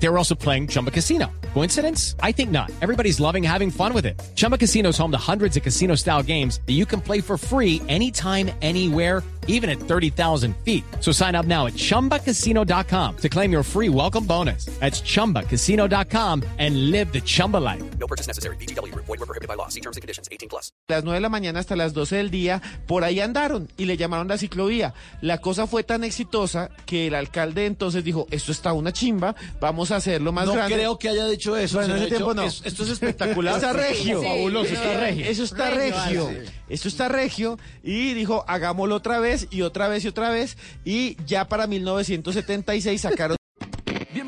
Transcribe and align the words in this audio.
They 0.00 0.08
were 0.08 0.18
also 0.18 0.34
playing 0.34 0.68
Chumba 0.68 0.90
Casino. 0.90 1.26
Coincidence? 1.54 2.14
I 2.22 2.32
think 2.32 2.50
not. 2.50 2.70
Everybody's 2.80 3.18
loving 3.18 3.42
having 3.42 3.70
fun 3.70 3.92
with 3.92 4.06
it. 4.06 4.20
Chumba 4.36 4.56
Casino 4.56 4.90
is 4.90 4.98
home 4.98 5.10
to 5.10 5.18
hundreds 5.18 5.56
of 5.56 5.62
casino 5.62 5.96
style 5.96 6.22
games 6.22 6.60
that 6.66 6.74
you 6.74 6.86
can 6.86 7.00
play 7.00 7.20
for 7.20 7.36
free 7.36 7.82
anytime, 7.88 8.50
anywhere, 8.62 9.24
even 9.48 9.68
at 9.68 9.80
30,000 9.80 10.54
feet. 10.58 10.84
So 11.00 11.10
sign 11.10 11.34
up 11.34 11.46
now 11.46 11.66
at 11.66 11.72
chumbacasino.com 11.72 13.16
to 13.16 13.28
claim 13.28 13.50
your 13.50 13.62
free 13.64 13.88
welcome 13.88 14.24
bonus. 14.24 14.66
That's 14.78 15.00
chumbacasino.com 15.00 16.44
and 16.58 16.90
live 16.92 17.12
the 17.12 17.20
Chumba 17.20 17.56
life. 17.56 17.82
No 17.98 18.06
purchase 18.06 18.28
necessary. 18.28 18.56
BGW. 18.56 18.94
Void 18.94 19.08
were 19.08 19.26
prohibited 19.26 19.48
by 19.48 19.54
law. 19.54 19.68
See 19.68 19.80
terms 19.80 19.96
and 19.96 20.02
conditions. 20.02 20.28
18 20.30 20.48
plus. 20.48 20.70
las 20.86 21.04
9 21.04 21.16
de 21.16 21.20
la 21.20 21.28
mañana 21.28 21.60
hasta 21.60 21.76
las 21.76 21.92
12 21.92 22.16
del 22.16 22.30
día, 22.30 22.62
por 22.86 23.04
ahí 23.04 23.20
andaron 23.20 23.68
y 23.76 23.84
le 23.84 23.96
llamaron 23.96 24.28
la 24.28 24.38
ciclovía. 24.38 24.94
La 25.20 25.38
cosa 25.38 25.66
fue 25.66 25.82
tan 25.82 26.02
exitosa 26.04 26.70
que 26.86 27.08
el 27.08 27.14
alcalde 27.14 27.66
entonces 27.66 28.04
dijo, 28.04 28.26
esto 28.30 28.52
está 28.52 28.72
una 28.72 28.92
chimba, 28.92 29.34
vamos 29.60 29.87
a 29.90 29.96
hacerlo 29.96 30.30
más 30.32 30.46
No 30.46 30.52
grande. 30.54 30.74
creo 30.76 30.98
que 30.98 31.08
haya 31.08 31.26
dicho 31.26 31.56
eso. 31.56 31.78
Bueno, 31.78 31.94
en 31.96 32.00
ese 32.02 32.08
tiempo 32.10 32.32
Hecho, 32.32 32.40
no. 32.42 32.46
es- 32.46 32.62
esto 32.64 32.82
es 32.82 32.90
espectacular. 32.90 33.54
Está 33.54 33.72
regio. 33.72 34.22
Fabuloso, 34.22 34.74
está 34.74 35.00
regio. 35.00 35.24
Eso 35.26 35.44
está 35.44 35.70
regio. 35.70 36.30
Esto 36.68 36.88
está 36.88 37.08
regio. 37.08 37.58
Y 37.82 38.12
dijo, 38.14 38.44
hagámoslo 38.46 38.96
otra 38.96 39.18
vez 39.20 39.48
y 39.50 39.62
otra 39.62 39.88
vez 39.88 40.04
y 40.04 40.08
otra 40.08 40.28
vez. 40.30 40.56
Y 40.84 41.16
ya 41.26 41.48
para 41.48 41.66
1976 41.66 43.00
sacaron 43.00 43.37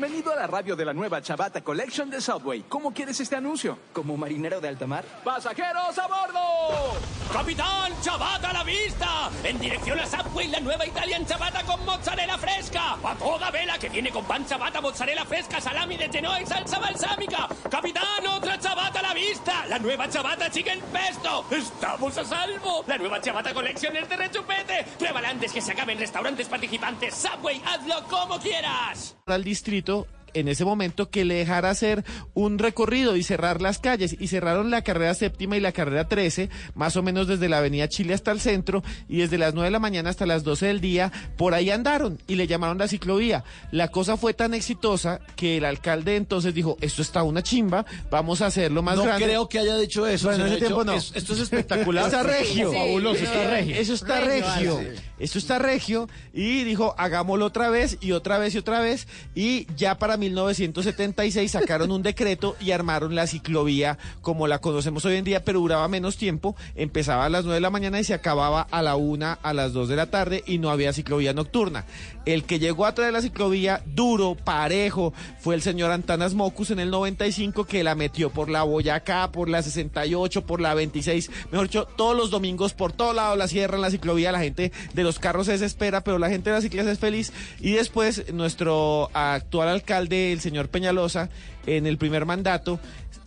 Bienvenido 0.01 0.33
a 0.33 0.35
la 0.35 0.47
radio 0.47 0.75
de 0.75 0.83
la 0.83 0.93
nueva 0.93 1.21
Chavata 1.21 1.61
Collection 1.61 2.09
de 2.09 2.19
Subway. 2.19 2.63
¿Cómo 2.67 2.91
quieres 2.91 3.19
este 3.19 3.35
anuncio? 3.35 3.77
Como 3.93 4.17
marinero 4.17 4.59
de 4.59 4.67
alta 4.67 4.87
mar. 4.87 5.05
¡Pasajeros 5.23 5.95
a 5.95 6.07
bordo! 6.07 6.97
¡Capitán, 7.31 7.93
chavata 8.01 8.49
a 8.49 8.53
la 8.53 8.63
vista! 8.63 9.29
En 9.43 9.59
dirección 9.59 9.99
a 9.99 10.07
Subway, 10.07 10.47
la 10.47 10.59
nueva 10.59 10.87
Italian 10.87 11.23
chavata 11.23 11.63
con 11.65 11.85
mozzarella 11.85 12.35
fresca. 12.39 12.93
A 13.03 13.15
toda 13.15 13.51
vela 13.51 13.77
que 13.77 13.89
viene 13.89 14.09
con 14.09 14.25
pan 14.25 14.43
chavata, 14.43 14.81
mozzarella 14.81 15.23
fresca, 15.23 15.61
salami 15.61 15.97
de 15.97 16.09
genoa 16.09 16.41
y 16.41 16.47
salsa 16.47 16.79
balsámica. 16.79 17.47
¡Capitán, 17.69 18.25
otra 18.25 18.57
chavata 18.57 19.01
a 19.01 19.03
la 19.03 19.13
vista! 19.13 19.67
La 19.67 19.77
nueva 19.77 20.09
chavata 20.09 20.49
chicken 20.49 20.79
pesto. 20.91 21.45
¡Estamos 21.51 22.17
a 22.17 22.25
salvo! 22.25 22.83
La 22.87 22.97
nueva 22.97 23.21
chavata 23.21 23.53
collection 23.53 23.95
es 23.95 24.09
de 24.09 24.17
rechupete. 24.17 24.83
Pruébala 24.97 25.29
antes 25.29 25.53
que 25.53 25.61
se 25.61 25.73
acaben 25.73 25.99
restaurantes 25.99 26.47
participantes. 26.47 27.13
Subway, 27.13 27.61
hazlo 27.63 28.03
como 28.09 28.39
quieras. 28.39 29.15
al 29.27 29.43
distrito 29.43 29.90
momento 29.91 30.20
en 30.33 30.47
ese 30.47 30.65
momento 30.65 31.09
que 31.09 31.25
le 31.25 31.35
dejara 31.35 31.69
hacer 31.69 32.03
un 32.33 32.59
recorrido 32.59 33.15
y 33.15 33.23
cerrar 33.23 33.61
las 33.61 33.79
calles 33.79 34.15
y 34.19 34.27
cerraron 34.27 34.71
la 34.71 34.83
carrera 34.83 35.13
séptima 35.13 35.57
y 35.57 35.59
la 35.59 35.71
carrera 35.71 36.07
13 36.07 36.49
más 36.75 36.95
o 36.97 37.03
menos 37.03 37.27
desde 37.27 37.49
la 37.49 37.57
avenida 37.59 37.87
Chile 37.89 38.13
hasta 38.13 38.31
el 38.31 38.39
centro 38.39 38.83
y 39.09 39.17
desde 39.17 39.37
las 39.37 39.53
9 39.53 39.67
de 39.67 39.71
la 39.71 39.79
mañana 39.79 40.09
hasta 40.09 40.25
las 40.25 40.43
12 40.43 40.67
del 40.67 40.81
día 40.81 41.11
por 41.37 41.53
ahí 41.53 41.69
andaron 41.69 42.19
y 42.27 42.35
le 42.35 42.47
llamaron 42.47 42.77
la 42.77 42.87
ciclovía 42.87 43.43
la 43.71 43.89
cosa 43.89 44.17
fue 44.17 44.33
tan 44.33 44.53
exitosa 44.53 45.19
que 45.35 45.57
el 45.57 45.65
alcalde 45.65 46.15
entonces 46.15 46.53
dijo 46.53 46.77
esto 46.81 47.01
está 47.01 47.23
una 47.23 47.43
chimba 47.43 47.85
vamos 48.09 48.41
a 48.41 48.47
hacerlo 48.47 48.81
más 48.81 48.97
No 48.97 49.03
grande 49.03 49.25
creo 49.25 49.47
que 49.49 49.59
haya 49.59 49.77
dicho 49.77 50.05
eso. 50.07 50.27
Bueno, 50.27 50.45
en 50.45 50.51
ese 50.53 50.59
tiempo 50.59 50.81
Hecho, 50.81 50.91
no. 50.91 50.97
es- 50.97 51.11
esto 51.15 51.33
es 51.33 51.39
espectacular. 51.39 52.05
Está 52.11 52.23
regio. 52.23 52.71
Fabuloso, 52.71 53.23
está 53.23 53.49
regio. 53.49 53.75
Eso 53.75 53.93
está 53.93 54.19
regio. 54.21 54.79
Esto 55.19 55.37
está 55.39 55.59
regio. 55.59 56.09
Y 56.33 56.63
dijo, 56.63 56.95
hagámoslo 56.97 57.45
otra 57.45 57.69
vez 57.69 57.97
y 58.01 58.11
otra 58.11 58.37
vez 58.37 58.55
y 58.55 58.57
otra 58.57 58.79
vez. 58.81 59.07
Y 59.35 59.67
ya 59.75 59.97
para 59.97 60.17
1976 60.21 61.51
sacaron 61.51 61.91
un 61.91 62.03
decreto 62.03 62.55
y 62.61 62.71
armaron 62.71 63.15
la 63.15 63.27
ciclovía 63.27 63.97
como 64.21 64.47
la 64.47 64.59
conocemos 64.59 65.03
hoy 65.03 65.17
en 65.17 65.25
día, 65.25 65.43
pero 65.43 65.59
duraba 65.59 65.87
menos 65.87 66.15
tiempo. 66.15 66.55
Empezaba 66.75 67.25
a 67.25 67.29
las 67.29 67.43
9 67.43 67.55
de 67.55 67.61
la 67.61 67.69
mañana 67.69 67.99
y 67.99 68.05
se 68.05 68.13
acababa 68.13 68.61
a 68.71 68.81
la 68.81 68.95
1, 68.95 69.39
a 69.41 69.53
las 69.53 69.73
2 69.73 69.89
de 69.89 69.95
la 69.95 70.05
tarde 70.05 70.43
y 70.45 70.59
no 70.59 70.69
había 70.69 70.93
ciclovía 70.93 71.33
nocturna. 71.33 71.85
El 72.25 72.43
que 72.43 72.59
llegó 72.59 72.85
a 72.85 72.93
traer 72.93 73.13
la 73.13 73.21
ciclovía 73.21 73.81
duro, 73.85 74.35
parejo, 74.35 75.13
fue 75.39 75.55
el 75.55 75.63
señor 75.63 75.91
Antanas 75.91 76.35
Mocus 76.35 76.69
en 76.71 76.79
el 76.79 76.91
95 76.91 77.65
que 77.65 77.83
la 77.83 77.95
metió 77.95 78.29
por 78.29 78.49
la 78.49 78.61
Boyacá, 78.61 79.31
por 79.31 79.49
la 79.49 79.63
68, 79.63 80.45
por 80.45 80.61
la 80.61 80.75
26. 80.75 81.31
Mejor 81.51 81.67
dicho, 81.67 81.87
todos 81.97 82.15
los 82.15 82.29
domingos 82.29 82.73
por 82.73 82.93
todo 82.93 83.13
lado 83.13 83.35
la 83.35 83.47
cierran 83.47 83.81
la 83.81 83.89
ciclovía, 83.89 84.31
la 84.31 84.39
gente 84.39 84.71
de 84.93 85.03
los 85.03 85.17
carros 85.17 85.47
se 85.47 85.53
desespera, 85.53 86.03
pero 86.03 86.19
la 86.19 86.29
gente 86.29 86.51
de 86.51 86.57
las 86.57 86.63
ciclas 86.63 86.85
es 86.85 86.99
feliz. 86.99 87.33
Y 87.59 87.71
después 87.71 88.31
nuestro 88.31 89.09
actual 89.13 89.69
alcalde, 89.69 90.10
el 90.11 90.41
señor 90.41 90.69
Peñalosa, 90.69 91.29
en 91.65 91.87
el 91.87 91.97
primer 91.97 92.25
mandato, 92.25 92.79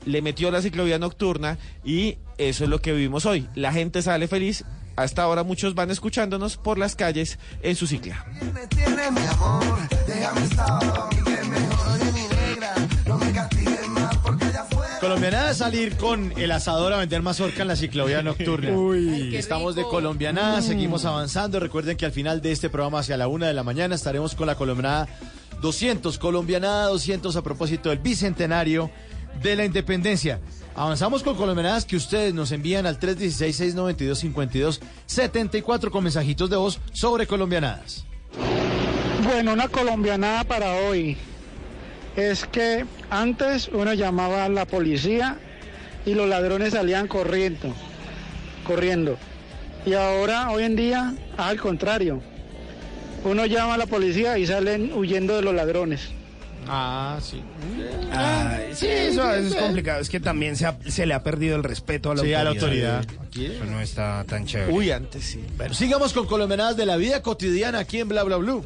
le 0.07 0.23
metió 0.23 0.51
la 0.51 0.63
ciclovía 0.63 0.99
nocturna 0.99 1.59
y 1.85 2.19
eso 2.39 2.65
es 2.65 2.71
lo 2.71 2.81
que 2.81 2.93
vivimos 2.93 3.27
hoy. 3.27 3.49
La 3.55 3.73
gente 3.73 4.03
sale 4.03 4.29
feliz. 4.29 4.65
Hasta 4.97 5.23
ahora 5.23 5.43
muchos 5.43 5.75
van 5.75 5.91
escuchándonos 5.91 6.57
por 6.57 6.79
las 6.79 6.95
calles 6.95 7.39
en 7.63 7.75
su 7.75 7.89
cicla. 7.89 8.25
más. 13.89 14.15
Colombianada 15.05 15.51
es 15.51 15.59
salir 15.59 15.97
con 15.99 16.33
el 16.39 16.51
asador 16.51 16.95
a 16.95 16.97
vender 16.97 17.21
mazorca 17.21 17.61
en 17.61 17.69
la 17.69 17.77
ciclovía 17.77 18.23
nocturna. 18.23 18.71
Uy, 18.77 19.37
estamos 19.37 19.75
de 19.75 19.83
colombianada, 19.83 20.63
seguimos 20.63 21.05
avanzando. 21.05 21.61
Recuerden 21.61 21.99
que 21.99 22.07
al 22.07 22.13
final 22.13 22.41
de 22.41 22.53
este 22.53 22.71
programa, 22.71 23.01
hacia 23.01 23.19
la 23.19 23.29
una 23.29 23.47
de 23.47 23.53
la 23.53 23.63
mañana, 23.63 23.95
estaremos 23.95 24.35
con 24.35 24.47
la 24.47 24.55
colombianada 24.55 25.07
200, 25.65 26.19
colombianada 26.19 26.89
200 26.89 27.37
a 27.37 27.43
propósito 27.43 27.89
del 27.89 27.99
bicentenario 27.99 28.91
de 29.43 29.57
la 29.57 29.65
independencia. 29.65 30.41
Avanzamos 30.75 31.23
con 31.23 31.37
colombianadas 31.37 31.87
que 31.87 31.97
ustedes 31.97 32.35
nos 32.35 32.53
envían 32.53 32.85
al 32.85 33.01
316-692-5274 33.01 35.91
con 35.91 36.05
mensajitos 36.05 36.51
de 36.51 36.57
voz 36.57 36.81
sobre 36.93 37.27
colombianadas. 37.27 38.05
Bueno, 39.25 39.55
una 39.55 39.69
colombianada 39.69 40.45
para 40.45 40.75
hoy 40.75 41.17
es 42.15 42.45
que 42.45 42.85
antes 43.09 43.71
uno 43.73 43.95
llamaba 43.95 44.45
a 44.45 44.51
la 44.51 44.67
policía 44.67 45.39
y 46.05 46.13
los 46.13 46.29
ladrones 46.29 46.75
salían 46.75 47.09
corriendo, 47.09 47.73
corriendo. 48.67 49.17
Y 49.87 49.95
ahora, 49.95 50.51
hoy 50.51 50.65
en 50.65 50.77
día, 50.77 51.15
al 51.39 51.59
contrario. 51.59 52.34
Uno 53.25 53.47
llama 53.47 53.75
a 53.75 53.79
la 53.79 53.87
policía 53.87 54.37
y 54.39 54.47
salen 54.47 54.93
huyendo 54.95 55.37
de 55.37 55.43
los 55.43 55.55
ladrones. 55.55 56.11
Ah, 56.67 57.19
sí. 57.23 57.43
sí, 58.73 58.87
eso, 58.87 59.31
eso 59.35 59.49
es 59.49 59.63
complicado. 59.63 60.01
Es 60.01 60.09
que 60.09 60.19
también 60.21 60.57
se, 60.57 60.67
ha- 60.67 60.79
se 60.89 61.05
le 61.05 61.13
ha 61.13 61.23
perdido 61.23 61.57
el 61.57 61.63
respeto 61.65 62.11
a 62.11 62.15
la 62.15 62.23
Sí, 62.23 62.33
a 62.33 62.43
la 62.43 62.51
autoridad. 62.51 62.99
autoridad. 63.01 63.57
Eso 63.57 63.65
no 63.67 63.81
está 63.81 64.25
tan 64.25 64.47
chévere. 64.47 64.73
Uy, 64.73 64.91
antes 64.91 65.25
sí. 65.25 65.45
Bueno, 65.59 65.75
sigamos 65.75 66.13
con 66.15 66.27
colombianadas 66.27 66.77
de 66.77 66.87
la 66.87 66.97
vida 66.97 67.21
cotidiana 67.23 67.81
aquí 67.81 68.01
en 68.01 68.09
Bla 68.09 68.23
Bla 68.23 68.37
Blue. 68.37 68.65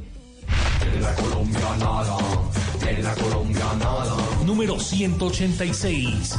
Número 4.45 4.79
186. 4.79 6.35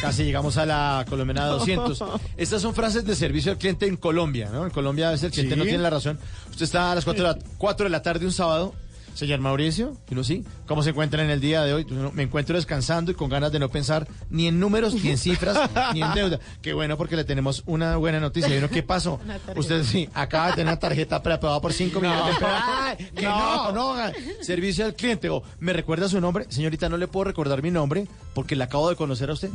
Casi 0.00 0.24
llegamos 0.24 0.56
a 0.56 0.64
la 0.66 1.04
colombianada 1.08 1.48
200. 1.52 2.02
Estas 2.36 2.62
son 2.62 2.74
frases 2.74 3.04
de 3.04 3.14
servicio 3.16 3.52
al 3.52 3.58
cliente 3.58 3.86
en 3.86 3.96
Colombia, 3.96 4.48
¿no? 4.52 4.64
En 4.64 4.70
Colombia 4.70 5.08
a 5.08 5.10
veces 5.12 5.24
el 5.24 5.30
cliente 5.32 5.54
Sí. 5.54 5.58
no 5.58 5.64
tiene 5.64 5.78
la 5.82 5.90
razón. 5.90 6.18
Usted 6.50 6.62
está 6.64 6.92
a 6.92 6.94
las 6.94 7.04
4 7.04 7.26
de 7.26 7.32
la, 7.34 7.38
4 7.58 7.84
de 7.84 7.90
la 7.90 8.02
tarde 8.02 8.24
un 8.26 8.32
sábado. 8.32 8.74
Señor 9.18 9.40
Mauricio, 9.40 9.96
y 10.08 10.14
uno 10.14 10.22
sí, 10.22 10.44
¿cómo 10.68 10.84
se 10.84 10.90
encuentra 10.90 11.24
en 11.24 11.28
el 11.28 11.40
día 11.40 11.64
de 11.64 11.74
hoy? 11.74 11.84
Uno, 11.90 12.12
me 12.14 12.22
encuentro 12.22 12.54
descansando 12.54 13.10
y 13.10 13.14
con 13.14 13.28
ganas 13.28 13.50
de 13.50 13.58
no 13.58 13.68
pensar 13.68 14.06
ni 14.30 14.46
en 14.46 14.60
números, 14.60 14.94
ni 14.94 15.10
en 15.10 15.18
cifras, 15.18 15.58
ni 15.92 16.02
en 16.02 16.14
deuda. 16.14 16.38
Qué 16.62 16.72
bueno 16.72 16.96
porque 16.96 17.16
le 17.16 17.24
tenemos 17.24 17.64
una 17.66 17.96
buena 17.96 18.20
noticia. 18.20 18.54
¿Y 18.54 18.58
uno 18.58 18.70
qué 18.70 18.84
pasó? 18.84 19.18
Usted 19.56 19.82
sí, 19.82 20.08
acaba 20.14 20.46
de 20.46 20.52
tener 20.52 20.66
una 20.68 20.78
tarjeta 20.78 21.20
preapagada 21.20 21.60
por 21.60 21.72
5 21.72 22.00
millones 22.00 22.26
de 22.26 22.32
pesos. 22.34 22.48
¡Ay, 22.48 23.10
que 23.12 23.22
no, 23.22 23.72
no, 23.72 23.96
servicio 24.40 24.84
al 24.84 24.94
cliente. 24.94 25.28
O, 25.30 25.42
¿me 25.58 25.72
recuerda 25.72 26.08
su 26.08 26.20
nombre? 26.20 26.46
Señorita, 26.48 26.88
no 26.88 26.96
le 26.96 27.08
puedo 27.08 27.24
recordar 27.24 27.60
mi 27.60 27.72
nombre 27.72 28.06
porque 28.34 28.54
la 28.54 28.66
acabo 28.66 28.88
de 28.88 28.94
conocer 28.94 29.30
a 29.30 29.32
usted. 29.32 29.50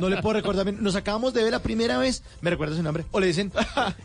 No 0.00 0.08
le 0.08 0.22
puedo 0.22 0.32
recordar 0.32 0.64
mi 0.64 0.72
Nos 0.72 0.96
acabamos 0.96 1.34
de 1.34 1.42
ver 1.42 1.52
la 1.52 1.60
primera 1.60 1.98
vez. 1.98 2.22
¿Me 2.40 2.48
recuerda 2.48 2.74
su 2.74 2.82
nombre? 2.82 3.04
O 3.10 3.20
le 3.20 3.26
dicen, 3.26 3.52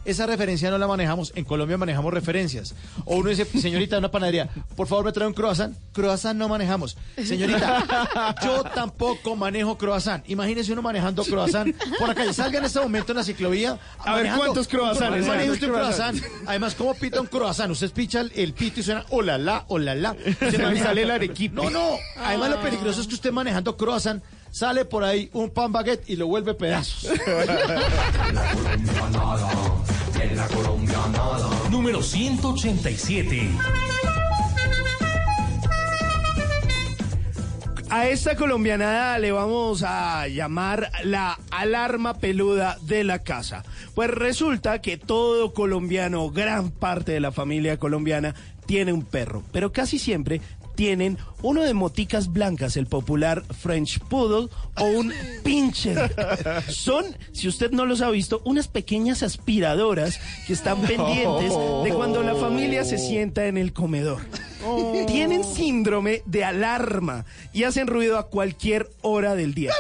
esa 0.03 0.25
referencia 0.25 0.69
no 0.69 0.77
la 0.77 0.85
manejamos. 0.85 1.31
En 1.33 1.45
Colombia 1.45 1.77
manejamos 1.77 2.13
referencias. 2.13 2.75
O 3.05 3.15
uno 3.15 3.29
dice, 3.29 3.45
señorita, 3.45 3.97
una 3.97 4.11
panadería, 4.11 4.32
por 4.75 4.87
favor 4.87 5.05
me 5.05 5.11
trae 5.11 5.27
un 5.27 5.33
croissant. 5.33 5.75
Croissant 5.93 6.35
no 6.37 6.47
manejamos. 6.49 6.97
Señorita, 7.23 8.35
yo 8.43 8.63
tampoco 8.63 9.35
manejo 9.35 9.77
croissant. 9.77 10.27
Imagínese 10.29 10.73
uno 10.73 10.81
manejando 10.81 11.23
croissant 11.23 11.73
por 11.99 12.07
la 12.07 12.15
calle. 12.15 12.33
Salga 12.33 12.59
en 12.59 12.65
este 12.65 12.79
momento 12.79 13.11
en 13.11 13.17
la 13.17 13.23
ciclovía. 13.23 13.77
A 13.99 14.15
ver, 14.15 14.31
¿cuántos 14.35 14.67
croissants? 14.67 15.27
Maneje 15.27 15.51
usted 15.51 15.67
un 15.67 15.73
¿Cuántos 15.73 15.95
croissant. 15.97 16.23
Además, 16.47 16.75
¿cómo 16.75 16.93
pita 16.95 17.21
un 17.21 17.27
croissant? 17.27 17.71
Usted 17.71 17.91
picha 17.91 18.21
el, 18.21 18.31
el 18.35 18.53
pito 18.53 18.79
y 18.79 18.83
suena, 18.83 19.05
hola, 19.09 19.37
la, 19.37 19.65
hola, 19.67 19.95
la. 19.95 20.15
Se 20.39 20.57
maneja- 20.57 20.85
sale 20.85 21.03
el 21.03 21.11
arequipe. 21.11 21.55
No, 21.55 21.69
no. 21.69 21.97
Además, 22.23 22.49
lo 22.49 22.61
peligroso 22.61 23.01
es 23.01 23.07
que 23.07 23.15
usted 23.15 23.31
manejando 23.31 23.77
croissant 23.77 24.23
sale 24.51 24.85
por 24.85 25.03
ahí 25.03 25.29
un 25.33 25.49
pan 25.49 25.71
baguette 25.71 26.07
y 26.09 26.15
lo 26.15 26.27
vuelve 26.27 26.53
pedazos. 26.53 27.07
Número 31.69 32.01
187. 32.01 33.49
A 37.89 38.07
esta 38.07 38.35
colombianada 38.35 39.19
le 39.19 39.31
vamos 39.31 39.83
a 39.83 40.27
llamar 40.27 40.89
la 41.03 41.39
alarma 41.51 42.15
peluda 42.15 42.77
de 42.81 43.03
la 43.03 43.19
casa. 43.19 43.63
Pues 43.93 44.09
resulta 44.09 44.81
que 44.81 44.97
todo 44.97 45.53
colombiano, 45.53 46.31
gran 46.31 46.71
parte 46.71 47.11
de 47.11 47.19
la 47.19 47.31
familia 47.31 47.77
colombiana, 47.77 48.33
tiene 48.65 48.93
un 48.93 49.03
perro, 49.03 49.43
pero 49.51 49.71
casi 49.71 49.99
siempre 49.99 50.41
tienen 50.75 51.17
uno 51.41 51.61
de 51.61 51.73
moticas 51.73 52.31
blancas, 52.31 52.77
el 52.77 52.87
popular 52.87 53.43
French 53.59 53.99
Poodle 53.99 54.49
o 54.77 54.85
un 54.85 55.13
pincher. 55.43 56.13
Son, 56.69 57.05
si 57.31 57.47
usted 57.47 57.71
no 57.71 57.85
los 57.85 58.01
ha 58.01 58.09
visto, 58.09 58.41
unas 58.45 58.67
pequeñas 58.67 59.23
aspiradoras 59.23 60.19
que 60.47 60.53
están 60.53 60.81
pendientes 60.81 61.53
de 61.83 61.93
cuando 61.93 62.23
la 62.23 62.35
familia 62.35 62.83
se 62.83 62.97
sienta 62.97 63.47
en 63.47 63.57
el 63.57 63.73
comedor. 63.73 64.21
Tienen 65.07 65.43
síndrome 65.43 66.21
de 66.25 66.43
alarma 66.43 67.25
y 67.51 67.63
hacen 67.63 67.87
ruido 67.87 68.17
a 68.17 68.27
cualquier 68.27 68.89
hora 69.01 69.35
del 69.35 69.53
día. 69.53 69.71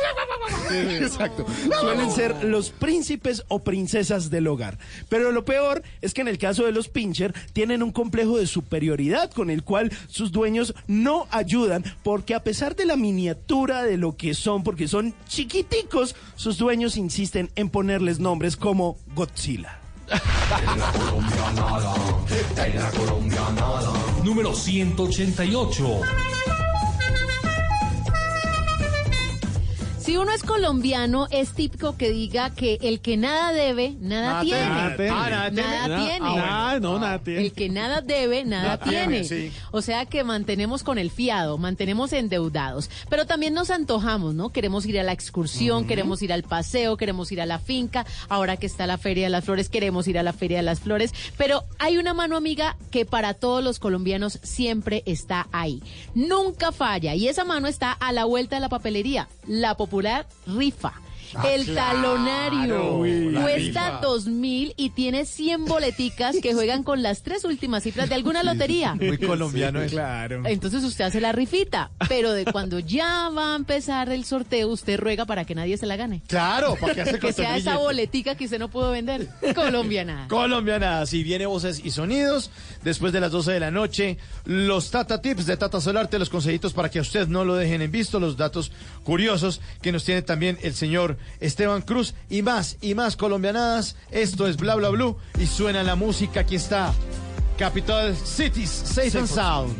Exacto. 0.71 1.45
Suelen 1.79 2.11
ser 2.11 2.43
los 2.43 2.69
príncipes 2.69 3.43
o 3.47 3.59
princesas 3.59 4.29
del 4.29 4.47
hogar. 4.47 4.77
Pero 5.09 5.31
lo 5.31 5.45
peor 5.45 5.83
es 6.01 6.13
que 6.13 6.21
en 6.21 6.27
el 6.27 6.37
caso 6.37 6.65
de 6.65 6.71
los 6.71 6.89
pincher 6.89 7.33
tienen 7.53 7.83
un 7.83 7.91
complejo 7.91 8.37
de 8.37 8.47
superioridad 8.47 9.31
con 9.31 9.49
el 9.49 9.63
cual 9.63 9.91
sus 10.07 10.31
dueños 10.31 10.73
no 10.87 11.27
ayudan 11.31 11.83
porque 12.03 12.35
a 12.35 12.43
pesar 12.43 12.75
de 12.75 12.85
la 12.85 12.95
miniatura 12.95 13.83
de 13.83 13.97
lo 13.97 14.15
que 14.17 14.33
son, 14.33 14.63
porque 14.63 14.87
son 14.87 15.13
chiquiticos, 15.27 16.15
sus 16.35 16.57
dueños 16.57 16.97
insisten 16.97 17.51
en 17.55 17.69
ponerles 17.69 18.19
nombres 18.19 18.55
como 18.57 18.97
Godzilla. 19.15 19.79
Número 24.23 24.53
188. 24.53 26.52
Si 30.03 30.17
uno 30.17 30.33
es 30.33 30.43
colombiano, 30.43 31.27
es 31.31 31.53
típico 31.53 31.95
que 31.95 32.09
diga 32.11 32.49
que 32.49 32.77
el 32.81 32.99
que 32.99 33.15
nada 33.15 33.53
debe, 33.53 33.95
nada, 34.01 34.41
tiene. 34.41 34.59
Nada 34.65 34.95
tiene. 34.97 35.11
Ah, 35.11 35.29
nada, 35.29 35.49
Nada- 35.87 36.03
tiene. 36.05 36.25
Ah, 36.29 36.77
no, 36.81 36.99
nada 36.99 37.19
tiene. 37.19 37.39
El 37.45 37.53
que 37.53 37.69
nada 37.69 38.01
debe, 38.01 38.43
nada, 38.43 38.63
Nada 38.63 38.77
tiene. 38.83 39.21
tiene, 39.21 39.23
sí. 39.23 39.53
O 39.71 39.81
sea 39.81 40.05
que 40.05 40.25
mantenemos 40.25 40.83
con 40.83 40.97
el 40.97 41.09
fiado, 41.09 41.57
mantenemos 41.57 42.11
endeudados. 42.11 42.89
Pero 43.09 43.25
también 43.25 43.53
nos 43.53 43.69
antojamos, 43.69 44.35
¿no? 44.35 44.49
Queremos 44.49 44.85
ir 44.85 44.99
a 44.99 45.03
la 45.03 45.13
excursión, 45.13 45.87
queremos 45.87 46.21
ir 46.21 46.33
al 46.33 46.43
paseo, 46.43 46.97
queremos 46.97 47.31
ir 47.31 47.39
a 47.39 47.45
la 47.45 47.59
finca. 47.59 48.05
Ahora 48.27 48.57
que 48.57 48.65
está 48.65 48.85
la 48.87 48.97
Feria 48.97 49.23
de 49.23 49.29
las 49.29 49.45
Flores, 49.45 49.69
queremos 49.69 50.09
ir 50.09 50.19
a 50.19 50.23
la 50.23 50.33
Feria 50.33 50.57
de 50.57 50.63
las 50.63 50.81
Flores. 50.81 51.13
Pero 51.37 51.63
hay 51.79 51.95
una 51.97 52.13
mano 52.13 52.35
amiga 52.35 52.75
que 52.91 53.05
para 53.05 53.33
todos 53.35 53.63
los 53.63 53.79
colombianos 53.79 54.39
siempre 54.43 55.01
está 55.05 55.47
ahí. 55.53 55.81
Nunca 56.13 56.73
falla. 56.73 57.15
Y 57.15 57.29
esa 57.29 57.45
mano 57.45 57.69
está 57.69 57.93
a 57.93 58.11
la 58.11 58.25
vuelta 58.25 58.57
de 58.57 58.61
la 58.61 58.67
papelería. 58.69 59.29
La 59.47 59.75
popular 59.93 60.25
rifa. 60.47 60.93
Ah, 61.35 61.49
el 61.49 61.65
claro. 61.65 62.01
talonario 62.01 62.97
Uy, 62.97 63.33
cuesta 63.41 63.99
dos 64.03 64.27
mil 64.27 64.73
y 64.77 64.91
tiene 64.91 65.25
100 65.25 65.65
boleticas 65.65 66.35
que 66.43 66.53
juegan 66.53 66.83
con 66.83 67.01
las 67.01 67.23
tres 67.23 67.43
últimas 67.43 67.81
cifras 67.81 68.07
de 68.07 68.13
alguna 68.13 68.43
lotería. 68.43 68.93
Muy 68.93 69.17
colombiano 69.17 69.79
Sí, 69.79 69.85
eso. 69.87 69.95
Claro. 69.95 70.43
Entonces 70.45 70.83
usted 70.83 71.05
hace 71.05 71.19
la 71.21 71.31
rifita, 71.31 71.89
pero 72.07 72.33
de 72.33 72.45
cuando 72.45 72.77
ya 72.77 73.29
va 73.35 73.53
a 73.53 73.55
empezar 73.55 74.09
el 74.09 74.25
sorteo, 74.25 74.67
usted 74.67 74.99
ruega 74.99 75.25
para 75.25 75.43
que 75.43 75.55
nadie 75.55 75.75
se 75.77 75.87
la 75.87 75.95
gane. 75.95 76.21
Claro, 76.27 76.75
para 76.79 76.93
que 76.93 77.01
hace 77.01 77.19
Que 77.23 77.33
sea 77.33 77.57
esa 77.57 77.77
boletica 77.77 78.35
que 78.35 78.45
usted 78.45 78.59
no 78.59 78.67
pudo 78.69 78.91
vender. 78.91 79.27
Colombiana. 79.55 80.27
Colombiana, 80.29 81.03
si 81.07 81.23
viene 81.23 81.47
voces 81.47 81.81
y 81.83 81.89
sonidos, 81.89 82.51
después 82.83 83.11
de 83.11 83.19
las 83.21 83.31
12 83.31 83.53
de 83.53 83.59
la 83.59 83.71
noche, 83.71 84.19
los 84.45 84.91
Tata 84.91 85.19
Tips 85.19 85.47
de 85.47 85.57
Tata 85.57 85.81
Solarte, 85.81 86.19
los 86.19 86.29
consejitos 86.29 86.73
para 86.73 86.91
que 86.91 86.99
a 86.99 87.01
usted 87.01 87.27
no 87.27 87.43
lo 87.43 87.55
dejen 87.55 87.81
en 87.81 87.89
visto, 87.91 88.19
los 88.19 88.37
datos 88.37 88.71
curiosos 89.03 89.61
que 89.81 89.91
nos 89.91 90.03
tiene 90.03 90.21
también 90.21 90.57
el 90.61 90.73
señor 90.73 91.17
Esteban 91.39 91.81
Cruz 91.81 92.13
y 92.29 92.41
más 92.41 92.77
y 92.81 92.95
más 92.95 93.15
colombianadas. 93.15 93.95
Esto 94.11 94.47
es 94.47 94.57
Bla 94.57 94.75
Bla 94.75 94.89
Blue 94.89 95.17
y 95.39 95.45
suena 95.45 95.83
la 95.83 95.95
música. 95.95 96.41
Aquí 96.41 96.55
está 96.55 96.93
Capital 97.57 98.15
Cities 98.15 98.69
Safe 98.69 99.17
and 99.17 99.27
Sound. 99.27 99.75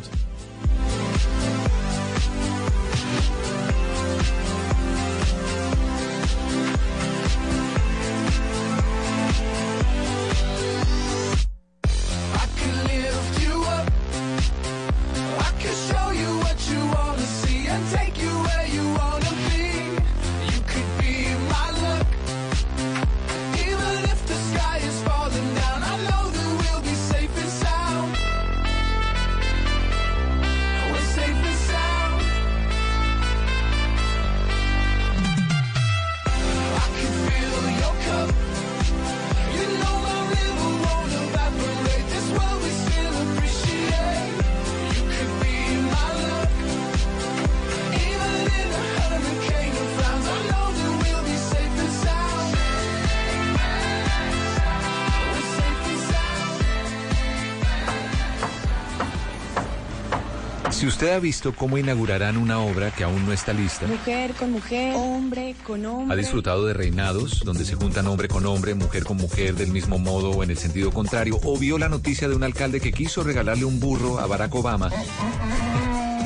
Usted 61.04 61.16
ha 61.16 61.20
visto 61.20 61.54
cómo 61.54 61.76
inaugurarán 61.76 62.38
una 62.38 62.60
obra 62.60 62.90
que 62.90 63.04
aún 63.04 63.26
no 63.26 63.32
está 63.34 63.52
lista, 63.52 63.86
Mujer 63.86 64.32
con 64.32 64.52
mujer, 64.52 64.94
hombre 64.96 65.54
con 65.62 65.84
hombre. 65.84 66.14
ha 66.14 66.16
disfrutado 66.16 66.64
de 66.64 66.72
reinados 66.72 67.42
donde 67.44 67.66
se 67.66 67.74
juntan 67.74 68.06
hombre 68.06 68.26
con 68.26 68.46
hombre, 68.46 68.74
mujer 68.74 69.04
con 69.04 69.18
mujer 69.18 69.54
del 69.54 69.68
mismo 69.70 69.98
modo 69.98 70.30
o 70.30 70.42
en 70.42 70.50
el 70.50 70.56
sentido 70.56 70.92
contrario, 70.92 71.38
o 71.44 71.58
vio 71.58 71.76
la 71.76 71.90
noticia 71.90 72.26
de 72.26 72.34
un 72.34 72.42
alcalde 72.42 72.80
que 72.80 72.90
quiso 72.90 73.22
regalarle 73.22 73.66
un 73.66 73.80
burro 73.80 74.18
a 74.18 74.26
Barack 74.26 74.54
Obama. 74.54 74.88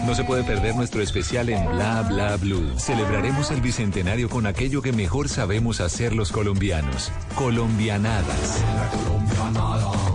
No 0.07 0.15
se 0.15 0.23
puede 0.23 0.45
perder 0.45 0.77
nuestro 0.77 1.03
especial 1.03 1.49
en 1.49 1.69
Bla 1.73 2.03
Bla 2.03 2.37
Blue. 2.37 2.79
Celebraremos 2.79 3.51
el 3.51 3.61
bicentenario 3.61 4.29
con 4.29 4.47
aquello 4.47 4.81
que 4.81 4.93
mejor 4.93 5.29
sabemos 5.29 5.81
hacer 5.81 6.15
los 6.15 6.31
colombianos. 6.31 7.11
Colombianadas. 7.35 8.63
Viene 9.43 10.08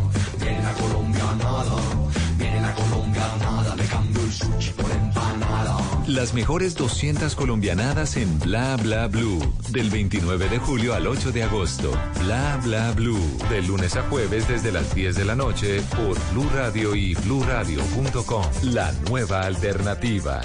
Las 6.14 6.36
mejores 6.36 6.76
200 6.76 7.34
colombianadas 7.34 8.18
en 8.18 8.38
Bla 8.38 8.78
Bla 8.78 9.08
Blue. 9.08 9.40
Del 9.72 9.90
29 9.90 10.48
de 10.48 10.60
julio 10.60 10.94
al 10.94 11.08
8 11.08 11.32
de 11.32 11.42
agosto. 11.42 11.92
Bla 12.20 12.60
Bla 12.64 12.92
Blue. 12.92 13.20
De 13.50 13.64
lunes 13.64 13.96
a 13.96 14.04
jueves 14.04 14.48
desde 14.48 14.72
las 14.72 14.94
10 14.94 15.16
de 15.16 15.26
la 15.26 15.36
noche 15.36 15.82
por 15.98 16.16
Blue 16.32 16.48
Radio 16.54 16.94
y 16.96 17.16
bluradio.com. 17.16 18.46
La 18.62 18.92
nueva 19.10 19.42
alternativa. 19.42 20.42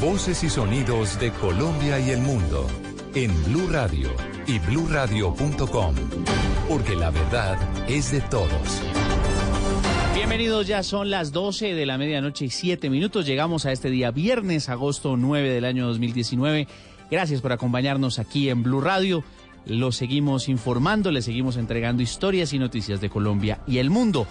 Voces 0.00 0.42
y 0.42 0.48
sonidos 0.48 1.20
de 1.20 1.30
Colombia 1.32 2.00
y 2.00 2.12
el 2.12 2.22
mundo. 2.22 2.66
En 3.14 3.30
Blue 3.44 3.68
Radio 3.70 4.08
y 4.46 4.58
bluradio.com. 4.58 5.94
Porque 6.66 6.96
la 6.96 7.10
verdad 7.10 7.58
es 7.86 8.10
de 8.10 8.22
todos. 8.22 8.80
Bienvenidos, 10.26 10.66
ya 10.66 10.82
son 10.82 11.10
las 11.10 11.32
12 11.32 11.74
de 11.74 11.84
la 11.84 11.98
medianoche 11.98 12.46
y 12.46 12.48
7 12.48 12.88
minutos. 12.88 13.26
Llegamos 13.26 13.66
a 13.66 13.72
este 13.72 13.90
día 13.90 14.10
viernes, 14.10 14.70
agosto 14.70 15.18
9 15.18 15.50
del 15.50 15.66
año 15.66 15.86
2019. 15.86 16.66
Gracias 17.10 17.42
por 17.42 17.52
acompañarnos 17.52 18.18
aquí 18.18 18.48
en 18.48 18.62
Blue 18.62 18.80
Radio. 18.80 19.22
Lo 19.66 19.92
seguimos 19.92 20.48
informando, 20.48 21.10
le 21.10 21.20
seguimos 21.20 21.58
entregando 21.58 22.02
historias 22.02 22.54
y 22.54 22.58
noticias 22.58 23.02
de 23.02 23.10
Colombia 23.10 23.60
y 23.66 23.76
el 23.76 23.90
mundo. 23.90 24.26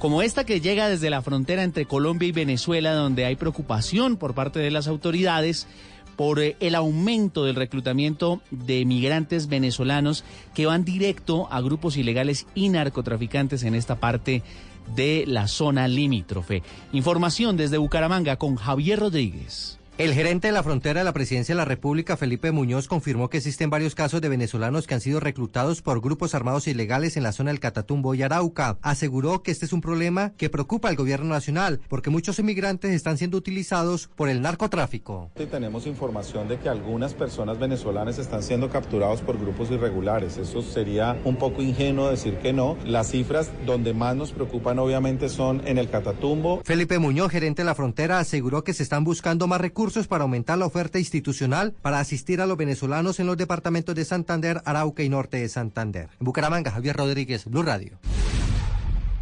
Como 0.00 0.20
esta 0.20 0.42
que 0.42 0.60
llega 0.60 0.88
desde 0.88 1.10
la 1.10 1.22
frontera 1.22 1.62
entre 1.62 1.86
Colombia 1.86 2.28
y 2.28 2.32
Venezuela, 2.32 2.92
donde 2.94 3.24
hay 3.24 3.36
preocupación 3.36 4.16
por 4.16 4.34
parte 4.34 4.58
de 4.58 4.72
las 4.72 4.88
autoridades 4.88 5.68
por 6.16 6.40
eh, 6.40 6.56
el 6.60 6.74
aumento 6.74 7.44
del 7.44 7.54
reclutamiento 7.54 8.40
de 8.50 8.84
migrantes 8.84 9.48
venezolanos 9.48 10.24
que 10.54 10.66
van 10.66 10.84
directo 10.84 11.48
a 11.50 11.60
grupos 11.60 11.96
ilegales 11.96 12.46
y 12.54 12.68
narcotraficantes 12.68 13.62
en 13.62 13.74
esta 13.74 14.00
parte 14.00 14.42
de 14.94 15.24
la 15.26 15.48
zona 15.48 15.88
limítrofe. 15.88 16.62
Información 16.92 17.56
desde 17.56 17.78
Bucaramanga 17.78 18.36
con 18.36 18.56
Javier 18.56 19.00
Rodríguez. 19.00 19.78
El 19.98 20.12
gerente 20.12 20.48
de 20.48 20.52
la 20.52 20.62
frontera 20.62 21.00
de 21.00 21.04
la 21.04 21.14
Presidencia 21.14 21.54
de 21.54 21.56
la 21.56 21.64
República, 21.64 22.18
Felipe 22.18 22.52
Muñoz, 22.52 22.86
confirmó 22.86 23.30
que 23.30 23.38
existen 23.38 23.70
varios 23.70 23.94
casos 23.94 24.20
de 24.20 24.28
venezolanos 24.28 24.86
que 24.86 24.92
han 24.92 25.00
sido 25.00 25.20
reclutados 25.20 25.80
por 25.80 26.02
grupos 26.02 26.34
armados 26.34 26.68
ilegales 26.68 27.16
en 27.16 27.22
la 27.22 27.32
zona 27.32 27.50
del 27.50 27.60
Catatumbo 27.60 28.14
y 28.14 28.20
Arauca. 28.20 28.76
Aseguró 28.82 29.42
que 29.42 29.52
este 29.52 29.64
es 29.64 29.72
un 29.72 29.80
problema 29.80 30.34
que 30.36 30.50
preocupa 30.50 30.90
al 30.90 30.96
gobierno 30.96 31.30
nacional 31.30 31.80
porque 31.88 32.10
muchos 32.10 32.38
inmigrantes 32.38 32.90
están 32.90 33.16
siendo 33.16 33.38
utilizados 33.38 34.10
por 34.14 34.28
el 34.28 34.42
narcotráfico. 34.42 35.30
Tenemos 35.50 35.86
información 35.86 36.46
de 36.46 36.58
que 36.58 36.68
algunas 36.68 37.14
personas 37.14 37.58
venezolanas 37.58 38.18
están 38.18 38.42
siendo 38.42 38.68
capturados 38.68 39.22
por 39.22 39.38
grupos 39.38 39.70
irregulares. 39.70 40.36
Eso 40.36 40.60
sería 40.60 41.18
un 41.24 41.36
poco 41.36 41.62
ingenuo 41.62 42.10
decir 42.10 42.36
que 42.36 42.52
no. 42.52 42.76
Las 42.84 43.12
cifras 43.12 43.50
donde 43.64 43.94
más 43.94 44.14
nos 44.14 44.32
preocupan 44.32 44.78
obviamente 44.78 45.30
son 45.30 45.66
en 45.66 45.78
el 45.78 45.88
Catatumbo. 45.88 46.60
Felipe 46.64 46.98
Muñoz, 46.98 47.32
gerente 47.32 47.62
de 47.62 47.66
la 47.66 47.74
frontera, 47.74 48.18
aseguró 48.18 48.62
que 48.62 48.74
se 48.74 48.82
están 48.82 49.02
buscando 49.02 49.46
más 49.46 49.58
recursos 49.58 49.85
para 50.08 50.24
aumentar 50.24 50.58
la 50.58 50.66
oferta 50.66 50.98
institucional 50.98 51.72
para 51.80 52.00
asistir 52.00 52.40
a 52.40 52.46
los 52.46 52.56
venezolanos 52.56 53.20
en 53.20 53.26
los 53.26 53.36
departamentos 53.36 53.94
de 53.94 54.04
Santander, 54.04 54.60
Arauca 54.64 55.04
y 55.04 55.08
Norte 55.08 55.36
de 55.38 55.48
Santander. 55.48 56.08
En 56.18 56.24
Bucaramanga, 56.24 56.72
Javier 56.72 56.96
Rodríguez, 56.96 57.44
Blue 57.44 57.62
Radio. 57.62 57.96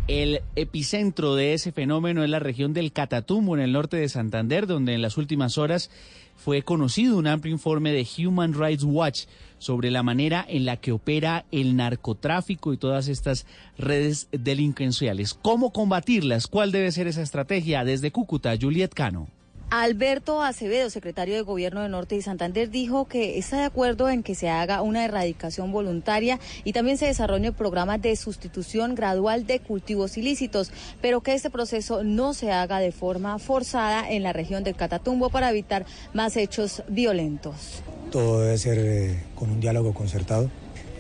El 0.09 0.41
epicentro 0.57 1.35
de 1.35 1.53
ese 1.53 1.71
fenómeno 1.71 2.25
es 2.25 2.31
la 2.31 2.39
región 2.39 2.73
del 2.73 2.93
Catatumbo, 2.93 3.57
en 3.57 3.63
el 3.63 3.73
norte 3.73 3.99
de 3.99 4.09
Santander, 4.09 4.67
donde 4.67 4.95
en 4.95 5.03
las 5.03 5.19
últimas 5.19 5.59
horas 5.59 5.91
fue 6.35 6.63
conocido 6.63 7.19
un 7.19 7.27
amplio 7.27 7.53
informe 7.53 7.93
de 7.93 8.07
Human 8.19 8.55
Rights 8.55 8.85
Watch 8.85 9.25
sobre 9.59 9.91
la 9.91 10.03
manera 10.03 10.45
en 10.49 10.65
la 10.65 10.79
que 10.79 10.93
opera 10.93 11.45
el 11.53 11.77
narcotráfico 11.77 12.73
y 12.73 12.79
todas 12.79 13.09
estas 13.09 13.47
redes 13.77 14.29
delincuenciales. 14.33 15.35
¿Cómo 15.35 15.73
combatirlas? 15.73 16.47
¿Cuál 16.47 16.73
debe 16.73 16.91
ser 16.91 17.07
esa 17.07 17.23
estrategia? 17.23 17.85
Desde 17.85 18.13
Cúcuta, 18.13 18.55
Juliet 18.59 18.95
Cano. 18.95 19.29
Alberto 19.71 20.43
Acevedo, 20.43 20.89
secretario 20.91 21.35
de 21.35 21.43
Gobierno 21.43 21.83
de 21.83 21.89
Norte 21.89 22.17
y 22.17 22.23
Santander, 22.23 22.71
dijo 22.71 23.07
que 23.07 23.39
está 23.39 23.57
de 23.57 23.65
acuerdo 23.65 24.09
en 24.09 24.23
que 24.23 24.35
se 24.35 24.49
haga 24.49 24.83
una 24.83 25.05
erradicación 25.05 25.73
voluntaria 25.73 26.39
y 26.65 26.73
también 26.73 26.97
se 26.97 27.07
desarrolle 27.07 27.53
programas 27.53 28.01
de 28.01 28.15
sustitución 28.17 28.95
gradual 28.95 29.47
de 29.47 29.61
cultivos 29.61 30.17
ilícitos, 30.17 30.71
pero 31.01 31.23
que 31.23 31.35
este 31.35 31.51
proceso 31.51 32.05
no 32.05 32.35
se 32.35 32.53
haga 32.53 32.79
de 32.79 32.93
forma 32.93 33.39
forzada 33.39 34.09
en 34.09 34.23
la 34.23 34.33
región 34.33 34.65
del 34.65 34.77
Catatumbo 34.77 35.31
para 35.31 35.51
evitar 35.51 35.87
más 36.13 36.37
hechos 36.37 36.83
violentos. 36.89 37.83
Todo 38.11 38.43
debe 38.43 38.59
ser 38.59 38.79
eh, 38.79 39.23
con 39.35 39.51
un 39.51 39.61
diálogo 39.61 39.93
concertado, 39.93 40.51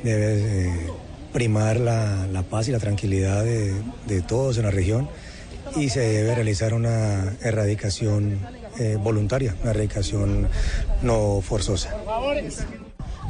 debe 0.02 0.68
eh, 0.68 0.90
primar 1.32 1.78
la, 1.78 2.44
paz 2.50 2.68
y 2.68 2.72
la 2.72 2.80
tranquilidad 2.80 3.44
de 3.44 4.22
todos 4.26 4.58
en 4.58 4.64
la 4.64 4.70
región 4.70 5.08
y 5.76 5.88
se 5.88 6.00
debe 6.00 6.34
realizar 6.34 6.74
una 6.74 7.36
erradicación 7.42 8.38
eh, 8.78 8.96
voluntaria, 9.00 9.56
una 9.62 9.70
erradicación 9.70 10.48
no 11.02 11.40
forzosa. 11.40 11.96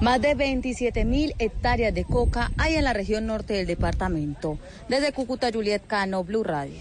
Más 0.00 0.20
de 0.20 0.34
27 0.34 1.04
mil 1.04 1.34
hectáreas 1.38 1.94
de 1.94 2.04
coca 2.04 2.50
hay 2.58 2.74
en 2.74 2.84
la 2.84 2.92
región 2.92 3.26
norte 3.26 3.54
del 3.54 3.66
departamento. 3.66 4.58
Desde 4.88 5.12
Cúcuta, 5.12 5.50
Juliet 5.52 5.86
Cano, 5.86 6.24
Blue 6.24 6.42
Radio. 6.42 6.80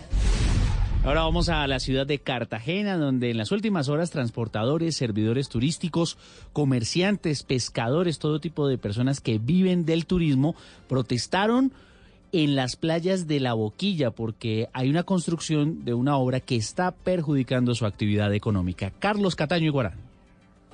Ahora 1.05 1.23
vamos 1.23 1.49
a 1.49 1.67
la 1.67 1.79
ciudad 1.79 2.07
de 2.07 2.19
Cartagena, 2.19 2.97
donde 2.97 3.29
en 3.29 3.37
las 3.37 3.51
últimas 3.51 3.89
horas 3.89 4.09
transportadores, 4.09 4.95
servidores 4.95 5.49
turísticos, 5.49 6.17
comerciantes, 6.53 7.43
pescadores, 7.43 8.19
todo 8.19 8.39
tipo 8.39 8.69
de 8.69 8.77
personas 8.77 9.19
que 9.19 9.37
viven 9.37 9.85
del 9.85 10.05
turismo 10.05 10.55
protestaron 10.87 11.73
en 12.33 12.55
las 12.55 12.75
playas 12.75 13.27
de 13.27 13.39
La 13.39 13.53
Boquilla 13.53 14.11
porque 14.11 14.67
hay 14.73 14.89
una 14.89 15.03
construcción 15.03 15.85
de 15.85 15.93
una 15.93 16.17
obra 16.17 16.41
que 16.41 16.55
está 16.55 16.91
perjudicando 16.91 17.75
su 17.75 17.85
actividad 17.85 18.33
económica. 18.33 18.91
Carlos 18.99 19.35
Cataño 19.35 19.67
Iguarán. 19.67 20.13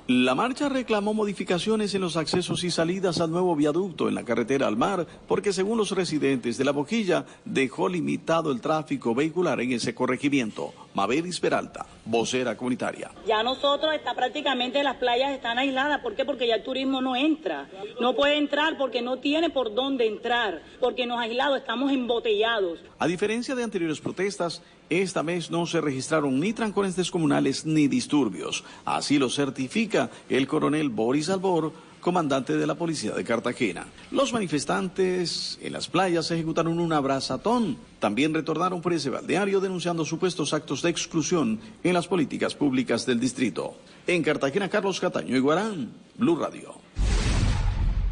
La 0.08 0.34
marcha 0.34 0.68
reclamó 0.68 1.14
modificaciones 1.14 1.94
en 1.94 2.00
los 2.00 2.16
accesos 2.16 2.64
y 2.64 2.70
salidas 2.72 3.20
al 3.20 3.30
nuevo 3.30 3.54
viaducto 3.54 4.08
en 4.08 4.16
la 4.16 4.24
carretera 4.24 4.66
al 4.66 4.76
mar, 4.76 5.06
porque 5.28 5.52
según 5.52 5.78
los 5.78 5.92
residentes 5.92 6.58
de 6.58 6.64
La 6.64 6.72
Boquilla, 6.72 7.26
dejó 7.44 7.88
limitado 7.88 8.50
el 8.50 8.60
tráfico 8.60 9.14
vehicular 9.14 9.60
en 9.60 9.70
ese 9.70 9.94
corregimiento. 9.94 10.72
Mabelis 10.94 11.38
Peralta, 11.38 11.86
vocera 12.04 12.56
comunitaria. 12.56 13.10
Ya 13.26 13.42
nosotros 13.42 13.94
está 13.94 14.14
prácticamente 14.14 14.82
las 14.82 14.96
playas 14.96 15.32
están 15.32 15.58
aisladas. 15.58 16.00
¿Por 16.00 16.14
qué? 16.14 16.24
Porque 16.24 16.48
ya 16.48 16.56
el 16.56 16.64
turismo 16.64 17.00
no 17.00 17.14
entra. 17.14 17.68
No 18.00 18.16
puede 18.16 18.36
entrar 18.36 18.76
porque 18.76 19.00
no 19.00 19.18
tiene 19.18 19.50
por 19.50 19.74
dónde 19.74 20.06
entrar, 20.06 20.62
porque 20.80 21.06
nos 21.06 21.20
aislados 21.20 21.58
estamos 21.58 21.92
embotellados. 21.92 22.80
A 22.98 23.06
diferencia 23.06 23.54
de 23.54 23.62
anteriores 23.62 24.00
protestas, 24.00 24.62
esta 24.88 25.22
vez 25.22 25.50
no 25.50 25.66
se 25.66 25.80
registraron 25.80 26.40
ni 26.40 26.52
trancones 26.52 26.96
descomunales 26.96 27.64
ni 27.64 27.86
disturbios. 27.86 28.64
Así 28.84 29.18
lo 29.18 29.30
certifica 29.30 30.10
el 30.28 30.48
coronel 30.48 30.88
Boris 30.88 31.30
Albor, 31.30 31.72
comandante 32.00 32.56
de 32.56 32.66
la 32.66 32.74
policía 32.74 33.12
de 33.12 33.24
Cartagena. 33.24 33.86
Los 34.10 34.32
manifestantes 34.32 35.58
en 35.62 35.72
las 35.72 35.88
playas 35.88 36.30
ejecutaron 36.30 36.78
un 36.78 36.92
abrazatón. 36.92 37.76
También 37.98 38.34
retornaron 38.34 38.80
por 38.80 38.92
ese 38.92 39.10
balneario 39.10 39.60
denunciando 39.60 40.04
supuestos 40.04 40.54
actos 40.54 40.82
de 40.82 40.90
exclusión 40.90 41.60
en 41.84 41.94
las 41.94 42.08
políticas 42.08 42.54
públicas 42.54 43.06
del 43.06 43.20
distrito. 43.20 43.74
En 44.06 44.22
Cartagena, 44.22 44.68
Carlos 44.68 45.00
Cataño 45.00 45.36
y 45.36 45.40
Guarán, 45.40 45.90
Blue 46.16 46.36
Radio. 46.36 46.74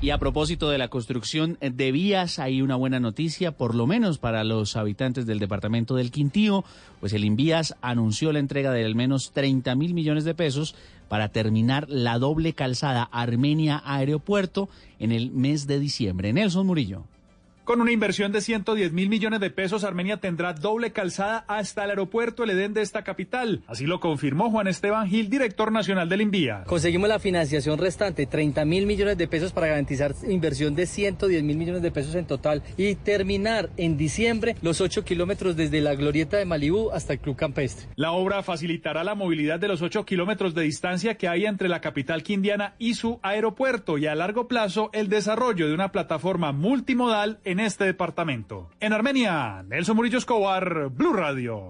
Y 0.01 0.11
a 0.11 0.19
propósito 0.19 0.71
de 0.71 0.79
la 0.79 0.87
construcción 0.87 1.59
de 1.61 1.91
vías, 1.91 2.39
hay 2.39 2.63
una 2.63 2.77
buena 2.77 3.01
noticia, 3.01 3.51
por 3.51 3.75
lo 3.75 3.89
menos 3.89 4.19
para 4.19 4.45
los 4.45 4.77
habitantes 4.77 5.27
del 5.27 5.41
departamento 5.41 5.97
del 5.97 6.13
Quintío, 6.13 6.65
pues 7.01 7.13
el 7.15 7.25
Invías 7.25 7.75
anunció 7.81 8.33
la 8.33 8.39
entrega 8.39 8.71
de 8.71 8.85
al 8.85 8.95
menos 8.95 9.33
30 9.33 9.75
mil 9.75 9.95
millones 9.95 10.23
de 10.23 10.37
pesos 10.37 10.77
para 11.09 11.29
terminar 11.31 11.89
la 11.89 12.19
doble 12.19 12.53
calzada 12.53 13.09
Armenia-Aeropuerto 13.11 14.69
en 14.99 15.13
el 15.13 15.31
mes 15.31 15.67
de 15.67 15.81
diciembre. 15.81 16.33
Nelson 16.33 16.67
Murillo. 16.67 17.05
Con 17.69 17.83
una 17.83 17.93
inversión 17.93 18.33
de 18.33 18.41
110 18.41 18.95
mil 18.95 19.11
millones 19.11 19.41
de 19.41 19.51
pesos, 19.51 19.85
Armenia 19.85 20.17
tendrá 20.17 20.55
doble 20.55 20.91
calzada 20.91 21.45
hasta 21.49 21.85
el 21.85 21.91
aeropuerto 21.91 22.43
El 22.43 22.49
Edén 22.49 22.73
de 22.73 22.81
esta 22.81 23.05
capital. 23.05 23.63
Así 23.67 23.85
lo 23.85 24.01
confirmó 24.01 24.51
Juan 24.51 24.69
Esteban 24.69 25.07
Gil, 25.07 25.29
director 25.29 25.71
nacional 25.71 26.09
del 26.09 26.23
Invía. 26.23 26.65
Conseguimos 26.65 27.11
la 27.11 27.19
financiación 27.19 27.79
restante, 27.79 28.25
30 28.25 28.65
mil 28.65 28.87
millones 28.87 29.19
de 29.19 29.29
pesos 29.29 29.53
para 29.53 29.67
garantizar 29.67 30.15
inversión 30.27 30.75
de 30.75 30.87
110 30.87 31.43
mil 31.43 31.59
millones 31.59 31.83
de 31.83 31.91
pesos 31.91 32.15
en 32.15 32.25
total 32.25 32.63
y 32.79 32.95
terminar 32.95 33.69
en 33.77 33.99
diciembre 33.99 34.57
los 34.63 34.81
8 34.81 35.05
kilómetros 35.05 35.55
desde 35.55 35.83
la 35.83 35.95
glorieta 35.95 36.39
de 36.39 36.47
Malibú 36.47 36.91
hasta 36.91 37.13
el 37.13 37.19
Club 37.19 37.37
Campestre. 37.37 37.89
La 37.97 38.13
obra 38.13 38.43
facilitará 38.43 39.05
la 39.05 39.15
movilidad 39.15 39.61
de 39.61 39.69
los 39.69 39.83
8 39.83 40.07
kilómetros 40.07 40.55
de 40.55 40.63
distancia 40.63 41.17
que 41.19 41.29
hay 41.29 41.45
entre 41.45 41.69
la 41.69 41.83
capital 41.83 42.23
quindiana 42.23 42.77
y 42.79 42.95
su 42.95 43.21
aeropuerto 43.23 43.99
y 43.99 44.07
a 44.07 44.15
largo 44.15 44.49
plazo 44.49 44.89
el 44.95 45.11
desarrollo 45.11 45.69
de 45.69 45.75
una 45.75 45.93
plataforma 45.93 46.53
multimodal 46.53 47.41
en 47.45 47.58
este 47.61 47.85
departamento. 47.85 48.69
En 48.81 48.93
Armenia, 48.93 49.63
Nelson 49.67 49.97
Murillo 49.97 50.19
Escobar, 50.19 50.89
Blue 50.91 51.13
Radio. 51.13 51.69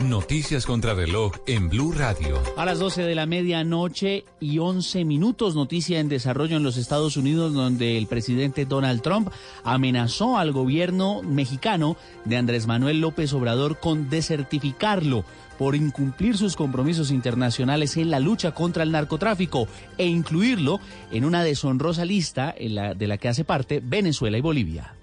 Noticias 0.00 0.64
contra 0.64 0.94
reloj 0.94 1.32
en 1.46 1.68
Blue 1.68 1.92
Radio. 1.92 2.40
A 2.56 2.64
las 2.64 2.78
12 2.78 3.02
de 3.02 3.14
la 3.14 3.26
medianoche 3.26 4.24
y 4.40 4.58
11 4.58 5.04
minutos, 5.04 5.54
noticia 5.54 5.98
en 5.98 6.08
desarrollo 6.08 6.56
en 6.56 6.62
los 6.62 6.76
Estados 6.76 7.16
Unidos, 7.16 7.52
donde 7.52 7.98
el 7.98 8.06
presidente 8.06 8.64
Donald 8.64 9.02
Trump 9.02 9.28
amenazó 9.64 10.38
al 10.38 10.52
gobierno 10.52 11.22
mexicano 11.22 11.96
de 12.24 12.36
Andrés 12.36 12.66
Manuel 12.66 13.00
López 13.00 13.32
Obrador 13.32 13.80
con 13.80 14.08
desertificarlo 14.08 15.24
por 15.58 15.74
incumplir 15.74 16.36
sus 16.36 16.54
compromisos 16.54 17.10
internacionales 17.10 17.96
en 17.96 18.10
la 18.10 18.20
lucha 18.20 18.52
contra 18.52 18.84
el 18.84 18.92
narcotráfico 18.92 19.66
e 19.98 20.06
incluirlo 20.06 20.78
en 21.10 21.24
una 21.24 21.42
deshonrosa 21.42 22.04
lista 22.04 22.54
de 22.58 23.06
la 23.06 23.18
que 23.18 23.28
hace 23.28 23.44
parte 23.44 23.82
Venezuela 23.84 24.38
y 24.38 24.42
Bolivia. 24.42 24.94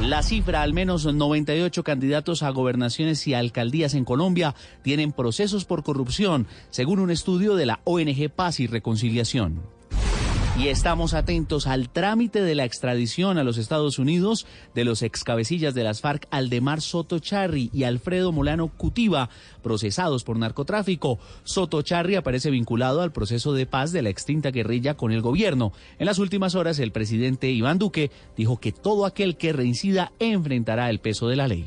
La 0.00 0.24
cifra, 0.24 0.62
al 0.62 0.72
menos 0.72 1.06
98 1.06 1.84
candidatos 1.84 2.42
a 2.42 2.50
gobernaciones 2.50 3.28
y 3.28 3.34
alcaldías 3.34 3.94
en 3.94 4.04
Colombia 4.04 4.56
tienen 4.82 5.12
procesos 5.12 5.64
por 5.64 5.84
corrupción, 5.84 6.48
según 6.70 6.98
un 6.98 7.12
estudio 7.12 7.54
de 7.54 7.66
la 7.66 7.80
ONG 7.84 8.28
Paz 8.28 8.58
y 8.58 8.66
Reconciliación. 8.66 9.62
Y 10.56 10.68
estamos 10.68 11.14
atentos 11.14 11.66
al 11.66 11.88
trámite 11.88 12.40
de 12.40 12.54
la 12.54 12.64
extradición 12.64 13.38
a 13.38 13.44
los 13.44 13.58
Estados 13.58 13.98
Unidos 13.98 14.46
de 14.72 14.84
los 14.84 15.02
excabecillas 15.02 15.74
de 15.74 15.82
las 15.82 16.00
FARC 16.00 16.28
Aldemar 16.30 16.80
Soto 16.80 17.18
Charri 17.18 17.70
y 17.72 17.82
Alfredo 17.82 18.30
Molano 18.30 18.68
Cutiva, 18.68 19.30
procesados 19.64 20.22
por 20.22 20.38
narcotráfico. 20.38 21.18
Soto 21.42 21.82
Charri 21.82 22.14
aparece 22.14 22.50
vinculado 22.50 23.02
al 23.02 23.10
proceso 23.10 23.52
de 23.52 23.66
paz 23.66 23.90
de 23.90 24.02
la 24.02 24.10
extinta 24.10 24.52
guerrilla 24.52 24.94
con 24.94 25.10
el 25.10 25.22
gobierno. 25.22 25.72
En 25.98 26.06
las 26.06 26.20
últimas 26.20 26.54
horas, 26.54 26.78
el 26.78 26.92
presidente 26.92 27.50
Iván 27.50 27.80
Duque 27.80 28.12
dijo 28.36 28.58
que 28.58 28.70
todo 28.70 29.06
aquel 29.06 29.36
que 29.36 29.52
reincida 29.52 30.12
enfrentará 30.20 30.88
el 30.88 31.00
peso 31.00 31.26
de 31.26 31.34
la 31.36 31.48
ley. 31.48 31.66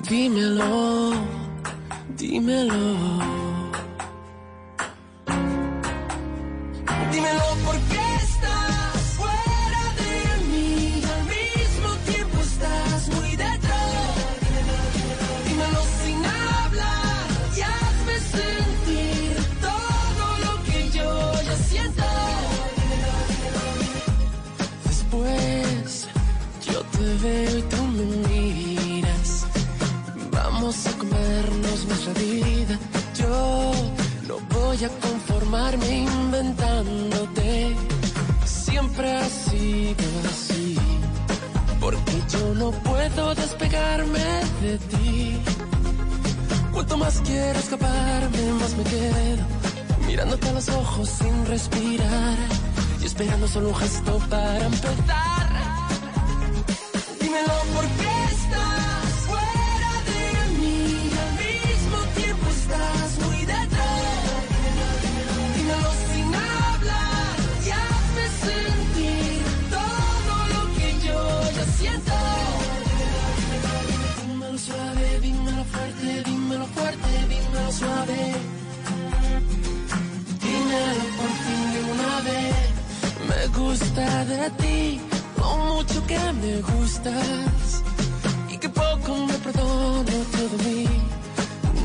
Dímelo. 0.00 1.12
Dímelo 2.16 3.47
voy 34.78 34.86
a 34.86 35.00
conformarme 35.00 35.98
inventándote. 35.98 37.74
Siempre 38.44 39.12
ha 39.12 39.24
sido 39.24 40.04
así. 40.28 40.76
Porque 41.80 42.22
yo 42.28 42.54
no 42.54 42.70
puedo 42.70 43.34
despegarme 43.34 44.24
de 44.62 44.78
ti. 44.78 45.38
Cuanto 46.72 46.96
más 46.96 47.20
quiero 47.24 47.58
escaparme, 47.58 48.52
más 48.60 48.76
me 48.76 48.84
quedo. 48.84 49.44
Mirándote 50.06 50.48
a 50.48 50.52
los 50.52 50.68
ojos 50.68 51.08
sin 51.08 51.46
respirar. 51.46 52.36
Y 53.02 53.06
esperando 53.06 53.48
solo 53.48 53.70
un 53.70 53.76
gesto 53.76 54.18
para 54.30 54.64
empezar. 54.64 55.27
Gusta 83.78 84.24
de 84.24 84.50
ti, 84.62 85.00
lo 85.36 85.56
mucho 85.70 86.06
que 86.06 86.18
me 86.40 86.60
gustas. 86.60 87.82
Y 88.48 88.58
que 88.58 88.68
poco 88.68 89.26
me 89.26 89.34
perdono 89.34 90.16
todo 90.36 90.56
mí. 90.64 90.86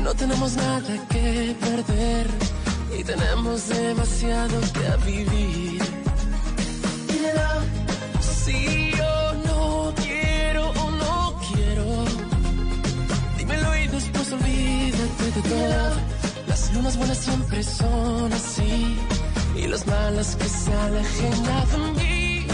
No 0.02 0.14
tenemos 0.14 0.56
nada 0.56 0.94
que 1.08 1.56
perder. 1.60 2.26
Y 2.98 3.04
tenemos 3.04 3.68
demasiado 3.68 4.60
que 4.76 5.10
vivir. 5.10 5.82
Dímelo. 7.08 7.52
Si 8.20 8.92
yo 8.98 9.14
no 9.46 9.92
quiero 10.02 10.70
o 10.70 10.90
no 10.90 11.40
quiero. 11.46 11.86
Dímelo 13.38 13.76
y 13.76 13.86
después 13.88 14.32
olvídate 14.32 15.24
de 15.36 15.42
todo. 15.48 15.90
Las 16.48 16.74
lunas 16.74 16.96
buenas 16.96 17.18
siempre 17.18 17.62
son 17.62 18.32
así. 18.32 18.96
Y 19.64 19.66
las 19.66 19.86
malas 19.86 20.36
que 20.36 20.44
se 20.46 20.72
alejen 20.74 21.30
de 21.42 22.02
mí. 22.02 22.46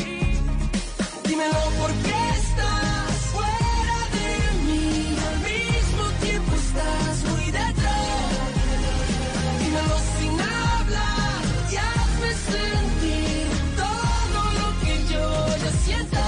Dímelo 1.27 1.61
por 1.81 1.91
qué 2.05 2.21
estás 2.39 3.17
fuera 3.33 3.99
de 4.17 4.31
mí. 4.67 5.17
Al 5.29 5.39
mismo 5.51 6.05
tiempo 6.23 6.53
estás 6.55 7.25
muy 7.33 7.47
detrás. 7.47 8.39
Dímelo 9.59 9.97
sin 10.19 10.41
hablar 10.41 11.43
y 11.73 11.77
hazme 11.77 12.31
sentir 12.55 13.47
todo 13.77 14.43
lo 14.61 14.69
que 14.85 15.13
yo 15.13 15.25
ya 15.65 15.73
siento. 15.85 16.19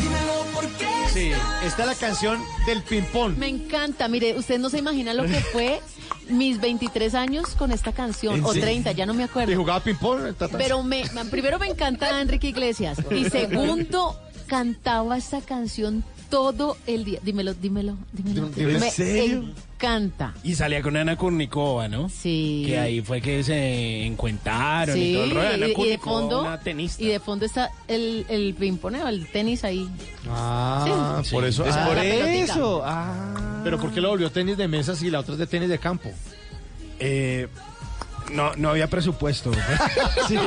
Dímelo 0.00 0.36
por 0.54 0.66
qué 0.70 0.88
Sí, 1.12 1.30
está 1.64 1.86
la 1.86 1.94
canción 1.94 2.42
del 2.66 2.82
ping-pong. 2.82 3.36
Me 3.38 3.46
encanta. 3.48 4.08
Mire, 4.08 4.36
usted 4.36 4.58
no 4.58 4.70
se 4.70 4.78
imagina 4.78 5.14
lo 5.14 5.22
que 5.22 5.40
fue 5.40 5.80
mis 6.28 6.60
23 6.60 7.14
años 7.14 7.48
con 7.56 7.72
esta 7.72 7.92
canción. 7.92 8.36
¿En 8.36 8.44
O 8.44 8.48
serio? 8.48 8.62
30, 8.62 8.92
ya 8.92 9.06
no 9.06 9.14
me 9.14 9.24
acuerdo. 9.24 9.52
¿Y 9.52 9.56
jugaba 9.56 9.80
ping-pong? 9.80 10.34
Pero 10.56 10.82
me, 10.82 11.04
me- 11.14 11.24
primero 11.26 11.58
me 11.58 11.66
encanta 11.68 12.20
Enrique 12.20 12.48
Iglesias. 12.48 12.98
Y 13.10 13.24
segundo, 13.30 14.18
cantaba 14.46 15.16
esta 15.16 15.40
canción 15.40 16.04
todo 16.30 16.76
el 16.86 17.04
día. 17.04 17.20
Dímelo, 17.22 17.54
dímelo, 17.54 17.96
dímelo. 18.12 18.50
¿En 18.56 18.80
Me 18.80 18.90
serio? 18.90 19.44
encanta. 19.76 20.34
Y 20.42 20.54
salía 20.54 20.82
con 20.82 20.96
Ana 20.96 21.16
Kurnikova, 21.16 21.86
¿no? 21.88 22.08
Sí. 22.08 22.64
Que 22.66 22.78
ahí 22.78 23.00
fue 23.02 23.20
que 23.20 23.44
se 23.44 24.04
encuentaron 24.06 24.96
y 24.98 25.12
todo 25.14 25.24
el 25.24 25.30
rollo. 25.30 25.48
Ana 25.48 25.66
y, 25.68 25.80
y 25.80 25.88
de 25.90 25.98
fondo, 25.98 26.40
una 26.42 26.58
tenista. 26.60 27.02
y 27.02 27.06
de 27.08 27.20
fondo 27.20 27.44
está 27.44 27.70
el, 27.86 28.26
el 28.28 28.54
ping-pong, 28.54 28.96
el 29.06 29.26
tenis 29.28 29.62
ahí. 29.62 29.88
Ah, 30.28 31.20
Sí. 31.24 31.34
por 31.34 31.44
eso. 31.44 31.64
Es 31.66 31.76
ah. 31.76 31.86
por 31.86 31.98
eso. 31.98 32.82
Ah. 32.84 33.53
Pero 33.64 33.78
¿por 33.78 33.92
qué 33.92 34.00
lo 34.00 34.10
volvió 34.10 34.30
tenis 34.30 34.58
de 34.58 34.68
mesa 34.68 34.94
si 34.94 35.10
la 35.10 35.20
otra 35.20 35.32
es 35.32 35.38
de 35.38 35.46
tenis 35.46 35.70
de 35.70 35.78
campo? 35.78 36.10
Eh, 36.98 37.48
no, 38.32 38.54
no 38.56 38.70
había 38.70 38.88
presupuesto. 38.88 39.50
Sí. 40.28 40.38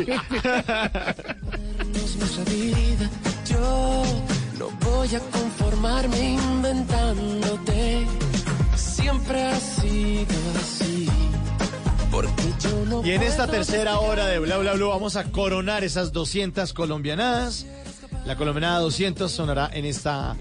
Yo 3.49 4.03
no 4.57 4.69
voy 4.81 5.15
a 5.15 5.19
conformarme 5.19 6.33
inventándote. 6.33 8.05
Siempre 8.75 9.43
ha 9.43 9.55
sido 9.59 10.35
así. 10.59 11.07
Porque 12.11 12.43
yo 12.59 12.85
no 12.85 13.05
Y 13.05 13.11
en 13.11 13.23
esta 13.23 13.47
tercera 13.47 13.99
hora 13.99 14.27
de 14.27 14.39
Bla 14.39 14.57
Bla 14.57 14.73
Blue 14.73 14.89
vamos 14.89 15.15
a 15.15 15.25
coronar 15.25 15.83
esas 15.83 16.11
200 16.11 16.73
colombianadas. 16.73 17.65
La 18.27 18.35
colombianada 18.35 18.79
200 18.79 19.31
sonará 19.31 19.69
en 19.71 19.85
esta, 19.85 20.35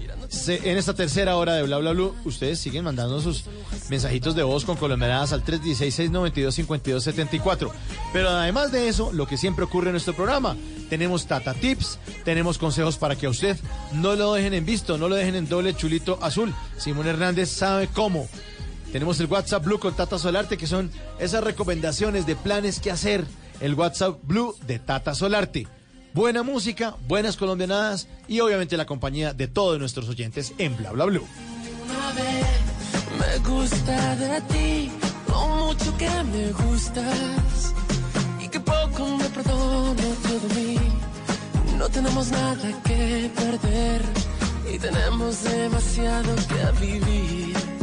en 0.45 0.77
esta 0.77 0.93
tercera 0.93 1.37
hora 1.37 1.53
de 1.53 1.63
Bla 1.63 1.77
Bla 1.77 1.93
Blue. 1.93 2.13
Ustedes 2.25 2.59
siguen 2.59 2.83
mandando 2.83 3.21
sus 3.21 3.45
mensajitos 3.89 4.35
de 4.35 4.43
voz 4.43 4.65
con 4.65 4.75
colombianadas 4.75 5.31
al 5.31 5.45
316-692-5274. 5.45 7.71
Pero 8.11 8.27
además 8.27 8.73
de 8.73 8.89
eso, 8.89 9.13
lo 9.13 9.25
que 9.25 9.37
siempre 9.37 9.63
ocurre 9.63 9.87
en 9.87 9.93
nuestro 9.93 10.13
programa, 10.13 10.57
tenemos 10.89 11.27
Tata 11.27 11.53
Tips, 11.53 11.97
tenemos 12.25 12.57
consejos 12.57 12.97
para 12.97 13.15
que 13.15 13.27
a 13.27 13.29
usted 13.29 13.55
no 13.93 14.17
lo 14.17 14.33
dejen 14.33 14.53
en 14.53 14.65
visto, 14.65 14.97
no 14.97 15.07
lo 15.07 15.15
dejen 15.15 15.35
en 15.35 15.47
doble 15.47 15.73
chulito 15.73 16.19
azul. 16.21 16.53
Simón 16.75 17.07
Hernández 17.07 17.49
sabe 17.49 17.87
cómo. 17.87 18.27
Tenemos 18.91 19.17
el 19.21 19.27
WhatsApp 19.27 19.63
Blue 19.63 19.79
con 19.79 19.93
Tata 19.93 20.19
Solarte, 20.19 20.57
que 20.57 20.67
son 20.67 20.91
esas 21.19 21.41
recomendaciones 21.41 22.25
de 22.25 22.35
planes 22.35 22.81
que 22.81 22.91
hacer. 22.91 23.23
El 23.61 23.75
WhatsApp 23.75 24.19
Blue 24.23 24.57
de 24.67 24.77
Tata 24.77 25.15
Solarte. 25.15 25.67
Buena 26.17 26.41
música, 26.41 26.95
buenas 27.07 27.37
colombianadas 27.37 28.07
y 28.27 28.39
obviamente 28.39 28.75
la 28.75 28.87
compañía 28.87 29.33
de 29.35 29.47
todos 29.47 29.77
nuestros 29.77 30.09
oyentes 30.09 30.51
en 30.57 30.75
Bla 30.75 30.91
Bla 30.91 31.05
Blue. 31.05 31.27
una 31.85 32.11
vez. 32.13 32.47
Me 33.19 33.47
gusta 33.47 34.15
de 34.15 34.41
ti, 34.41 34.91
lo 35.27 35.47
mucho 35.47 35.95
que 35.95 36.09
me 36.09 36.51
gustas. 36.53 37.75
Y 38.43 38.47
que 38.47 38.59
poco 38.59 39.15
me 39.15 39.25
perdono 39.25 39.93
todo 39.93 40.55
mí. 40.55 40.77
No 41.77 41.87
tenemos 41.87 42.31
nada 42.31 42.81
que 42.83 43.29
perder. 43.35 44.01
Y 44.73 44.79
tenemos 44.79 45.43
demasiado 45.43 46.35
que 46.35 46.83
vivir. 46.83 47.76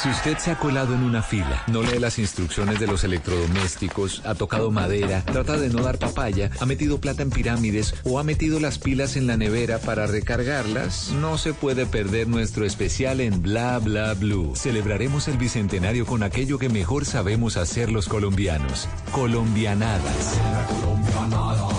Si 0.00 0.08
usted 0.08 0.38
se 0.38 0.52
ha 0.52 0.58
colado 0.60 0.94
en 0.94 1.02
una 1.02 1.22
fila, 1.22 1.64
no 1.66 1.82
lee 1.82 1.98
las 1.98 2.20
instrucciones 2.20 2.78
de 2.78 2.86
los 2.86 3.02
electrodomésticos, 3.02 4.22
ha 4.24 4.36
tocado 4.36 4.70
madera, 4.70 5.24
trata 5.24 5.56
de 5.56 5.70
no 5.70 5.82
dar 5.82 5.98
papaya, 5.98 6.52
ha 6.60 6.66
metido 6.66 7.00
plata 7.00 7.22
en 7.22 7.30
pirámides 7.30 7.96
o 8.04 8.20
ha 8.20 8.22
metido 8.22 8.60
las 8.60 8.78
pilas 8.78 9.16
en 9.16 9.26
la 9.26 9.36
nevera 9.36 9.80
para 9.80 10.06
recargarlas, 10.06 11.10
no 11.20 11.36
se 11.36 11.52
puede 11.52 11.84
perder 11.84 12.28
nuestro 12.28 12.64
especial 12.64 13.20
en 13.20 13.42
Bla 13.42 13.80
Bla 13.80 14.14
Blue. 14.14 14.54
Celebraremos 14.54 15.26
el 15.26 15.36
bicentenario 15.36 16.06
con 16.06 16.22
aquello 16.22 16.60
que 16.60 16.68
mejor 16.68 17.04
sabemos 17.04 17.56
hacer 17.56 17.90
los 17.90 18.08
colombianos. 18.08 18.88
Colombianadas. 19.10 20.38
La 20.52 21.77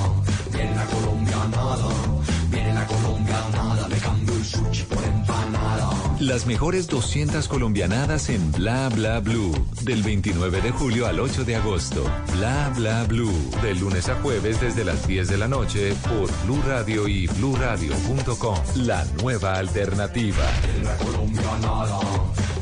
Las 6.19 6.45
mejores 6.45 6.87
200 6.89 7.47
colombianadas 7.47 8.27
en 8.27 8.51
Bla 8.51 8.89
Bla 8.89 9.21
Blue. 9.21 9.53
Del 9.83 10.03
29 10.03 10.59
de 10.59 10.71
julio 10.71 11.07
al 11.07 11.17
8 11.17 11.45
de 11.45 11.55
agosto. 11.55 12.03
Bla 12.35 12.73
Bla 12.75 13.05
Blue. 13.05 13.31
De 13.61 13.73
lunes 13.75 14.09
a 14.09 14.15
jueves 14.15 14.59
desde 14.59 14.83
las 14.83 15.07
10 15.07 15.29
de 15.29 15.37
la 15.37 15.47
noche 15.47 15.93
por 16.03 16.29
Blue 16.43 16.61
Radio 16.67 17.07
y 17.07 17.27
bluradio.com. 17.27 18.57
La 18.85 19.05
nueva 19.23 19.53
alternativa. 19.53 20.43
La 20.83 20.97
colombianada, 20.97 21.99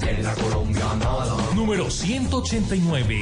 viene 0.04 0.22
la 0.22 0.36
colombianada. 0.36 1.56
Número 1.56 1.90
189. 1.90 3.22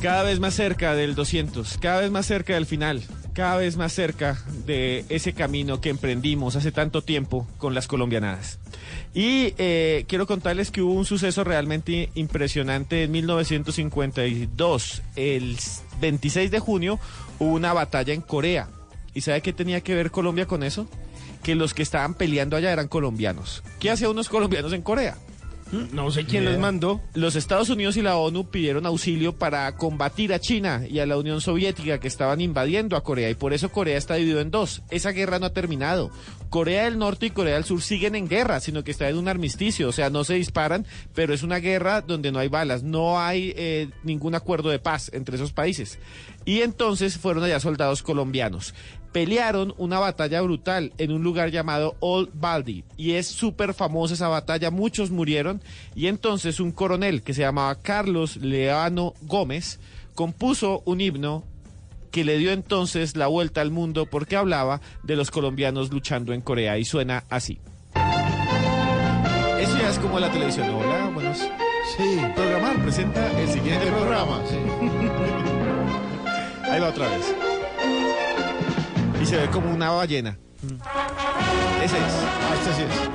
Cada 0.00 0.22
vez 0.22 0.40
más 0.40 0.54
cerca 0.54 0.94
del 0.94 1.14
200, 1.14 1.76
cada 1.76 2.00
vez 2.00 2.10
más 2.10 2.24
cerca 2.24 2.54
del 2.54 2.64
final, 2.64 3.02
cada 3.32 3.56
vez 3.56 3.76
más 3.76 3.92
cerca 3.92 4.42
de 4.66 5.04
ese 5.08 5.32
camino 5.32 5.80
que 5.80 5.90
emprendimos 5.90 6.56
hace 6.56 6.72
tanto 6.72 7.02
tiempo 7.02 7.46
con 7.58 7.74
las 7.74 7.86
colombianadas. 7.86 8.58
Y 9.14 9.54
eh, 9.58 10.04
quiero 10.08 10.26
contarles 10.26 10.70
que 10.70 10.82
hubo 10.82 10.92
un 10.94 11.04
suceso 11.04 11.44
realmente 11.44 12.10
impresionante 12.14 13.04
en 13.04 13.10
1952. 13.12 15.02
El 15.16 15.56
26 16.00 16.50
de 16.50 16.58
junio 16.60 17.00
hubo 17.38 17.52
una 17.52 17.72
batalla 17.72 18.14
en 18.14 18.20
Corea. 18.20 18.68
¿Y 19.14 19.22
sabe 19.22 19.40
qué 19.40 19.52
tenía 19.52 19.80
que 19.80 19.94
ver 19.94 20.10
Colombia 20.10 20.46
con 20.46 20.62
eso? 20.62 20.88
Que 21.42 21.54
los 21.54 21.74
que 21.74 21.82
estaban 21.82 22.14
peleando 22.14 22.56
allá 22.56 22.72
eran 22.72 22.88
colombianos. 22.88 23.62
¿Qué 23.80 23.90
hacían 23.90 24.10
unos 24.10 24.28
colombianos 24.28 24.72
en 24.72 24.82
Corea? 24.82 25.16
No 25.92 26.10
sé 26.10 26.24
quién 26.24 26.44
les 26.44 26.58
mandó. 26.58 27.00
Los 27.14 27.36
Estados 27.36 27.70
Unidos 27.70 27.96
y 27.96 28.02
la 28.02 28.16
ONU 28.16 28.50
pidieron 28.50 28.86
auxilio 28.86 29.36
para 29.36 29.74
combatir 29.76 30.32
a 30.32 30.40
China 30.40 30.82
y 30.88 30.98
a 30.98 31.06
la 31.06 31.16
Unión 31.16 31.40
Soviética 31.40 32.00
que 32.00 32.08
estaban 32.08 32.40
invadiendo 32.40 32.96
a 32.96 33.04
Corea 33.04 33.30
y 33.30 33.34
por 33.34 33.52
eso 33.52 33.70
Corea 33.70 33.96
está 33.96 34.14
dividido 34.14 34.40
en 34.40 34.50
dos. 34.50 34.82
Esa 34.90 35.12
guerra 35.12 35.38
no 35.38 35.46
ha 35.46 35.52
terminado. 35.52 36.10
Corea 36.50 36.84
del 36.84 36.98
Norte 36.98 37.26
y 37.26 37.30
Corea 37.30 37.54
del 37.54 37.64
Sur 37.64 37.80
siguen 37.80 38.16
en 38.16 38.28
guerra, 38.28 38.58
sino 38.58 38.82
que 38.82 38.90
está 38.90 39.08
en 39.08 39.16
un 39.16 39.28
armisticio, 39.28 39.88
o 39.88 39.92
sea, 39.92 40.10
no 40.10 40.24
se 40.24 40.34
disparan, 40.34 40.84
pero 41.14 41.32
es 41.32 41.44
una 41.44 41.58
guerra 41.58 42.00
donde 42.00 42.32
no 42.32 42.40
hay 42.40 42.48
balas, 42.48 42.82
no 42.82 43.20
hay 43.20 43.54
eh, 43.56 43.88
ningún 44.02 44.34
acuerdo 44.34 44.68
de 44.68 44.80
paz 44.80 45.10
entre 45.14 45.36
esos 45.36 45.52
países. 45.52 46.00
Y 46.44 46.62
entonces 46.62 47.18
fueron 47.18 47.44
allá 47.44 47.60
soldados 47.60 48.02
colombianos. 48.02 48.74
Pelearon 49.12 49.74
una 49.78 49.98
batalla 50.00 50.40
brutal 50.40 50.92
en 50.98 51.12
un 51.12 51.22
lugar 51.22 51.50
llamado 51.50 51.96
Old 52.00 52.30
Baldy. 52.34 52.84
Y 52.96 53.12
es 53.12 53.28
súper 53.28 53.72
famosa 53.72 54.14
esa 54.14 54.28
batalla, 54.28 54.70
muchos 54.70 55.10
murieron. 55.10 55.62
Y 55.94 56.08
entonces 56.08 56.58
un 56.58 56.72
coronel 56.72 57.22
que 57.22 57.34
se 57.34 57.42
llamaba 57.42 57.76
Carlos 57.76 58.36
Leano 58.36 59.14
Gómez 59.22 59.78
compuso 60.14 60.82
un 60.84 61.00
himno 61.00 61.44
que 62.10 62.24
le 62.24 62.38
dio 62.38 62.52
entonces 62.52 63.16
la 63.16 63.26
vuelta 63.26 63.60
al 63.60 63.70
mundo 63.70 64.06
porque 64.06 64.36
hablaba 64.36 64.80
de 65.02 65.16
los 65.16 65.30
colombianos 65.30 65.90
luchando 65.90 66.32
en 66.32 66.40
Corea 66.40 66.78
y 66.78 66.84
suena 66.84 67.24
así. 67.30 67.60
Eso 69.60 69.78
ya 69.78 69.90
es 69.90 69.98
como 69.98 70.18
la 70.18 70.30
televisión. 70.30 70.68
Hola, 70.70 71.10
buenos. 71.12 71.38
Sí. 71.96 72.20
Programar 72.34 72.76
presenta 72.82 73.30
el 73.38 73.48
siguiente 73.48 73.86
programa. 73.86 74.40
Ahí 76.70 76.80
va 76.80 76.88
otra 76.88 77.08
vez. 77.08 77.34
Y 79.20 79.26
se 79.26 79.36
ve 79.36 79.48
como 79.48 79.70
una 79.72 79.90
ballena. 79.90 80.38
Ese 81.82 81.96
es. 81.96 82.02
Ah, 82.02 82.54
este 82.54 82.74
sí 82.74 82.82
es. 82.82 83.10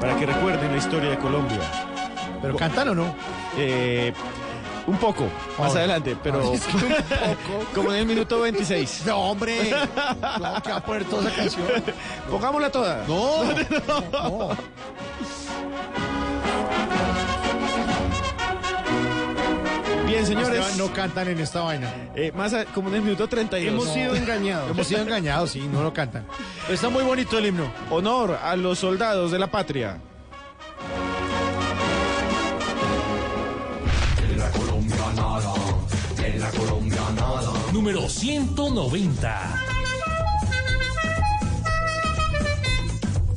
Para 0.00 0.16
que 0.16 0.26
recuerden 0.26 0.70
la 0.72 0.76
historia 0.76 1.10
de 1.10 1.18
Colombia. 1.18 1.58
¿Pero 2.42 2.56
cantan 2.56 2.88
o 2.90 2.94
no? 2.94 3.14
Eh, 3.56 4.12
un 4.86 4.96
poco, 4.96 5.24
más 5.58 5.68
Ahora. 5.68 5.80
adelante, 5.80 6.16
pero 6.22 6.52
es 6.54 6.64
que 6.64 6.76
un 6.76 6.82
poco. 6.82 7.64
como 7.74 7.92
en 7.92 7.98
el 8.00 8.06
minuto 8.06 8.40
26. 8.40 9.02
No, 9.06 9.16
hombre. 9.18 9.70
No, 10.40 10.62
que 10.62 10.70
va 10.70 10.76
a 10.78 10.82
poner 10.84 11.04
toda 11.04 11.28
esa 11.28 11.36
canción. 11.36 11.66
Pongámosla 12.30 12.70
toda. 12.70 13.04
No, 13.06 13.44
no. 14.12 14.56
Bien, 20.06 20.26
señores. 20.26 20.76
No 20.78 20.92
cantan 20.92 21.28
en 21.28 21.38
esta 21.40 21.60
vaina. 21.60 21.92
Eh, 22.14 22.32
más 22.34 22.54
a- 22.54 22.64
como 22.66 22.88
en 22.88 22.96
el 22.96 23.02
minuto 23.02 23.28
32. 23.28 23.72
Hemos 23.82 23.94
sido 23.94 24.14
engañados. 24.16 24.70
Hemos 24.70 24.86
sido 24.86 25.02
engañados, 25.02 25.50
sí, 25.50 25.60
no 25.70 25.82
lo 25.82 25.92
cantan. 25.92 26.24
Está 26.68 26.88
muy 26.88 27.04
bonito 27.04 27.36
el 27.38 27.46
himno. 27.46 27.70
Honor 27.90 28.38
a 28.42 28.56
los 28.56 28.78
soldados 28.78 29.30
de 29.30 29.38
la 29.38 29.48
patria. 29.48 29.98
Número 37.78 38.08
190. 38.08 39.64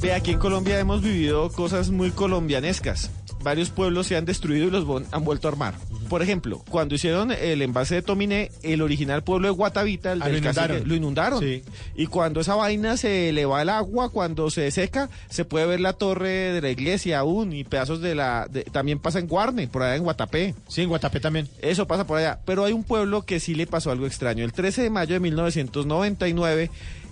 Ve, 0.02 0.14
aquí 0.14 0.32
en 0.32 0.40
Colombia 0.40 0.80
hemos 0.80 1.04
vivido 1.04 1.52
cosas 1.52 1.92
muy 1.92 2.10
colombianescas. 2.10 3.12
Varios 3.44 3.70
pueblos 3.70 4.08
se 4.08 4.18
han 4.18 4.26
destruido 4.26 4.66
y 4.66 4.72
los 4.72 4.84
han 5.12 5.24
vuelto 5.24 5.48
a 5.48 5.52
armar. 5.52 5.76
Por 6.12 6.22
ejemplo, 6.22 6.62
cuando 6.70 6.94
hicieron 6.96 7.32
el 7.32 7.62
envase 7.62 7.96
de 7.96 8.02
Tominé, 8.02 8.52
el 8.64 8.82
original 8.82 9.24
pueblo 9.24 9.48
de 9.48 9.54
Guatavita, 9.54 10.12
el 10.12 10.22
Ah, 10.22 10.26
del 10.26 10.34
lo 10.34 10.38
inundaron. 10.40 10.76
cacique, 10.76 10.90
lo 10.90 10.96
inundaron. 10.96 11.40
Sí. 11.40 11.64
Y 11.96 12.08
cuando 12.08 12.42
esa 12.42 12.56
vaina 12.56 12.98
se 12.98 13.30
eleva 13.30 13.62
el 13.62 13.70
agua, 13.70 14.10
cuando 14.10 14.50
se 14.50 14.70
seca, 14.72 15.10
se 15.30 15.46
puede 15.46 15.66
ver 15.68 15.80
la 15.80 15.94
torre 15.94 16.52
de 16.52 16.62
la 16.62 16.70
iglesia 16.70 17.20
aún 17.20 17.54
y 17.54 17.64
pedazos 17.64 18.02
de 18.02 18.14
la... 18.14 18.46
de- 18.52 18.64
también 18.66 19.00
pasa 19.00 19.20
en 19.20 19.28
Guarne, 19.28 19.70
por 19.70 19.84
allá 19.84 19.96
en 19.96 20.04
Guatapé. 20.04 20.54
Sí, 20.68 20.82
en 20.82 20.90
Guatapé 20.90 21.22
también. 21.22 21.48
Eso 21.62 21.88
pasa 21.88 22.06
por 22.06 22.18
allá. 22.18 22.40
Pero 22.46 22.66
hay 22.66 22.74
un 22.74 22.84
pueblo 22.84 23.22
que 23.22 23.40
sí 23.40 23.56
le 23.56 23.66
pasó 23.66 23.90
algo 23.90 24.06
extraño. 24.06 24.44
El 24.44 24.52
13 24.52 24.82
de 24.84 24.90
mayo 24.90 25.14
de 25.14 25.22
1999, 25.22 26.70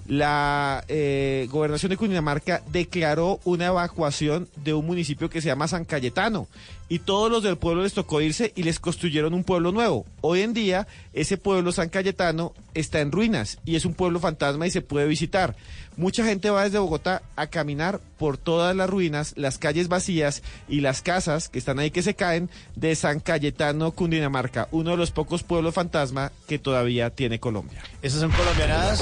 la 0.07 0.83
eh, 0.87 1.47
gobernación 1.51 1.91
de 1.91 1.97
Cundinamarca 1.97 2.63
declaró 2.71 3.39
una 3.45 3.67
evacuación 3.67 4.47
de 4.57 4.73
un 4.73 4.85
municipio 4.85 5.29
que 5.29 5.39
se 5.41 5.47
llama 5.47 5.67
San 5.67 5.85
Cayetano. 5.85 6.47
Y 6.89 6.99
todos 6.99 7.31
los 7.31 7.43
del 7.43 7.57
pueblo 7.57 7.83
les 7.83 7.93
tocó 7.93 8.19
irse 8.19 8.51
y 8.55 8.63
les 8.63 8.79
construyeron 8.79 9.35
un 9.35 9.43
pueblo 9.43 9.71
nuevo. 9.71 10.07
Hoy 10.21 10.41
en 10.41 10.53
día, 10.53 10.87
ese 11.13 11.37
pueblo 11.37 11.71
San 11.71 11.89
Cayetano 11.89 12.53
está 12.73 12.99
en 12.99 13.11
ruinas 13.11 13.59
y 13.63 13.75
es 13.75 13.85
un 13.85 13.93
pueblo 13.93 14.19
fantasma 14.19 14.65
y 14.65 14.71
se 14.71 14.81
puede 14.81 15.07
visitar. 15.07 15.55
Mucha 15.97 16.23
gente 16.23 16.49
va 16.49 16.63
desde 16.63 16.79
Bogotá 16.79 17.21
a 17.35 17.47
caminar 17.47 17.99
por 18.17 18.37
todas 18.37 18.75
las 18.75 18.89
ruinas, 18.89 19.33
las 19.35 19.57
calles 19.57 19.87
vacías 19.87 20.41
y 20.67 20.79
las 20.79 21.01
casas 21.01 21.49
que 21.49 21.59
están 21.59 21.77
ahí 21.77 21.91
que 21.91 22.01
se 22.01 22.15
caen 22.15 22.49
de 22.75 22.95
San 22.95 23.19
Cayetano, 23.19 23.91
Cundinamarca, 23.91 24.67
uno 24.71 24.91
de 24.91 24.97
los 24.97 25.11
pocos 25.11 25.43
pueblos 25.43 25.75
fantasma 25.75 26.31
que 26.47 26.57
todavía 26.57 27.09
tiene 27.11 27.39
Colombia. 27.39 27.83
Esas 28.01 28.21
son 28.21 28.31
colombianada. 28.31 28.95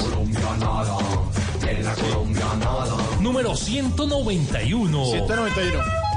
Número 3.20 3.56
191. 3.56 5.04
191. 5.06 6.07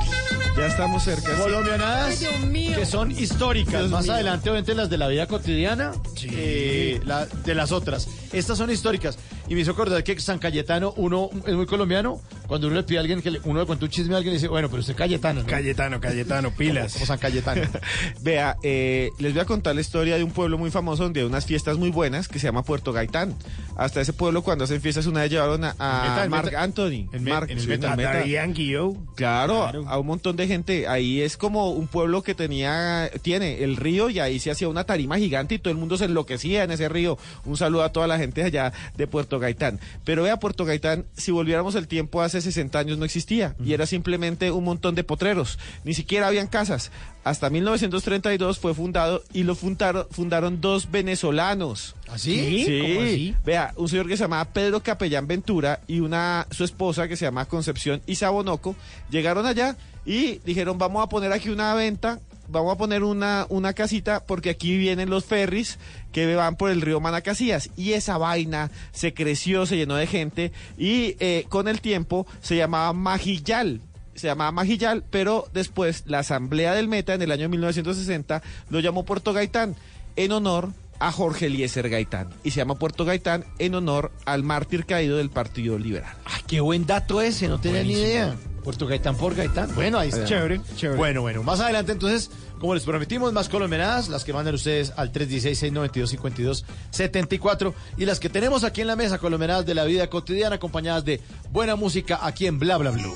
Ya 0.58 0.68
estamos 0.68 1.04
cerca. 1.04 1.36
sí. 1.36 1.42
Colombianadas 1.42 2.08
Ay, 2.12 2.18
Dios 2.18 2.40
mío. 2.52 2.78
que 2.78 2.86
son 2.86 3.10
históricas. 3.12 3.80
Dios 3.80 3.90
Más 3.90 4.04
mío. 4.04 4.14
adelante, 4.14 4.50
obviamente, 4.50 4.76
las 4.76 4.90
de 4.90 4.98
la 4.98 5.08
vida 5.08 5.26
cotidiana, 5.26 5.92
eh, 6.24 7.00
la- 7.06 7.26
de 7.26 7.56
las 7.56 7.72
otras. 7.72 8.08
Estas 8.32 8.58
son 8.58 8.70
históricas. 8.70 9.18
Y 9.48 9.56
me 9.56 9.62
hizo 9.62 9.72
acordar 9.72 10.04
que 10.04 10.18
San 10.20 10.40
Cayetano, 10.40 10.94
uno 10.98 11.30
es 11.48 11.54
muy 11.56 11.66
colombiano. 11.66 12.22
Cuando 12.48 12.68
uno 12.68 12.76
le 12.78 12.84
pide 12.84 12.98
a 13.00 13.02
alguien 13.02 13.22
que 13.22 13.32
le- 13.32 13.42
uno 13.44 13.60
le 13.62 13.66
cuenta 13.66 13.86
un 13.86 13.92
chisme 13.92 14.14
a 14.14 14.18
alguien, 14.18 14.34
dice, 14.36 14.48
bueno, 14.50 14.70
pero 14.70 14.82
usted 14.82 14.92
es 14.94 14.98
Cayetano. 14.98 15.42
¿no? 15.42 15.48
Cayetano, 15.48 16.00
Cayetano, 16.00 16.52
pilas. 16.58 16.94
Como 16.94 17.06
San 17.06 17.18
Cayetano. 17.18 17.62
Vea, 18.22 18.56
eh, 18.62 19.10
les 19.20 19.34
voy 19.34 19.42
a 19.42 19.46
contar 19.46 19.74
la 19.76 19.82
historia 19.82 20.18
de 20.18 20.24
un 20.24 20.32
pueblo 20.32 20.58
muy 20.58 20.70
famoso 20.70 21.04
donde 21.04 21.22
hay 21.22 21.26
unas 21.26 21.46
fiestas 21.46 21.78
muy 21.78 21.90
buenas 21.90 22.28
que 22.28 22.40
se 22.40 22.48
llama 22.48 22.64
Puerto 22.64 22.94
Gaitán. 22.94 23.36
Hasta 23.78 24.00
ese 24.02 24.14
pueblo 24.14 24.42
cuando 24.44 24.66
hacen 24.66 24.80
fiestas 24.82 25.06
una 25.08 25.22
vez 25.22 25.32
llevaron 25.32 25.64
a, 25.64 25.70
Meta, 25.74 26.28
Meta. 26.44 26.62
Anthony. 26.62 27.10
En 27.14 27.26
Marc- 27.26 27.50
en 27.50 27.58
el 27.58 27.62
sí, 27.62 27.68
Meta. 27.68 27.88
en 27.94 28.00
el 28.00 28.06
Meta. 28.26 28.48
Yo. 28.62 28.94
Claro, 29.16 29.62
Claro. 29.64 29.88
a 29.90 29.98
un 29.98 30.08
montón 30.08 30.36
de 30.36 30.41
gente. 30.48 30.88
Ahí 30.88 31.22
es 31.22 31.38
como 31.38 31.72
un 31.72 31.88
pueblo 31.88 32.24
que 32.24 32.36
tenía, 32.36 33.10
tiene 33.22 33.64
el 33.64 33.76
río 33.76 34.10
y 34.10 34.20
ahí 34.20 34.40
se 34.40 34.52
hacía 34.52 34.70
una 34.70 34.84
tarima 34.84 35.18
gigante 35.18 35.56
y 35.56 35.60
todo 35.60 35.72
el 35.72 35.78
mundo 35.78 35.98
se 35.98 36.06
enloquecía 36.06 36.64
en 36.64 36.72
ese 36.72 36.90
río. 36.90 37.18
Un 37.46 37.58
saludo 37.58 37.84
a 37.84 37.92
toda 37.92 38.08
la 38.08 38.18
gente 38.18 38.44
allá 38.44 38.74
de 38.96 39.08
Puerto 39.08 39.40
Gaitán. 39.40 39.80
Pero 40.04 40.24
vea, 40.24 40.40
Puerto 40.40 40.66
Gaitán, 40.66 41.06
si 41.16 41.32
volviéramos 41.32 41.76
el 41.76 41.88
tiempo 41.88 42.22
hace 42.22 42.42
60 42.42 42.78
años 42.80 42.98
no 42.98 43.06
existía 43.06 43.56
y 43.64 43.74
era 43.74 43.86
simplemente 43.86 44.52
un 44.52 44.64
montón 44.64 44.96
de 44.96 45.04
potreros. 45.04 45.60
Ni 45.84 45.94
siquiera 45.94 46.28
habían 46.28 46.48
casas. 46.48 46.92
Hasta 47.24 47.50
1932 47.50 48.58
fue 48.58 48.74
fundado 48.74 49.24
y 49.32 49.44
lo 49.44 49.54
fundaron, 49.56 50.08
fundaron 50.10 50.60
dos 50.60 50.90
venezolanos. 50.90 51.96
¿Así? 52.10 52.66
Sí. 52.66 52.80
¿Cómo 52.82 53.02
así? 53.02 53.36
Vea, 53.46 53.74
un 53.78 53.88
señor 53.88 54.08
que 54.08 54.18
se 54.18 54.24
llamaba 54.24 54.46
Pedro 54.46 54.82
Capellán 54.82 55.28
Ventura 55.28 55.82
y 55.88 56.00
una 56.00 56.48
su 56.52 56.64
esposa 56.64 57.08
que 57.08 57.16
se 57.16 57.26
llama 57.26 57.46
Concepción 57.46 58.02
Isabonoco 58.06 58.76
llegaron 59.10 59.46
allá 59.46 59.78
y 60.06 60.40
dijeron, 60.40 60.78
"Vamos 60.78 61.04
a 61.04 61.10
poner 61.10 61.32
aquí 61.32 61.50
una 61.50 61.74
venta, 61.74 62.20
vamos 62.48 62.74
a 62.74 62.78
poner 62.78 63.04
una 63.04 63.46
una 63.50 63.74
casita 63.74 64.26
porque 64.26 64.50
aquí 64.50 64.78
vienen 64.78 65.10
los 65.10 65.26
ferries 65.26 65.80
que 66.12 66.36
van 66.36 66.56
por 66.56 66.70
el 66.70 66.82
río 66.82 67.00
Manacasías 67.00 67.70
y 67.78 67.94
esa 67.94 68.18
vaina 68.18 68.72
se 68.92 69.14
creció, 69.14 69.66
se 69.66 69.78
llenó 69.78 69.96
de 69.96 70.08
gente 70.08 70.52
y 70.78 71.16
eh, 71.20 71.46
con 71.50 71.68
el 71.68 71.82
tiempo 71.82 72.28
se 72.42 72.56
llamaba 72.56 72.92
Magillal 72.94 73.82
se 74.14 74.28
llamaba 74.28 74.52
Magillal, 74.52 75.04
pero 75.10 75.48
después 75.54 76.04
la 76.06 76.20
Asamblea 76.20 76.74
del 76.74 76.88
Meta 76.88 77.14
en 77.14 77.22
el 77.22 77.32
año 77.32 77.50
1960 77.50 78.42
lo 78.70 78.80
llamó 78.80 79.06
Puerto 79.06 79.34
Gaitán 79.34 79.76
en 80.16 80.32
honor 80.32 80.72
a 81.00 81.12
Jorge 81.12 81.48
Eliezer 81.48 81.90
Gaitán. 81.90 82.30
Y 82.44 82.52
se 82.52 82.58
llama 82.58 82.76
Puerto 82.76 83.06
Gaitán 83.06 83.46
en 83.58 83.74
honor 83.74 84.12
al 84.26 84.44
mártir 84.44 84.86
caído 84.86 85.18
del 85.18 85.30
Partido 85.32 85.80
Liberal. 85.80 86.14
Ay, 86.26 86.42
qué 86.46 86.60
buen 86.60 86.86
dato 86.86 87.22
ese, 87.22 87.48
no 87.48 87.60
tenía 87.60 87.84
ni 87.84 87.94
idea. 87.94 88.36
Puerto 88.64 88.88
Gaitán 88.88 89.18
por 89.18 89.36
Gaitán. 89.36 89.76
Bueno, 89.76 90.00
ahí 90.00 90.10
está. 90.10 90.26
Chévere, 90.26 90.62
chévere. 90.76 90.98
Bueno, 90.98 91.22
bueno, 91.22 91.44
más 91.44 91.60
adelante 91.60 91.92
entonces, 91.92 92.32
como 92.60 92.74
les 92.76 92.84
prometimos, 92.84 93.34
más 93.34 93.50
colombianadas, 93.50 94.08
las 94.10 94.24
que 94.24 94.34
mandan 94.34 94.54
ustedes 94.56 94.94
al 94.96 95.12
316-692-5274 95.12 97.74
y 97.98 98.06
las 98.06 98.20
que 98.20 98.30
tenemos 98.30 98.64
aquí 98.64 98.82
en 98.82 98.88
la 98.88 98.96
mesa, 98.96 99.18
colombianadas 99.18 99.66
de 99.66 99.74
la 99.74 99.86
vida 99.86 100.08
cotidiana, 100.10 100.58
acompañadas 100.58 101.04
de 101.06 101.22
buena 101.52 101.76
música 101.76 102.20
aquí 102.22 102.46
en 102.48 102.60
Bla 102.60 102.78
Bla 102.78 102.92
Blue. 102.92 103.16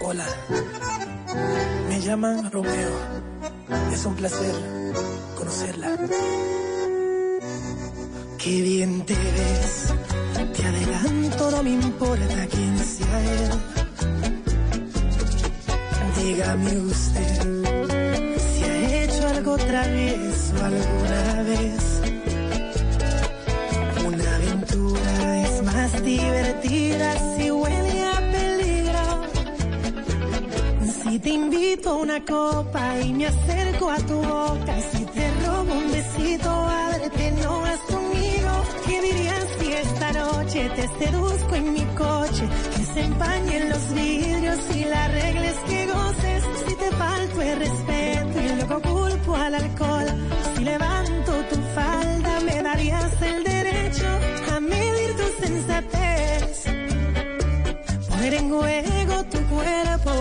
Hola, 0.00 0.26
me 1.88 2.00
llaman 2.00 2.50
Romeo. 2.50 2.90
Es 3.92 4.04
un 4.04 4.14
placer 4.14 4.54
conocerla. 5.36 5.96
Qué 8.38 8.62
bien 8.62 9.04
te 9.04 9.14
ves. 9.14 9.92
Te 10.54 10.64
adelanto, 10.64 11.50
no 11.50 11.62
me 11.64 11.70
importa 11.70 12.46
quién 12.48 12.78
sea 12.78 13.20
él. 13.34 13.50
Dígame 16.22 16.76
usted 16.78 17.64
si 18.38 18.64
ha 18.64 19.02
hecho 19.02 19.28
algo 19.28 19.56
travieso 19.56 20.54
alguna 20.64 21.42
vez. 21.42 22.00
Una 24.06 24.36
aventura 24.36 25.42
es 25.42 25.62
más 25.64 26.02
divertida 26.04 27.36
si 27.36 27.50
huele 27.50 28.04
a 28.04 28.18
peligro. 28.32 29.04
Si 31.02 31.18
te 31.18 31.30
invito 31.30 31.90
a 31.90 31.96
una 31.96 32.24
copa 32.24 33.00
y 33.00 33.12
me 33.14 33.26
acerco 33.26 33.90
a 33.90 33.96
tu 33.96 34.14
boca, 34.14 34.74
si 34.92 35.04
te 35.06 35.30
robo 35.44 35.72
un 35.72 35.90
besito, 35.90 36.50
ábrete, 36.50 37.32
no 37.42 37.58
conmigo. 37.88 38.07
¿Qué 38.88 39.02
dirías 39.02 39.46
si 39.60 39.70
esta 39.70 40.12
noche 40.12 40.70
te 40.74 40.88
seduzco 40.98 41.54
en 41.56 41.72
mi 41.74 41.84
coche? 41.94 42.48
Que 42.74 42.84
se 42.94 43.00
empañen 43.02 43.68
los 43.68 43.92
vidrios 43.92 44.58
y 44.74 44.84
la 44.84 45.08
regla 45.08 45.46
es 45.46 45.58
que 45.68 45.86
goces. 45.86 46.42
Si 46.66 46.74
te 46.74 46.90
falto 46.92 47.42
el 47.42 47.58
respeto 47.58 48.40
y 48.40 48.48
luego 48.56 48.80
culpo 48.80 49.36
al 49.36 49.54
alcohol, 49.56 50.06
si 50.54 50.64
levanto 50.64 51.32
tu 51.50 51.56
falda, 51.74 52.40
me 52.40 52.62
darías 52.62 53.22
el 53.22 53.44
derecho 53.44 54.06
a 54.52 54.60
medir 54.60 55.16
tu 55.16 55.46
sensatez. 55.46 56.64
Poner 58.08 58.34
en 58.34 58.48
juego 58.48 59.24
tu 59.24 59.38
cuerpo 59.54 60.12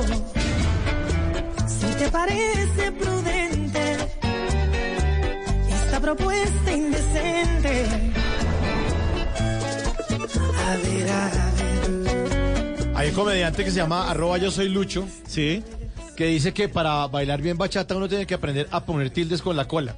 si 1.67 1.87
te 1.99 2.09
parece 2.09 2.91
prudente 2.91 3.97
esta 5.69 5.99
propuesta 6.01 6.71
indecente. 6.71 8.16
Hay 12.95 13.09
un 13.09 13.15
comediante 13.15 13.63
que 13.63 13.71
se 13.71 13.77
llama 13.77 14.09
arroba 14.09 14.37
yo 14.37 14.51
soy 14.51 14.69
Lucho. 14.69 15.07
Sí. 15.27 15.63
Que 16.15 16.25
dice 16.25 16.51
que 16.51 16.67
para 16.67 17.05
bailar 17.07 17.41
bien 17.41 17.57
bachata 17.57 17.95
uno 17.95 18.09
tiene 18.09 18.25
que 18.25 18.33
aprender 18.33 18.67
a 18.71 18.83
poner 18.83 19.11
tildes 19.11 19.41
con 19.41 19.55
la 19.55 19.67
cola. 19.67 19.95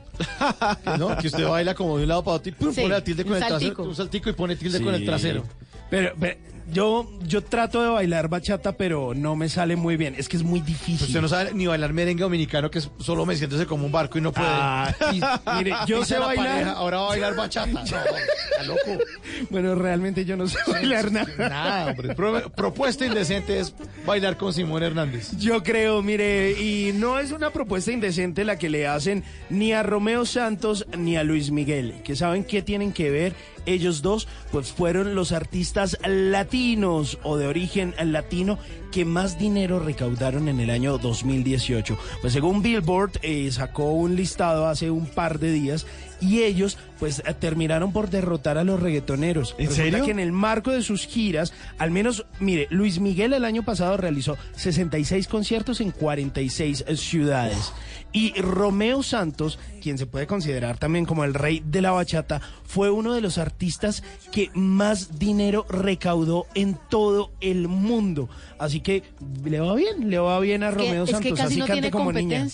¿No? 0.99 1.15
Que 1.17 1.27
usted 1.27 1.47
baila 1.47 1.73
como 1.73 1.97
de 1.97 2.03
un 2.03 2.10
lado 2.10 2.23
para 2.23 2.38
otro 2.38 2.49
y 2.49 2.51
pum, 2.51 2.73
Sí, 2.73 2.82
pone 2.82 2.93
la 2.93 3.03
tilde 3.03 3.23
con 3.23 3.36
el 3.36 3.45
trasero. 3.45 3.84
Un 3.84 3.95
saltico 3.95 4.29
y 4.29 4.34
pone 4.34 4.55
tilde 4.58 4.82
con 4.82 4.93
el 4.93 5.05
trasero. 5.05 5.43
Pero, 5.89 6.13
pero 6.19 6.38
yo, 6.71 7.10
yo 7.25 7.43
trato 7.43 7.82
de 7.82 7.89
bailar 7.89 8.27
bachata, 8.29 8.73
pero 8.73 9.13
no 9.15 9.36
me 9.36 9.49
sale 9.49 9.75
muy 9.75 9.97
bien. 9.97 10.15
Es 10.17 10.29
que 10.29 10.38
es 10.38 10.43
muy 10.43 10.60
difícil. 10.62 11.08
Usted 11.08 11.21
no 11.21 11.27
sabe 11.27 11.53
ni 11.53 11.67
bailar 11.67 11.93
merengue 11.93 12.23
dominicano, 12.23 12.69
que 12.71 12.79
es 12.79 12.89
solo 12.99 13.25
meciéndose 13.25 13.65
como 13.65 13.86
un 13.86 13.91
barco 13.91 14.17
y 14.17 14.21
no 14.21 14.32
puede. 14.32 14.47
Ah, 14.49 14.93
y- 15.13 15.21
mire, 15.58 15.73
yo 15.88 16.03
sé 16.05 16.19
la 16.19 16.27
bailar. 16.27 16.47
pareja, 16.47 16.71
ahora 16.73 16.97
va 16.97 17.03
a 17.05 17.10
bailar 17.10 17.36
bachata. 17.36 17.69
No, 17.79 17.84
está 17.84 18.63
loco. 18.65 19.03
Bueno, 19.49 19.73
realmente 19.75 20.25
yo 20.25 20.36
no 20.36 20.47
sé 20.47 20.58
bailar 20.67 21.12
nada. 21.12 21.27
Nada, 21.38 21.86
hombre. 21.91 22.13
Pro- 22.15 22.49
propuesta 22.51 23.05
indecente 23.05 23.60
es 23.60 23.73
bailar 24.05 24.38
con 24.38 24.53
Simón 24.53 24.84
Hernández. 24.84 25.32
Yo 25.38 25.63
creo, 25.63 26.01
mire, 26.01 26.51
y 26.60 26.91
no 26.93 27.19
es 27.19 27.32
una 27.32 27.51
propuesta 27.51 27.91
indecente 27.91 28.43
la 28.43 28.58
que 28.58 28.69
le 28.69 28.86
hacen 28.88 29.23
ni 29.49 29.71
a 29.71 29.82
Romeo 29.84 30.25
Santos 30.25 30.86
ni 30.97 31.15
a 31.15 31.23
Luis 31.23 31.51
Miguel, 31.51 31.95
que 32.03 32.15
saben 32.15 32.43
qué 32.43 32.62
tienen 32.62 32.91
que 32.91 33.10
ver 33.10 33.34
ellos 33.73 34.01
dos, 34.01 34.27
pues 34.51 34.71
fueron 34.71 35.15
los 35.15 35.32
artistas 35.32 35.97
latinos 36.05 37.19
o 37.23 37.38
de 37.38 37.47
origen 37.47 37.93
latino 38.03 38.58
que 38.91 39.05
más 39.05 39.38
dinero 39.38 39.79
recaudaron 39.79 40.47
en 40.47 40.60
el 40.60 40.69
año 40.69 40.97
2018. 40.97 41.97
Pues 42.21 42.34
según 42.34 42.62
Billboard 42.62 43.19
eh, 43.21 43.51
sacó 43.51 43.91
un 43.91 44.15
listado 44.15 44.67
hace 44.67 44.89
un 44.91 45.05
par 45.05 45.39
de 45.39 45.51
días 45.51 45.86
y 46.21 46.43
ellos 46.43 46.77
pues 46.99 47.21
eh, 47.25 47.34
terminaron 47.39 47.93
por 47.93 48.10
derrotar 48.10 48.58
a 48.58 48.63
los 48.63 48.79
reggaetoneros. 48.82 49.55
¿En 49.58 49.67
Resulta 49.67 49.84
serio? 49.91 50.05
que 50.05 50.12
en 50.12 50.19
el 50.19 50.32
marco 50.32 50.71
de 50.71 50.82
sus 50.82 51.05
giras, 51.05 51.53
al 51.77 51.91
menos, 51.91 52.25
mire, 52.39 52.67
Luis 52.69 52.99
Miguel 52.99 53.34
el 53.34 53.45
año 53.45 53.63
pasado 53.63 53.95
realizó 53.97 54.38
66 54.55 55.27
conciertos 55.27 55.79
en 55.82 55.91
46 55.91 56.86
ciudades. 56.95 57.71
Y 58.12 58.34
Romeo 58.41 59.03
Santos, 59.03 59.60
quien 59.84 59.99
se 59.99 60.08
puede 60.08 60.25
considerar 60.25 60.79
también 60.79 61.05
como 61.05 61.23
el 61.25 61.36
rey 61.36 61.62
de 61.63 61.82
la 61.82 61.91
bachata, 61.91 62.41
fue 62.65 62.89
uno 62.89 63.13
de 63.13 63.21
los 63.21 63.38
artistas 63.38 64.03
que 64.32 64.49
más 64.55 65.19
dinero 65.19 65.65
recaudó 65.69 66.47
en 66.55 66.75
todo 66.89 67.32
el 67.39 67.67
mundo. 67.67 68.27
Así 68.58 68.79
que 68.82 69.03
le 69.45 69.60
va 69.60 69.75
bien, 69.75 70.10
le 70.10 70.17
va 70.17 70.39
bien 70.39 70.63
a 70.63 70.69
Es 70.69 70.75
que- 70.75 70.82
Romeo 70.84 71.03
es 71.03 71.10
que 71.10 71.13
Santos. 71.13 71.32
casi 71.38 71.43
así 71.53 71.60
no 71.60 71.65
tiene 71.67 71.91
niña. 72.13 72.47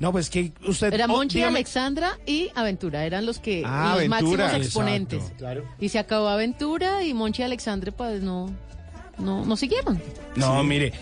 No, 0.00 0.10
pues 0.12 0.28
que 0.30 0.52
usted... 0.66 0.92
Era 0.92 1.06
Monchi, 1.06 1.42
Alexandra 1.42 2.18
y 2.26 2.50
Aventura, 2.54 3.04
eran 3.06 3.26
los 3.26 3.38
que 3.38 3.62
Ah, 3.64 3.90
los 3.94 3.96
Aventura. 4.12 4.44
máximos 4.44 4.66
exponentes. 4.66 5.18
Exacto, 5.20 5.38
claro. 5.38 5.64
Y 5.80 5.88
se 5.88 5.98
acabó 5.98 6.28
Aventura 6.28 7.02
y 7.04 7.14
Monchi 7.14 7.42
y 7.42 7.44
Alexandre 7.44 7.92
pues 7.92 8.22
no, 8.22 8.50
no, 9.18 9.44
no 9.44 9.56
siguieron. 9.56 10.00
No, 10.36 10.62
mire, 10.64 10.92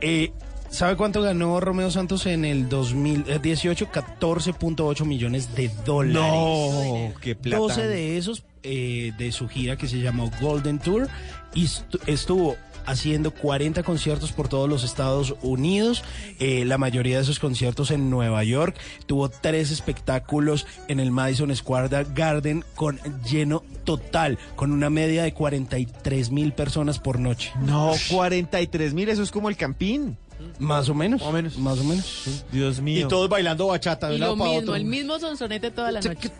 eh, 0.00 0.32
¿sabe 0.70 0.96
cuánto 0.96 1.22
ganó 1.22 1.58
Romeo 1.60 1.90
Santos 1.90 2.26
en 2.26 2.44
el 2.44 2.68
2018? 2.68 3.88
14.8 3.90 5.04
millones 5.04 5.54
de 5.54 5.70
dólares. 5.84 6.14
No, 6.22 7.12
qué 7.20 7.34
plata. 7.34 7.58
12 7.58 7.86
de 7.88 8.16
esos 8.16 8.44
eh, 8.62 9.12
de 9.18 9.32
su 9.32 9.48
gira 9.48 9.76
que 9.76 9.88
se 9.88 9.98
llamó 10.00 10.30
Golden 10.40 10.78
Tour 10.78 11.08
y 11.54 11.64
estu- 11.66 12.00
estuvo 12.06 12.56
haciendo 12.86 13.32
40 13.32 13.82
conciertos 13.82 14.32
por 14.32 14.48
todos 14.48 14.68
los 14.68 14.84
Estados 14.84 15.34
Unidos, 15.42 16.04
eh, 16.38 16.64
la 16.64 16.78
mayoría 16.78 17.16
de 17.16 17.22
esos 17.22 17.38
conciertos 17.38 17.90
en 17.90 18.10
Nueva 18.10 18.44
York, 18.44 18.76
tuvo 19.06 19.28
tres 19.28 19.70
espectáculos 19.70 20.66
en 20.88 21.00
el 21.00 21.10
Madison 21.10 21.54
Square 21.54 22.06
Garden 22.14 22.64
con 22.74 22.98
lleno 23.28 23.62
total, 23.84 24.38
con 24.56 24.72
una 24.72 24.90
media 24.90 25.22
de 25.22 25.32
43 25.32 26.30
mil 26.30 26.52
personas 26.52 26.98
por 26.98 27.18
noche. 27.18 27.52
No, 27.64 27.92
43 28.10 28.94
mil, 28.94 29.08
eso 29.08 29.22
es 29.22 29.30
como 29.30 29.48
el 29.48 29.56
campín. 29.56 30.16
Más 30.58 30.88
o 30.88 30.94
menos. 30.94 31.20
Más 31.20 31.28
o 31.28 31.32
menos. 31.32 31.58
Más 31.58 31.78
o 31.80 31.84
menos. 31.84 32.44
Dios 32.52 32.80
mío. 32.80 33.06
Y 33.06 33.08
todos 33.08 33.28
bailando 33.28 33.66
bachata 33.68 34.08
de 34.08 34.14
Y 34.14 34.16
un 34.16 34.20
lo 34.20 34.26
lado 34.26 34.38
para 34.38 34.50
mismo, 34.50 34.62
otro. 34.62 34.76
el 34.76 34.84
mismo 34.84 35.18
sonsonete 35.18 35.70
toda 35.70 35.92
la 35.92 36.00
noche. 36.00 36.30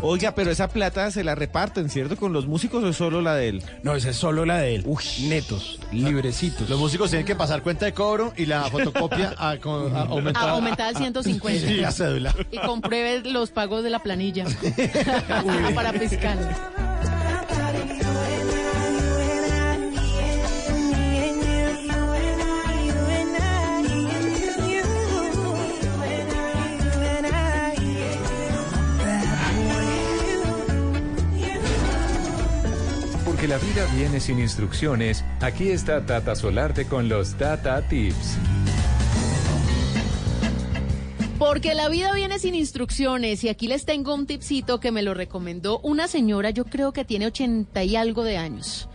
Oiga, 0.00 0.34
pero 0.34 0.50
esa 0.50 0.68
plata 0.68 1.10
se 1.10 1.22
la 1.24 1.34
reparten, 1.34 1.88
¿cierto? 1.88 2.16
¿Con 2.16 2.32
los 2.32 2.46
músicos 2.46 2.82
o 2.84 2.88
es 2.88 2.96
solo 2.96 3.20
la 3.22 3.34
de 3.34 3.48
él? 3.48 3.62
No, 3.82 3.94
esa 3.94 4.10
es 4.10 4.16
solo 4.16 4.44
la 4.44 4.58
de 4.58 4.76
él. 4.76 4.86
Netos, 5.22 5.78
librecitos. 5.92 6.68
Los 6.68 6.78
músicos 6.78 7.10
tienen 7.10 7.26
que 7.26 7.36
pasar 7.36 7.62
cuenta 7.62 7.84
de 7.86 7.92
cobro 7.92 8.32
y 8.36 8.46
la 8.46 8.62
fotocopia 8.64 9.34
a, 9.38 9.56
con- 9.58 9.94
a 9.96 10.02
aumentar. 10.02 10.48
A 10.48 10.52
aumentar 10.52 10.88
al 10.88 10.96
150. 10.96 11.66
Sí, 11.68 11.74
la 11.80 11.92
cédula. 11.92 12.34
Y 12.50 12.58
compruebe 12.58 13.20
los 13.30 13.50
pagos 13.50 13.82
de 13.82 13.90
la 13.90 13.98
planilla 14.00 14.44
para 15.74 15.92
fiscal. 15.92 16.38
La 33.52 33.58
vida 33.58 33.84
viene 33.94 34.18
sin 34.18 34.38
instrucciones. 34.38 35.26
Aquí 35.42 35.68
está 35.68 36.06
Tata 36.06 36.34
Solarte 36.34 36.86
con 36.86 37.10
los 37.10 37.34
Tata 37.34 37.86
Tips. 37.86 38.38
Porque 41.38 41.74
la 41.74 41.90
vida 41.90 42.14
viene 42.14 42.38
sin 42.38 42.54
instrucciones 42.54 43.44
y 43.44 43.50
aquí 43.50 43.66
les 43.66 43.84
tengo 43.84 44.14
un 44.14 44.26
tipcito 44.26 44.80
que 44.80 44.90
me 44.90 45.02
lo 45.02 45.12
recomendó 45.12 45.80
una 45.80 46.08
señora, 46.08 46.48
yo 46.48 46.64
creo 46.64 46.94
que 46.94 47.04
tiene 47.04 47.26
80 47.26 47.84
y 47.84 47.94
algo 47.94 48.24
de 48.24 48.38
años. 48.38 48.88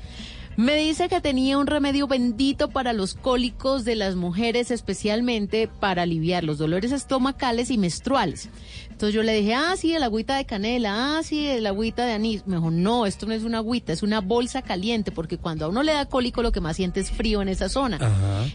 Me 0.58 0.76
dice 0.76 1.08
que 1.08 1.22
tenía 1.22 1.60
un 1.60 1.68
remedio 1.68 2.08
bendito 2.08 2.72
para 2.72 2.92
los 2.92 3.14
cólicos 3.14 3.86
de 3.86 3.96
las 3.96 4.16
mujeres, 4.16 4.72
especialmente 4.72 5.68
para 5.68 6.02
aliviar 6.02 6.44
los 6.44 6.58
dolores 6.58 6.92
estomacales 6.92 7.70
y 7.70 7.78
menstruales. 7.78 8.50
Entonces 8.90 9.14
yo 9.14 9.22
le 9.22 9.36
dije, 9.36 9.54
ah, 9.54 9.76
sí, 9.78 9.94
el 9.94 10.02
agüita 10.02 10.36
de 10.36 10.46
canela, 10.46 11.20
ah, 11.20 11.22
sí, 11.22 11.46
el 11.46 11.68
agüita 11.68 12.08
de 12.08 12.14
anís. 12.14 12.48
Me 12.48 12.56
dijo, 12.56 12.72
no, 12.72 13.06
esto 13.06 13.28
no 13.28 13.34
es 13.34 13.44
una 13.44 13.60
agüita, 13.60 13.94
es 13.94 14.02
una 14.02 14.20
bolsa 14.20 14.64
caliente, 14.64 15.12
porque 15.12 15.38
cuando 15.38 15.66
a 15.66 15.70
uno 15.70 15.84
le 15.84 15.94
da 15.94 16.08
cólico 16.08 16.42
lo 16.42 16.52
que 16.52 16.60
más 16.60 16.76
siente 16.76 17.02
es 17.02 17.12
frío 17.12 17.44
en 17.44 17.50
esa 17.50 17.70
zona. 17.70 18.00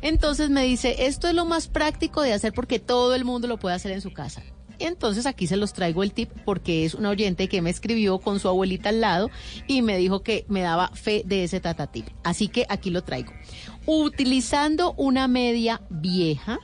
Entonces 0.01 0.51
me 0.51 0.65
dice, 0.65 1.07
esto 1.07 1.29
es 1.29 1.35
lo 1.37 1.45
más 1.45 1.69
práctico 1.69 2.21
de 2.23 2.33
hacer 2.33 2.53
porque 2.53 2.81
todo 2.81 3.15
el 3.15 3.25
mundo 3.25 3.47
lo 3.47 3.59
puede 3.59 3.77
hacer 3.77 3.93
en 3.93 4.01
su 4.01 4.12
casa. 4.12 4.43
Entonces 4.83 5.27
aquí 5.27 5.47
se 5.47 5.57
los 5.57 5.73
traigo 5.73 6.03
el 6.03 6.12
tip 6.12 6.31
porque 6.45 6.85
es 6.85 6.95
un 6.95 7.07
oyente 7.07 7.49
que 7.49 7.62
me 7.62 7.71
escribió 7.71 8.18
con 8.18 8.40
su 8.40 8.49
abuelita 8.49 8.88
al 8.88 9.01
lado 9.01 9.31
y 9.66 9.83
me 9.83 9.97
dijo 9.97 10.23
que 10.23 10.45
me 10.49 10.62
daba 10.62 10.88
fe 10.88 11.23
de 11.25 11.45
ese 11.45 11.61
tatatip. 11.61 12.09
Así 12.25 12.49
que 12.49 12.66
aquí 12.68 12.90
lo 12.90 13.03
traigo. 13.03 13.33
Utilizando 13.87 14.95
una 14.97 15.29
media 15.29 15.83
vieja, 15.88 16.59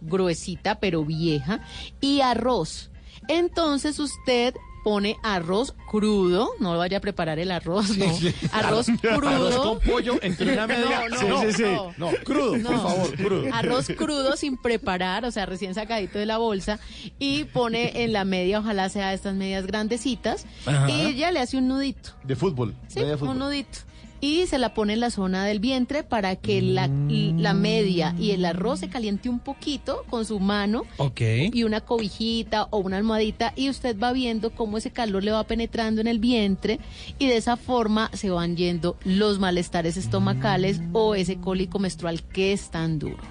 gruesita 0.00 0.78
pero 0.78 1.04
vieja, 1.04 1.60
y 2.00 2.20
arroz. 2.20 2.90
Entonces 3.28 3.98
usted 3.98 4.54
pone 4.84 5.16
arroz 5.22 5.74
crudo, 5.90 6.50
no 6.60 6.76
vaya 6.78 6.98
a 6.98 7.00
preparar 7.00 7.38
el 7.38 7.50
arroz, 7.50 7.96
no. 7.96 8.06
Arroz 8.52 8.86
crudo. 9.00 9.28
Arroz 9.28 9.56
con 9.56 9.80
pollo 9.80 10.18
entre 10.22 10.52
una 10.52 10.66
media. 10.66 11.08
No, 11.08 11.18
Sí, 11.18 11.26
no, 11.26 11.40
sí, 11.40 11.52
sí. 11.54 11.62
no. 11.62 11.92
No, 11.96 12.10
crudo, 12.22 12.56
No. 12.58 12.68
por 12.70 12.78
favor, 12.82 13.16
crudo. 13.16 13.54
Arroz 13.54 13.86
crudo 13.96 14.36
sin 14.36 14.56
preparar, 14.58 15.24
o 15.24 15.30
sea, 15.30 15.46
recién 15.46 15.74
sacadito 15.74 16.18
de 16.18 16.26
la 16.26 16.38
bolsa, 16.38 16.78
y 17.18 17.44
pone 17.44 18.04
en 18.04 18.12
la 18.12 18.24
media, 18.24 18.60
ojalá 18.60 18.88
sea 18.90 19.12
estas 19.14 19.34
medias 19.34 19.66
grandecitas, 19.66 20.46
Ajá. 20.66 20.88
y 20.90 21.14
ya 21.16 21.32
le 21.32 21.40
hace 21.40 21.56
un 21.56 21.66
nudito. 21.68 22.10
De 22.22 22.36
fútbol. 22.36 22.74
Sí, 22.88 23.00
de 23.00 23.16
fútbol. 23.16 23.30
un 23.30 23.38
nudito. 23.38 23.78
Y 24.24 24.46
se 24.46 24.58
la 24.58 24.72
pone 24.72 24.94
en 24.94 25.00
la 25.00 25.10
zona 25.10 25.44
del 25.44 25.58
vientre 25.60 26.02
para 26.02 26.34
que 26.36 26.62
la, 26.62 26.88
la 26.88 27.52
media 27.52 28.14
y 28.18 28.30
el 28.30 28.42
arroz 28.46 28.80
se 28.80 28.88
caliente 28.88 29.28
un 29.28 29.38
poquito 29.38 30.02
con 30.08 30.24
su 30.24 30.40
mano 30.40 30.84
Ok. 30.96 31.20
y 31.52 31.62
una 31.64 31.82
cobijita 31.82 32.68
o 32.70 32.78
una 32.78 32.96
almohadita 32.96 33.52
y 33.54 33.68
usted 33.68 33.98
va 34.02 34.12
viendo 34.14 34.48
cómo 34.54 34.78
ese 34.78 34.90
calor 34.92 35.22
le 35.24 35.30
va 35.32 35.44
penetrando 35.44 36.00
en 36.00 36.06
el 36.06 36.20
vientre 36.20 36.80
y 37.18 37.26
de 37.26 37.36
esa 37.36 37.58
forma 37.58 38.10
se 38.14 38.30
van 38.30 38.56
yendo 38.56 38.96
los 39.04 39.38
malestares 39.38 39.98
estomacales 39.98 40.80
o 40.94 41.14
ese 41.14 41.36
cólico 41.36 41.78
menstrual 41.78 42.22
que 42.22 42.54
es 42.54 42.70
tan 42.70 42.98
duro. 42.98 43.22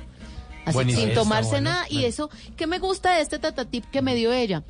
Así 0.64 0.76
Buenísimo. 0.76 1.06
sin 1.08 1.16
tomarse 1.16 1.50
bueno. 1.50 1.72
nada 1.72 1.86
y 1.90 2.06
eso 2.06 2.30
que 2.56 2.68
me 2.68 2.78
gusta 2.78 3.16
de 3.16 3.22
este 3.24 3.40
tatatip 3.40 3.84
que 3.86 4.04
me 4.04 4.14
dio 4.14 4.32
ella. 4.32 4.64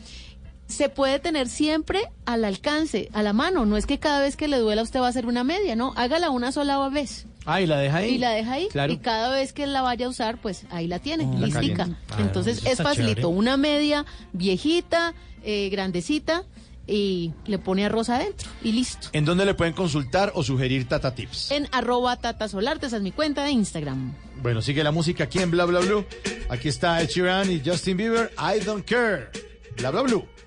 Se 0.68 0.90
puede 0.90 1.20
tener 1.20 1.50
siempre 1.50 2.02
al 2.26 2.46
alcance, 2.46 3.10
a 3.14 3.22
la 3.22 3.34
mano. 3.34 3.66
No 3.66 3.78
es 3.78 3.86
que 3.86 4.00
cada 4.00 4.22
vez 4.22 4.36
que 4.36 4.48
le 4.48 4.58
duela 4.58 4.82
usted 4.82 5.00
va 5.02 5.08
a 5.08 5.10
hacer 5.10 5.26
una 5.26 5.44
media, 5.44 5.76
no. 5.76 5.94
Hágala 5.96 6.30
una 6.30 6.52
sola 6.52 6.88
vez. 6.90 7.26
Ah, 7.46 7.62
y 7.62 7.68
la 7.68 7.78
deja 7.78 7.98
ahí. 7.98 8.16
Y 8.16 8.18
la 8.18 8.32
deja 8.32 8.54
ahí. 8.54 8.70
Claro. 8.72 8.92
Y 8.94 8.98
cada 8.98 9.30
vez 9.36 9.52
que 9.54 9.68
la 9.68 9.82
vaya 9.82 10.06
a 10.06 10.10
usar, 10.10 10.40
pues 10.42 10.66
ahí 10.72 10.88
la 10.88 11.00
tiene, 11.00 11.26
La 11.40 11.48
listica. 11.48 11.90
Ah, 12.10 12.18
Entonces 12.20 12.66
es 12.66 12.82
facilito. 12.82 13.16
chévere. 13.16 13.28
Una 13.28 13.58
media 13.58 14.06
viejita, 14.32 15.14
eh, 15.44 15.70
grandecita, 15.70 16.44
y 16.88 17.34
le 17.46 17.60
pone 17.60 17.86
arroz 17.86 18.10
adentro. 18.10 18.50
Y 18.64 18.72
listo. 18.72 19.10
¿En 19.14 19.26
dónde 19.26 19.46
le 19.46 19.54
pueden 19.54 19.74
consultar 19.74 20.32
o 20.36 20.44
sugerir 20.44 20.88
Tata 20.88 21.14
Tips? 21.16 21.52
En 21.52 21.68
arroba 21.72 22.16
tatasolarte, 22.18 22.88
esa 22.88 22.98
es 22.98 23.04
mi 23.04 23.12
cuenta 23.12 23.44
de 23.44 23.52
Instagram. 23.52 24.14
Bueno, 24.42 24.62
sigue 24.62 24.84
la 24.84 24.92
música 24.92 25.26
aquí 25.26 25.40
en 25.40 25.52
Bla 25.52 25.66
Bla 25.66 25.80
Blue. 25.80 26.06
Aquí 26.50 26.68
está 26.70 27.02
Ed 27.02 27.10
Sheeran 27.10 27.52
y 27.52 27.62
Justin 27.66 27.98
Bieber. 27.98 28.32
I 28.38 28.60
don't 28.64 28.86
care. 28.86 29.30
Bla 29.78 29.92
Bla 29.92 30.02
Blue. 30.02 30.26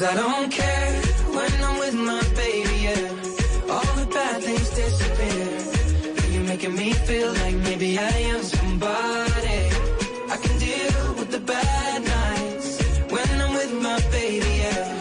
Cause 0.00 0.12
I 0.12 0.16
don't 0.16 0.50
care 0.50 0.92
when 1.28 1.62
I'm 1.62 1.78
with 1.78 1.92
my 1.92 2.22
baby, 2.34 2.74
yeah. 2.84 3.70
All 3.70 3.92
the 4.00 4.06
bad 4.06 4.42
things 4.42 4.70
disappear. 4.70 5.46
You're 6.32 6.48
making 6.48 6.74
me 6.74 6.94
feel 6.94 7.30
like 7.34 7.54
maybe 7.56 7.98
I 7.98 8.08
am 8.32 8.42
somebody. 8.42 9.60
I 10.32 10.36
can 10.40 10.58
deal 10.58 11.14
with 11.18 11.30
the 11.30 11.40
bad 11.40 12.02
nights 12.02 12.80
when 13.10 13.42
I'm 13.42 13.52
with 13.52 13.72
my 13.82 14.00
baby, 14.10 14.52
yeah. 14.62 15.00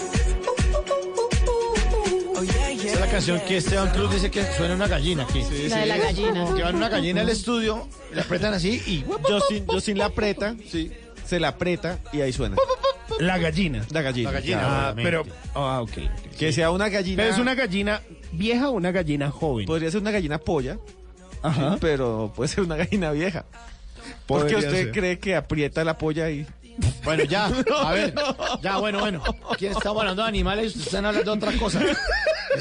Oh 2.36 2.44
yeah, 2.44 2.70
yeah. 2.70 2.92
Esa 2.92 2.94
es 2.96 3.00
la 3.00 3.08
canción 3.08 3.40
que 3.48 3.56
Esteban 3.56 3.92
Cruz 3.92 4.12
dice 4.12 4.30
que 4.30 4.44
suena 4.58 4.76
una 4.76 4.90
gallina 4.90 5.24
aquí. 5.24 5.46
La 5.70 5.78
de 5.78 5.86
la 5.86 5.98
gallina. 5.98 6.56
Que 6.58 6.64
van 6.64 6.76
una 6.76 6.90
gallina 6.90 7.22
al 7.22 7.30
estudio, 7.30 7.88
la 8.12 8.24
apretan 8.24 8.54
así 8.54 8.84
y... 8.86 9.06
Justin, 9.26 9.66
Justin 9.66 9.98
la 9.98 10.08
aprieta, 10.08 10.58
sí, 10.70 10.92
se 11.26 11.40
la 11.40 11.48
aprieta 11.50 12.00
y 12.12 12.20
ahí 12.20 12.34
suena. 12.34 12.58
La 13.20 13.38
gallina. 13.38 13.86
La 13.92 14.02
gallina. 14.02 14.32
La 14.32 14.40
gallina. 14.40 14.62
Ah, 14.90 14.94
pero. 14.96 15.26
Ah, 15.56 15.82
ok. 15.82 15.92
Que 16.38 16.52
sea 16.54 16.72
una 16.72 16.90
gallina. 16.90 17.24
Pero 17.24 17.34
es 17.34 17.40
una 17.40 17.56
gallina 17.56 18.02
vieja 18.32 18.70
o 18.70 18.74
una 18.74 18.92
gallina 18.92 19.32
joven. 19.32 19.66
Podría 19.66 19.90
ser 19.92 20.02
una 20.02 20.12
gallina 20.12 20.38
polla, 20.38 20.78
Ajá. 21.42 21.78
pero 21.82 22.32
puede 22.36 22.48
ser 22.48 22.64
una 22.64 22.76
gallina 22.76 23.12
vieja. 23.12 23.46
Porque 24.26 24.54
Podría 24.54 24.58
usted 24.70 24.84
ser. 24.86 24.92
cree 24.92 25.20
que 25.20 25.36
aprieta 25.36 25.84
la 25.84 25.98
polla 25.98 26.30
y. 26.30 26.46
Bueno, 27.04 27.24
ya, 27.26 27.46
a 27.84 27.92
ver, 27.92 28.14
ya, 28.62 28.78
bueno, 28.78 29.00
bueno. 29.00 29.22
Aquí 29.52 29.66
estamos 29.66 30.00
hablando 30.02 30.22
de 30.22 30.30
animales 30.30 30.66
y 30.66 30.68
ustedes 30.68 30.86
están 30.88 31.06
hablando 31.06 31.32
de 31.32 31.38
otras 31.38 31.56
cosas. 31.56 31.84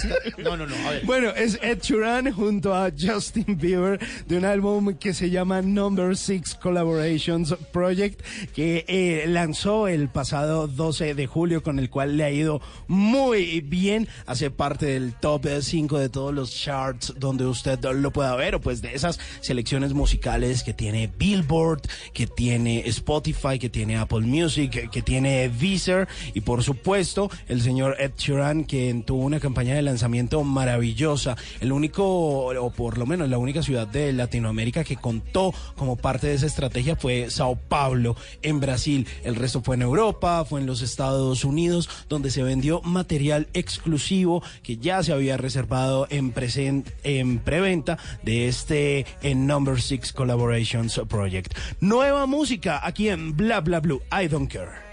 No, 0.38 0.56
no, 0.56 0.66
no. 0.66 0.76
Bueno, 1.04 1.30
es 1.30 1.58
Ed 1.62 1.80
Sheeran 1.82 2.32
junto 2.32 2.74
a 2.74 2.90
Justin 2.90 3.58
Bieber 3.58 3.98
de 4.26 4.36
un 4.36 4.44
álbum 4.44 4.94
que 4.94 5.12
se 5.14 5.30
llama 5.30 5.62
Number 5.62 6.16
Six 6.16 6.54
Collaborations 6.54 7.54
Project 7.72 8.22
que 8.54 8.84
eh, 8.88 9.24
lanzó 9.26 9.88
el 9.88 10.08
pasado 10.08 10.68
12 10.68 11.14
de 11.14 11.26
julio 11.26 11.62
con 11.62 11.78
el 11.78 11.90
cual 11.90 12.16
le 12.16 12.24
ha 12.24 12.30
ido 12.30 12.60
muy 12.86 13.60
bien. 13.60 14.08
Hace 14.26 14.50
parte 14.50 14.86
del 14.86 15.14
top 15.14 15.46
5 15.60 15.98
de 15.98 16.08
todos 16.08 16.34
los 16.34 16.54
charts 16.54 17.14
donde 17.18 17.46
usted 17.46 17.78
lo 17.84 18.12
pueda 18.12 18.34
ver 18.36 18.54
o 18.54 18.60
pues 18.60 18.82
de 18.82 18.94
esas 18.94 19.18
selecciones 19.40 19.92
musicales 19.92 20.62
que 20.62 20.72
tiene 20.72 21.10
Billboard, 21.18 21.82
que 22.12 22.26
tiene 22.26 22.80
Spotify, 22.88 23.58
que 23.58 23.68
tiene 23.68 23.96
Apple 23.96 24.20
Music, 24.20 24.90
que 24.90 25.02
tiene 25.02 25.48
Deezer 25.48 26.08
y 26.34 26.40
por 26.40 26.62
supuesto 26.62 27.30
el 27.48 27.62
señor 27.62 27.96
Ed 27.98 28.12
Sheeran 28.16 28.64
que 28.64 29.02
tuvo 29.06 29.24
una 29.24 29.40
campaña 29.40 29.74
de 29.74 29.82
lanzamiento 29.88 30.42
maravillosa. 30.44 31.36
El 31.60 31.72
único, 31.72 32.04
o 32.46 32.70
por 32.70 32.98
lo 32.98 33.06
menos 33.06 33.28
la 33.28 33.38
única 33.38 33.62
ciudad 33.62 33.86
de 33.86 34.12
Latinoamérica 34.12 34.84
que 34.84 34.96
contó 34.96 35.52
como 35.76 35.96
parte 35.96 36.28
de 36.28 36.34
esa 36.34 36.46
estrategia 36.46 36.96
fue 36.96 37.30
Sao 37.30 37.56
Paulo 37.56 38.16
en 38.42 38.60
Brasil. 38.60 39.06
El 39.24 39.34
resto 39.34 39.62
fue 39.62 39.76
en 39.76 39.82
Europa, 39.82 40.44
fue 40.44 40.60
en 40.60 40.66
los 40.66 40.82
Estados 40.82 41.44
Unidos, 41.44 41.88
donde 42.08 42.30
se 42.30 42.42
vendió 42.42 42.80
material 42.82 43.48
exclusivo 43.54 44.42
que 44.62 44.76
ya 44.76 45.02
se 45.02 45.12
había 45.12 45.36
reservado 45.36 46.06
en, 46.10 46.34
presen- 46.34 46.84
en 47.02 47.38
preventa 47.38 47.98
de 48.22 48.48
este 48.48 49.06
en 49.22 49.46
Number 49.46 49.80
Six 49.80 50.12
Collaborations 50.12 51.00
Project. 51.08 51.54
Nueva 51.80 52.26
música 52.26 52.80
aquí 52.86 53.08
en 53.08 53.36
Bla 53.36 53.60
Bla 53.60 53.80
Blue. 53.80 54.00
I 54.12 54.28
don't 54.28 54.50
care. 54.50 54.86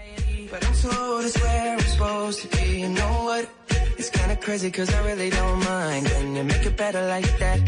It's 3.98 4.10
kinda 4.10 4.36
crazy 4.36 4.70
cause 4.70 4.92
I 4.92 5.04
really 5.06 5.30
don't 5.30 5.64
mind. 5.64 6.06
Can 6.06 6.36
you 6.36 6.44
make 6.44 6.66
it 6.66 6.76
better 6.76 7.02
like 7.06 7.38
that? 7.38 7.58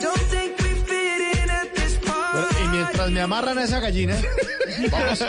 Don't 0.00 0.18
think 0.32 0.59
y 2.64 2.68
mientras 2.68 3.10
me 3.10 3.20
amarran 3.20 3.58
a 3.58 3.64
esa 3.64 3.80
gallina, 3.80 4.16
vamos 4.90 5.24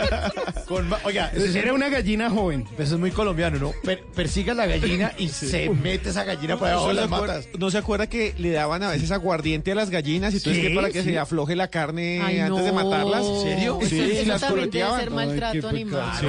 con 0.66 0.88
ma- 0.88 0.98
Oiga, 1.04 1.30
es- 1.34 1.54
Era 1.54 1.72
una 1.72 1.88
gallina 1.88 2.30
joven. 2.30 2.66
eso 2.78 2.94
es 2.94 3.00
muy 3.00 3.10
colombiano, 3.10 3.58
¿no? 3.58 3.72
Per- 3.82 4.04
persiga 4.14 4.54
la 4.54 4.66
gallina 4.66 5.12
y 5.18 5.28
se 5.28 5.68
mete 5.70 6.10
esa 6.10 6.24
gallina 6.24 6.56
por 6.56 6.68
debajo 6.68 6.88
de 6.88 6.94
¿No 6.94 7.00
las 7.00 7.08
se 7.08 7.14
acuerda- 7.14 7.34
matas. 7.36 7.48
¿No 7.58 7.70
se 7.70 7.78
acuerda 7.78 8.06
que 8.08 8.34
le 8.38 8.50
daban 8.52 8.82
a 8.82 8.90
veces 8.90 9.10
aguardiente 9.10 9.72
a 9.72 9.74
las 9.74 9.90
gallinas 9.90 10.34
y 10.34 10.36
entonces 10.38 10.62
Sí, 10.62 10.68
que 10.68 10.74
para 10.74 10.90
que 10.90 11.02
sí. 11.02 11.10
se 11.10 11.18
afloje 11.18 11.56
la 11.56 11.68
carne 11.68 12.20
Ay, 12.22 12.38
antes 12.38 12.64
de 12.64 12.72
no. 12.72 12.84
matarlas? 12.84 13.24
¿En 13.26 13.40
serio? 13.42 13.78
Eso, 13.80 13.90
Sí, 13.90 14.00
eso 14.00 14.28
las 14.28 14.40
también 14.40 14.70
debe 14.70 14.84
coloteaban. 14.84 15.00
ser 15.00 15.10
maltrato 15.10 15.68
animal. 15.68 16.12
Sí, 16.20 16.26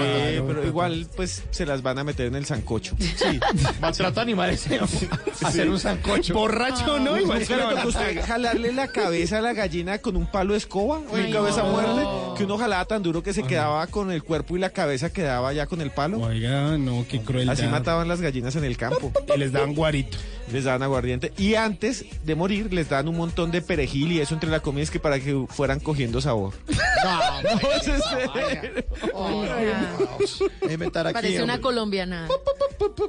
pero 0.48 0.66
igual 0.68 1.08
pues 1.16 1.44
se 1.52 1.66
las 1.66 1.82
van 1.82 2.00
a 2.00 2.04
meter 2.04 2.28
en 2.28 2.36
el 2.36 2.46
sancocho. 2.46 2.96
Sí, 3.00 3.40
maltrato 3.80 4.22
animales. 4.22 4.66
Hacer 5.44 5.70
un 5.70 5.80
sancocho. 5.80 6.34
Borracho, 6.34 7.00
¿no? 7.00 7.18
Igual 7.18 7.40
¿Nunca 7.40 7.56
le 7.58 7.64
tocó 7.64 7.78
a 7.80 7.86
usted 7.88 8.26
jalarle 8.26 8.72
la 8.74 8.88
cabeza 8.88 9.38
a 9.38 9.42
la 9.42 9.54
gallina 9.54 9.98
con 10.00 10.16
un 10.16 10.26
palo 10.30 10.54
de 10.54 10.60
escoba? 10.74 11.02
¿O 11.12 11.18
en 11.18 11.26
Ay, 11.26 11.32
cabeza 11.32 11.62
no. 11.64 11.70
muerte? 11.70 12.02
Que 12.38 12.46
uno 12.46 12.58
jalaba 12.58 12.84
tan 12.86 13.04
duro 13.04 13.22
que 13.22 13.32
se 13.34 13.44
quedaba 13.44 13.86
con 13.88 14.12
el 14.12 14.24
cuerpo 14.24 14.58
y 14.58 14.60
la 14.60 14.72
cabeza 14.72 15.14
quedaba 15.14 15.54
ya 15.54 15.68
con 15.68 15.82
el 15.82 15.92
palo. 15.92 16.20
Oiga, 16.20 16.78
no, 16.80 17.06
qué 17.08 17.22
crueldad. 17.22 17.54
Así 17.54 17.68
mataban 17.68 18.08
las 18.08 18.22
gallinas 18.22 18.56
en 18.56 18.64
el 18.64 18.76
campo. 18.76 19.12
Y 19.34 19.38
les 19.38 19.52
dan 19.52 19.76
guarito. 19.76 20.18
Les 20.54 20.64
daban 20.64 20.84
aguardiente. 20.84 21.34
Y 21.38 21.56
antes 21.56 22.06
de 22.24 22.36
morir 22.36 22.72
les 22.72 22.88
dan 22.88 23.08
un 23.08 23.18
montón 23.18 23.50
de 23.52 23.64
perejil 23.64 24.12
y 24.12 24.20
eso 24.20 24.36
entre 24.36 24.52
la 24.52 24.60
comida 24.60 24.84
es 24.84 24.92
que 24.92 25.00
para 25.00 25.20
que 25.20 25.48
fueran 25.50 25.80
cogiendo 25.80 26.22
sabor. 26.22 26.54
No, 27.04 27.42
no, 27.42 27.50
es 27.72 27.88
aquí. 31.08 31.14
Parece 31.14 31.42
una 31.44 31.60
colombiana. 31.60 32.30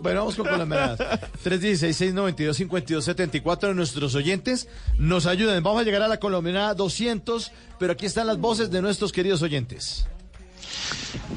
Bueno, 0.00 0.20
vamos 0.20 0.36
con 0.36 0.46
colombianas. 0.46 0.98
316-692-5274 1.44 3.74
nuestros 3.74 4.14
oyentes 4.14 4.68
nos 4.98 5.26
ayudan. 5.26 5.62
Vamos 5.62 5.82
a 5.82 5.84
llegar 5.84 6.00
a 6.02 6.08
la 6.08 6.18
colombiana 6.18 6.72
200, 6.74 7.52
pero 7.78 7.92
aquí 7.92 8.06
están 8.06 8.26
las 8.26 8.38
voces 8.38 8.70
de 8.70 8.80
nuestros 8.82 9.12
queridos 9.12 9.42
oyentes. 9.42 10.06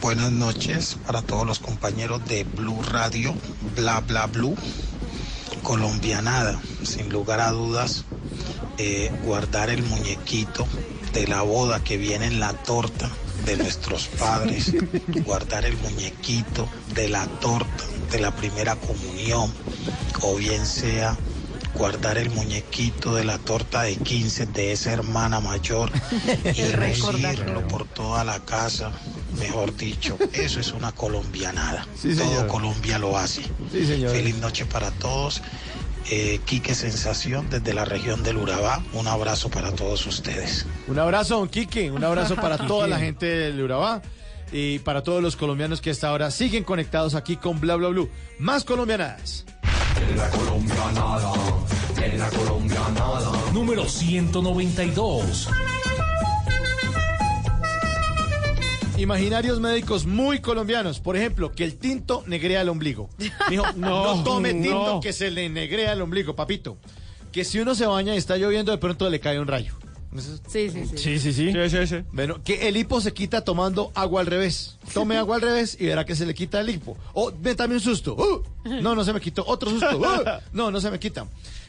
Buenas 0.01 0.31
noches 0.31 0.97
para 1.05 1.21
todos 1.21 1.45
los 1.45 1.59
compañeros 1.59 2.25
de 2.27 2.43
Blue 2.43 2.81
Radio, 2.89 3.35
Bla 3.75 3.99
Bla 4.01 4.25
Blue, 4.27 4.55
Colombianada, 5.67 6.57
sin 6.83 7.09
lugar 7.09 7.41
a 7.41 7.51
dudas, 7.51 8.05
eh, 8.77 9.11
guardar 9.25 9.69
el 9.69 9.83
muñequito 9.83 10.65
de 11.11 11.27
la 11.27 11.41
boda 11.41 11.83
que 11.83 11.97
viene 11.97 12.27
en 12.27 12.39
la 12.39 12.53
torta 12.53 13.11
de 13.45 13.57
nuestros 13.57 14.07
padres, 14.07 14.71
guardar 15.25 15.65
el 15.65 15.75
muñequito 15.75 16.69
de 16.95 17.09
la 17.09 17.27
torta 17.27 17.83
de 18.09 18.17
la 18.17 18.33
primera 18.33 18.77
comunión, 18.77 19.51
o 20.21 20.37
bien 20.37 20.65
sea 20.65 21.17
guardar 21.73 22.17
el 22.17 22.29
muñequito 22.29 23.13
de 23.13 23.25
la 23.25 23.37
torta 23.37 23.81
de 23.81 23.97
15 23.97 24.45
de 24.45 24.71
esa 24.71 24.93
hermana 24.93 25.41
mayor 25.41 25.91
y 26.55 26.63
recibirlo 26.63 27.67
por 27.67 27.85
toda 27.85 28.23
la 28.23 28.39
casa, 28.39 28.93
mejor 29.39 29.75
dicho, 29.75 30.17
eso 30.33 30.59
es 30.59 30.71
una 30.71 30.91
colombianada. 30.91 31.85
Sí. 31.97 32.15
Todo 32.15 32.47
Colombia 32.47 32.99
lo 32.99 33.17
hace. 33.17 33.41
Sí, 33.71 33.85
señor. 33.85 34.11
Feliz 34.11 34.37
noche 34.37 34.65
para 34.65 34.91
todos. 34.91 35.41
Eh, 36.09 36.39
Quique 36.45 36.73
Sensación 36.73 37.49
desde 37.49 37.73
la 37.73 37.83
región 37.83 38.23
del 38.23 38.37
Urabá. 38.37 38.81
Un 38.93 39.07
abrazo 39.07 39.49
para 39.49 39.71
todos 39.73 40.05
ustedes. 40.05 40.65
Un 40.87 40.99
abrazo, 40.99 41.39
don 41.39 41.49
Quique. 41.49 41.91
Un 41.91 42.03
abrazo 42.03 42.35
para 42.35 42.57
toda 42.67 42.87
la 42.87 42.97
gente 42.99 43.25
del 43.25 43.61
Urabá 43.61 44.01
y 44.51 44.79
para 44.79 45.03
todos 45.03 45.21
los 45.21 45.35
colombianos 45.35 45.81
que 45.81 45.89
hasta 45.89 46.07
ahora 46.07 46.31
siguen 46.31 46.63
conectados 46.63 47.15
aquí 47.15 47.35
con 47.35 47.59
Bla 47.59 47.75
Bla 47.75 47.89
Blue. 47.89 48.09
Más 48.39 48.63
colombianadas. 48.63 49.45
Número 53.53 53.89
192. 53.89 55.49
Imaginarios 58.97 59.59
médicos 59.59 60.05
muy 60.05 60.39
colombianos. 60.39 60.99
Por 60.99 61.15
ejemplo, 61.15 61.51
que 61.51 61.63
el 61.63 61.75
tinto 61.77 62.23
negrea 62.25 62.61
el 62.61 62.69
ombligo. 62.69 63.09
Mijo, 63.49 63.65
no, 63.75 64.15
No, 64.17 64.23
tome 64.23 64.53
tinto 64.53 64.93
no. 64.95 64.99
que 64.99 65.13
se 65.13 65.29
le 65.29 65.49
negrea 65.49 65.93
el 65.93 66.01
ombligo, 66.01 66.35
papito. 66.35 66.77
Que 67.31 67.43
si 67.45 67.59
uno 67.59 67.75
se 67.75 67.85
baña 67.85 68.15
y 68.15 68.17
está 68.17 68.37
lloviendo, 68.37 68.71
de 68.71 68.77
pronto 68.79 69.09
le 69.09 69.19
cae 69.19 69.39
un 69.39 69.47
rayo. 69.47 69.75
Sí, 70.47 70.71
sí, 70.71 70.85
sí. 70.87 70.97
Sí, 70.97 71.19
sí, 71.19 71.33
sí. 71.33 71.51
Sí, 71.53 71.69
sí, 71.69 71.87
sí. 71.87 71.95
Bueno, 72.11 72.41
que 72.43 72.67
el 72.67 72.77
hipo 72.77 72.99
se 73.01 73.13
quita 73.13 73.41
tomando 73.41 73.91
agua 73.93 74.21
al 74.21 74.27
revés. 74.27 74.79
Tome 74.93 75.15
agua 75.17 75.35
al 75.35 75.41
revés 75.43 75.77
y 75.79 75.85
verá 75.85 76.05
que 76.05 76.15
se 76.15 76.25
le 76.25 76.33
quita 76.33 76.59
el 76.59 76.69
hipo. 76.71 76.97
O 77.13 77.31
ve 77.37 77.53
también 77.53 77.77
un 77.77 77.83
susto. 77.83 78.15
¡Uh! 78.15 78.41
No, 78.81 78.95
no 78.95 79.03
se 79.03 79.13
me 79.13 79.21
quitó. 79.21 79.43
Otro 79.45 79.69
susto. 79.69 79.99
¡Uh! 79.99 80.23
No, 80.53 80.71
no 80.71 80.81
se 80.81 80.89
me 80.89 80.97
quita. 80.97 81.27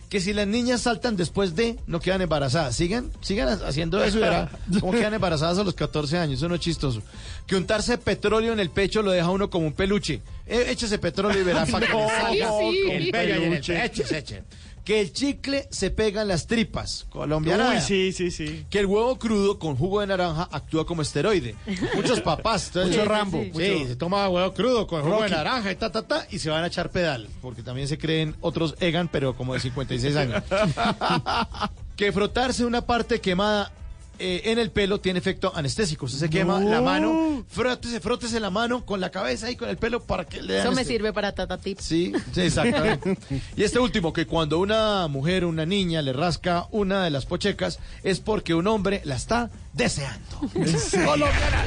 Que 0.08 0.20
si 0.20 0.32
las 0.32 0.46
niñas 0.46 0.82
saltan 0.82 1.16
después 1.16 1.54
de, 1.54 1.76
no 1.86 2.00
quedan 2.00 2.22
embarazadas. 2.22 2.74
Sigan, 2.74 3.10
sigan 3.20 3.48
haciendo 3.62 4.02
eso 4.02 4.18
y 4.18 4.22
verá 4.22 4.50
cómo 4.80 4.92
quedan 4.92 5.14
embarazadas 5.14 5.58
a 5.58 5.64
los 5.64 5.74
14 5.74 6.18
años. 6.18 6.38
Eso 6.38 6.48
no 6.48 6.54
es 6.54 6.60
chistoso. 6.60 7.02
Que 7.46 7.56
untarse 7.56 7.98
petróleo 7.98 8.52
en 8.52 8.60
el 8.60 8.70
pecho 8.70 9.02
lo 9.02 9.10
deja 9.10 9.30
uno 9.30 9.50
como 9.50 9.66
un 9.66 9.74
peluche. 9.74 10.22
Eh, 10.46 10.66
échese 10.70 10.98
petróleo 10.98 11.40
y 11.40 11.44
verá 11.44 11.66
para 11.70 11.86
que 11.86 11.94
le 11.94 12.08
salga 12.08 12.50
sí. 12.58 12.80
el 12.90 13.10
pecho. 13.10 13.72
Échese, 13.72 14.18
échese. 14.18 14.44
Que 14.88 15.02
el 15.02 15.12
chicle 15.12 15.68
se 15.70 15.90
pega 15.90 16.22
en 16.22 16.28
las 16.28 16.46
tripas. 16.46 17.04
Colombiana. 17.10 17.74
Uy, 17.74 17.80
sí, 17.82 18.10
sí, 18.10 18.30
sí. 18.30 18.64
Que 18.70 18.78
el 18.78 18.86
huevo 18.86 19.18
crudo 19.18 19.58
con 19.58 19.76
jugo 19.76 20.00
de 20.00 20.06
naranja 20.06 20.48
actúa 20.50 20.86
como 20.86 21.02
esteroide. 21.02 21.56
Muchos 21.94 22.22
papás, 22.22 22.68
entonces, 22.68 22.96
Mucho 22.96 23.06
Rambo. 23.06 23.38
Sí, 23.42 23.50
Mucho- 23.52 23.86
se 23.88 23.96
toma 23.96 24.26
huevo 24.30 24.54
crudo 24.54 24.86
con 24.86 25.02
jugo 25.02 25.24
de 25.24 25.28
naranja 25.28 25.72
y 25.72 25.76
ta, 25.76 25.92
ta, 25.92 26.06
ta, 26.06 26.26
y 26.30 26.38
se 26.38 26.48
van 26.48 26.64
a 26.64 26.68
echar 26.68 26.88
pedal, 26.88 27.28
porque 27.42 27.62
también 27.62 27.86
se 27.86 27.98
creen 27.98 28.34
otros 28.40 28.76
Egan, 28.80 29.08
pero 29.08 29.36
como 29.36 29.52
de 29.52 29.60
56 29.60 30.16
años. 30.16 30.42
que 31.96 32.10
frotarse 32.10 32.64
una 32.64 32.80
parte 32.80 33.20
quemada 33.20 33.70
eh, 34.18 34.42
en 34.46 34.58
el 34.58 34.70
pelo 34.70 35.00
tiene 35.00 35.18
efecto 35.18 35.52
anestésico. 35.54 36.06
Usted 36.06 36.18
se 36.18 36.30
quema 36.30 36.60
No. 36.60 36.70
la 36.70 36.80
mano, 36.80 37.44
frótese, 37.48 38.00
frótese 38.00 38.40
la 38.40 38.50
mano 38.50 38.84
con 38.84 39.00
la 39.00 39.10
cabeza 39.10 39.50
y 39.50 39.56
con 39.56 39.68
el 39.68 39.76
pelo 39.76 40.02
para 40.02 40.24
que 40.24 40.42
le 40.42 40.58
Eso 40.60 40.72
me 40.72 40.82
este- 40.82 40.94
sirve 40.94 41.12
para 41.12 41.32
Tata 41.32 41.58
Tips. 41.58 41.84
Sí, 41.84 42.12
sí, 42.32 42.40
exactamente. 42.42 43.18
y 43.56 43.62
este 43.62 43.78
último, 43.78 44.12
que 44.12 44.26
cuando 44.26 44.58
una 44.58 45.06
mujer, 45.08 45.44
una 45.44 45.64
niña 45.66 46.02
le 46.02 46.12
rasca 46.12 46.66
una 46.70 47.04
de 47.04 47.10
las 47.10 47.26
pochecas, 47.26 47.78
es 48.02 48.20
porque 48.20 48.54
un 48.54 48.66
hombre 48.66 49.00
la 49.04 49.16
está 49.16 49.50
deseando. 49.72 50.40
Colombiana. 51.04 51.64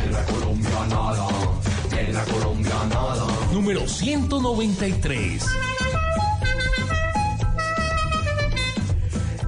Número 3.51 3.87
193. 3.87 5.43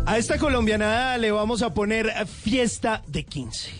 A 0.05 0.17
esta 0.17 0.37
colombianada 0.37 1.17
le 1.17 1.31
vamos 1.31 1.61
a 1.61 1.73
poner 1.73 2.11
fiesta 2.27 3.03
de 3.07 3.23
15. 3.23 3.71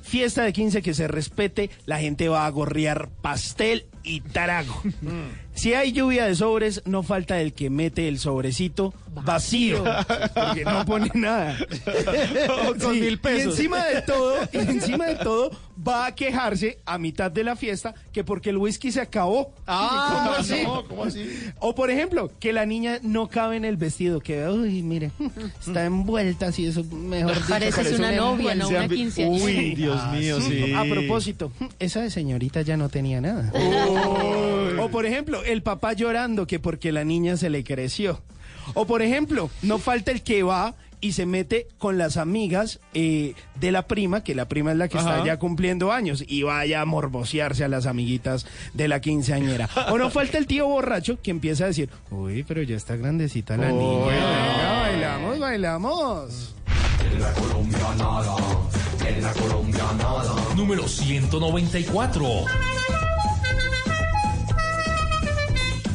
Fiesta 0.00 0.44
de 0.44 0.52
15 0.52 0.80
que 0.80 0.94
se 0.94 1.08
respete, 1.08 1.70
la 1.86 1.98
gente 1.98 2.28
va 2.28 2.46
a 2.46 2.50
gorrear 2.50 3.08
pastel 3.20 3.86
y 4.02 4.20
tarago. 4.20 4.80
Si 5.56 5.72
hay 5.72 5.92
lluvia 5.92 6.26
de 6.26 6.34
sobres, 6.34 6.82
no 6.84 7.02
falta 7.02 7.40
el 7.40 7.54
que 7.54 7.70
mete 7.70 8.08
el 8.08 8.18
sobrecito 8.18 8.92
vacío, 9.24 9.84
porque 10.34 10.64
no 10.64 10.84
pone 10.84 11.10
nada. 11.14 11.56
Con 12.80 12.98
mil 12.98 13.18
pesos. 13.18 13.58
Y 13.58 13.62
encima 13.62 13.84
de 13.84 14.02
todo, 14.02 14.36
y 14.52 14.58
encima 14.58 15.06
de 15.06 15.16
todo, 15.16 15.50
va 15.86 16.06
a 16.06 16.14
quejarse 16.14 16.78
a 16.86 16.98
mitad 16.98 17.30
de 17.30 17.44
la 17.44 17.56
fiesta 17.56 17.94
que 18.12 18.24
porque 18.24 18.50
el 18.50 18.56
whisky 18.56 18.92
se 18.92 19.00
acabó. 19.00 19.52
Ah, 19.66 20.24
¿Cómo 20.26 20.36
así? 20.38 20.62
no, 20.62 20.84
¿cómo 20.84 21.04
así? 21.04 21.28
O 21.60 21.74
por 21.74 21.90
ejemplo, 21.90 22.30
que 22.40 22.52
la 22.52 22.66
niña 22.66 22.98
no 23.02 23.28
cabe 23.28 23.56
en 23.56 23.64
el 23.64 23.76
vestido, 23.76 24.20
que 24.20 24.46
uy, 24.48 24.82
mire, 24.82 25.10
está 25.60 25.84
envuelta 25.84 26.46
así, 26.46 26.66
eso 26.66 26.84
mejor 26.84 27.34
dicho, 27.34 27.48
Pareces 27.48 27.98
una 27.98 28.12
novia, 28.12 28.54
no 28.54 28.68
una 28.68 28.88
quinceañera. 28.88 29.44
Uy, 29.44 29.74
Dios 29.74 30.12
mío, 30.12 30.40
sí. 30.40 30.72
A 30.74 30.84
propósito, 30.84 31.52
esa 31.78 32.08
señorita 32.10 32.62
ya 32.62 32.76
no 32.76 32.88
tenía 32.88 33.20
nada. 33.20 33.52
O 34.78 34.88
por 34.88 35.06
ejemplo, 35.06 35.42
el 35.44 35.62
papá 35.62 35.92
llorando 35.92 36.46
que 36.46 36.58
porque 36.58 36.92
la 36.92 37.04
niña 37.04 37.36
se 37.36 37.50
le 37.50 37.64
creció. 37.64 38.20
O 38.74 38.86
por 38.86 39.02
ejemplo, 39.02 39.50
no 39.62 39.78
falta 39.78 40.10
el 40.10 40.22
que 40.22 40.42
va 40.42 40.74
y 41.00 41.12
se 41.12 41.26
mete 41.26 41.68
con 41.78 41.98
las 41.98 42.16
amigas 42.16 42.80
eh, 42.94 43.34
de 43.60 43.70
la 43.70 43.86
prima, 43.86 44.24
que 44.24 44.34
la 44.34 44.48
prima 44.48 44.72
es 44.72 44.78
la 44.78 44.88
que 44.88 44.98
Ajá. 44.98 45.10
está 45.18 45.26
ya 45.26 45.38
cumpliendo 45.38 45.92
años, 45.92 46.24
y 46.26 46.42
vaya 46.42 46.80
a 46.80 46.84
morbosearse 46.84 47.64
a 47.64 47.68
las 47.68 47.86
amiguitas 47.86 48.46
de 48.74 48.88
la 48.88 49.00
quinceañera. 49.00 49.68
O 49.90 49.98
no 49.98 50.10
falta 50.10 50.38
el 50.38 50.46
tío 50.46 50.66
borracho 50.66 51.20
que 51.20 51.30
empieza 51.30 51.64
a 51.64 51.66
decir, 51.68 51.90
uy, 52.10 52.44
pero 52.44 52.62
ya 52.62 52.76
está 52.76 52.96
grandecita 52.96 53.56
la 53.56 53.70
niña. 53.70 54.06
Venga, 54.06 54.78
bailamos, 54.80 55.38
bailamos. 55.38 56.54
Número 60.56 60.88
194. 60.88 62.26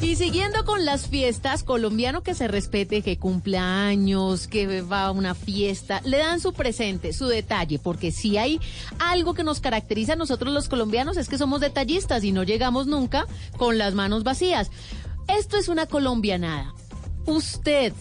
Y 0.02 0.16
siguiendo 0.16 0.66
con 0.66 0.84
las 0.84 1.08
fiestas, 1.08 1.64
colombiano 1.64 2.24
que 2.24 2.34
se 2.34 2.47
respete, 2.47 3.04
que 3.04 3.20
cumpla 3.20 3.86
años, 3.86 4.47
que 4.47 4.82
va 4.82 5.06
a 5.06 5.12
una 5.12 5.36
fiesta, 5.36 6.02
le 6.04 6.18
dan 6.18 6.39
su 6.39 6.54
presente, 6.54 7.14
su 7.14 7.28
detalle, 7.28 7.78
porque 7.78 8.12
si 8.12 8.38
hay 8.38 8.60
algo 8.97 9.36
que 9.36 9.43
nos 9.43 9.60
caracteriza 9.60 10.14
a 10.14 10.16
nosotros 10.16 10.52
los 10.54 10.70
colombianos 10.70 11.18
es 11.18 11.30
que 11.30 11.38
somos 11.38 11.62
detallistas 11.62 12.24
y 12.24 12.32
no 12.32 12.43
llegamos 12.43 12.88
nunca 12.88 13.28
con 13.58 13.78
las 13.78 13.93
manos 13.93 14.24
vacías. 14.24 14.72
Esto 15.28 15.58
es 15.58 15.68
una 15.68 15.86
colombianada. 15.86 16.74
Usted 17.28 17.93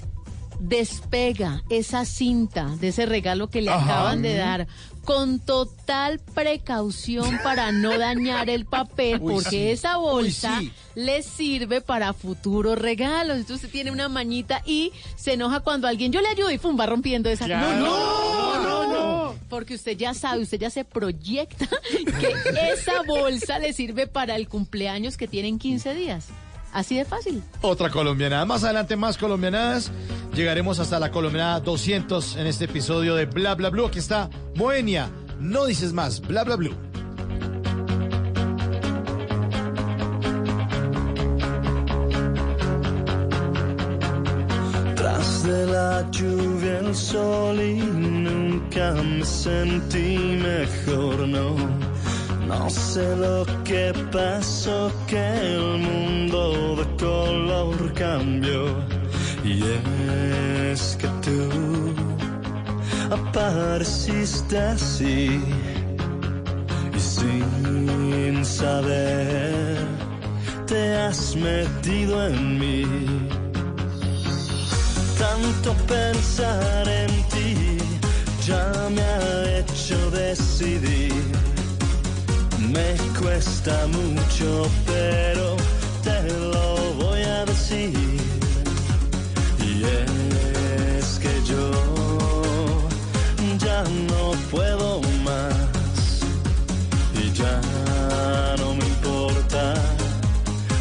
despega 0.58 1.62
esa 1.68 2.04
cinta 2.04 2.66
de 2.80 2.88
ese 2.88 3.06
regalo 3.06 3.48
que 3.48 3.62
le 3.62 3.70
Ajá. 3.70 3.84
acaban 3.84 4.22
de 4.22 4.34
dar 4.34 4.66
con 5.10 5.40
total 5.40 6.20
precaución 6.20 7.40
para 7.42 7.72
no 7.72 7.98
dañar 7.98 8.48
el 8.48 8.64
papel, 8.64 9.18
Uy, 9.20 9.32
porque 9.34 9.50
sí. 9.50 9.68
esa 9.70 9.96
bolsa 9.96 10.58
Uy, 10.60 10.66
sí. 10.66 10.72
le 10.94 11.24
sirve 11.24 11.80
para 11.80 12.12
futuros 12.12 12.78
regalos. 12.78 13.36
Entonces 13.38 13.56
usted 13.56 13.70
tiene 13.70 13.90
una 13.90 14.08
mañita 14.08 14.62
y 14.64 14.92
se 15.16 15.32
enoja 15.32 15.60
cuando 15.60 15.88
alguien 15.88 16.12
yo 16.12 16.20
le 16.20 16.28
ayudo 16.28 16.52
y 16.52 16.58
pum, 16.58 16.78
va 16.78 16.86
rompiendo 16.86 17.28
esa. 17.28 17.46
Claro. 17.46 17.80
No, 17.80 18.62
no, 18.62 18.62
No, 18.62 18.62
no, 18.62 18.92
no. 18.92 19.34
Porque 19.48 19.74
usted 19.74 19.96
ya 19.96 20.14
sabe, 20.14 20.42
usted 20.42 20.60
ya 20.60 20.70
se 20.70 20.84
proyecta 20.84 21.66
que 22.20 22.72
esa 22.72 23.02
bolsa 23.02 23.58
le 23.58 23.72
sirve 23.72 24.06
para 24.06 24.36
el 24.36 24.46
cumpleaños 24.46 25.16
que 25.16 25.26
tiene 25.26 25.48
en 25.48 25.58
15 25.58 25.92
días. 25.92 26.28
Así 26.72 26.96
de 26.96 27.04
fácil. 27.04 27.42
Otra 27.60 27.90
colombianada. 27.90 28.44
Más 28.44 28.64
adelante 28.64 28.96
más 28.96 29.18
colombianadas. 29.18 29.90
Llegaremos 30.34 30.78
hasta 30.78 30.98
la 31.00 31.10
colombianada 31.10 31.60
200 31.60 32.36
en 32.36 32.46
este 32.46 32.66
episodio 32.66 33.14
de 33.16 33.26
Bla 33.26 33.54
Bla 33.54 33.70
Blue. 33.70 33.86
Aquí 33.86 33.98
está 33.98 34.30
Moenia. 34.54 35.10
No 35.38 35.66
dices 35.66 35.92
más. 35.92 36.20
Bla 36.20 36.44
Bla 36.44 36.56
Blue. 36.56 36.74
Tras 44.94 45.42
de 45.42 45.66
la 45.66 46.08
lluvia 46.10 46.78
el 46.78 46.94
sol 46.94 47.60
y 47.60 47.74
nunca 47.74 48.92
me 48.92 49.24
sentí 49.24 50.38
mejor, 50.40 51.26
no. 51.26 51.89
No 52.50 52.68
sé 52.68 53.14
lo 53.14 53.46
que 53.62 53.92
pasó, 54.10 54.90
que 55.06 55.24
el 55.54 55.78
mundo 55.78 56.74
de 56.78 56.86
color 56.96 57.94
cambió. 57.94 58.62
Y 59.44 59.62
es 60.72 60.96
que 61.00 61.06
tú 61.24 61.94
apareciste 63.10 64.58
así 64.58 65.40
y 66.96 67.00
sin 67.00 68.44
saber 68.44 69.76
te 70.66 70.96
has 70.96 71.36
metido 71.36 72.26
en 72.26 72.58
mí 72.58 72.84
tanto 75.18 75.72
pensar 75.86 76.88
en 76.88 77.12
ti 77.28 77.78
ya 78.46 78.72
me 78.94 79.02
ha 79.02 79.58
hecho 79.58 80.10
decidir. 80.10 81.49
Me 82.72 82.94
cuesta 83.18 83.86
mucho, 83.88 84.68
pero 84.86 85.56
te 86.04 86.22
lo 86.38 86.76
voy 87.04 87.22
a 87.22 87.44
decir. 87.44 87.92
Y 89.58 89.82
es 89.82 91.18
que 91.18 91.32
yo 91.44 91.70
ya 93.58 93.82
no 93.82 94.32
puedo 94.52 95.00
más. 95.24 96.20
Y 97.14 97.32
ya 97.32 97.60
no 98.58 98.74
me 98.74 98.86
importa 98.86 99.74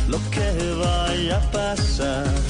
lo 0.07 0.19
que 0.29 0.51
vaya 0.79 1.37
a 1.37 1.51
pasar. 1.51 2.48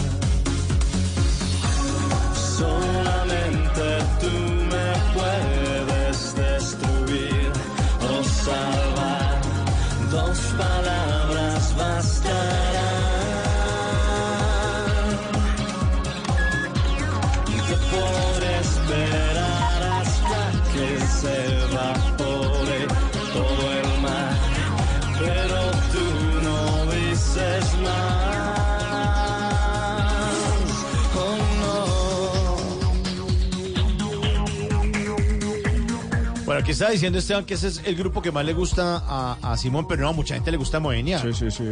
Aquí 36.69 36.73
está 36.73 36.91
diciendo 36.91 37.17
Esteban 37.17 37.45
que 37.45 37.55
ese 37.55 37.67
es 37.67 37.81
el 37.83 37.95
grupo 37.95 38.21
que 38.21 38.31
más 38.31 38.45
le 38.45 38.53
gusta 38.53 39.03
a, 39.07 39.37
a 39.41 39.57
Simón, 39.57 39.87
pero 39.87 40.03
no, 40.03 40.09
a 40.09 40.11
mucha 40.11 40.35
gente 40.35 40.51
le 40.51 40.57
gusta 40.57 40.79
Moenia. 40.79 41.19
Sí, 41.19 41.33
sí, 41.33 41.49
sí. 41.49 41.63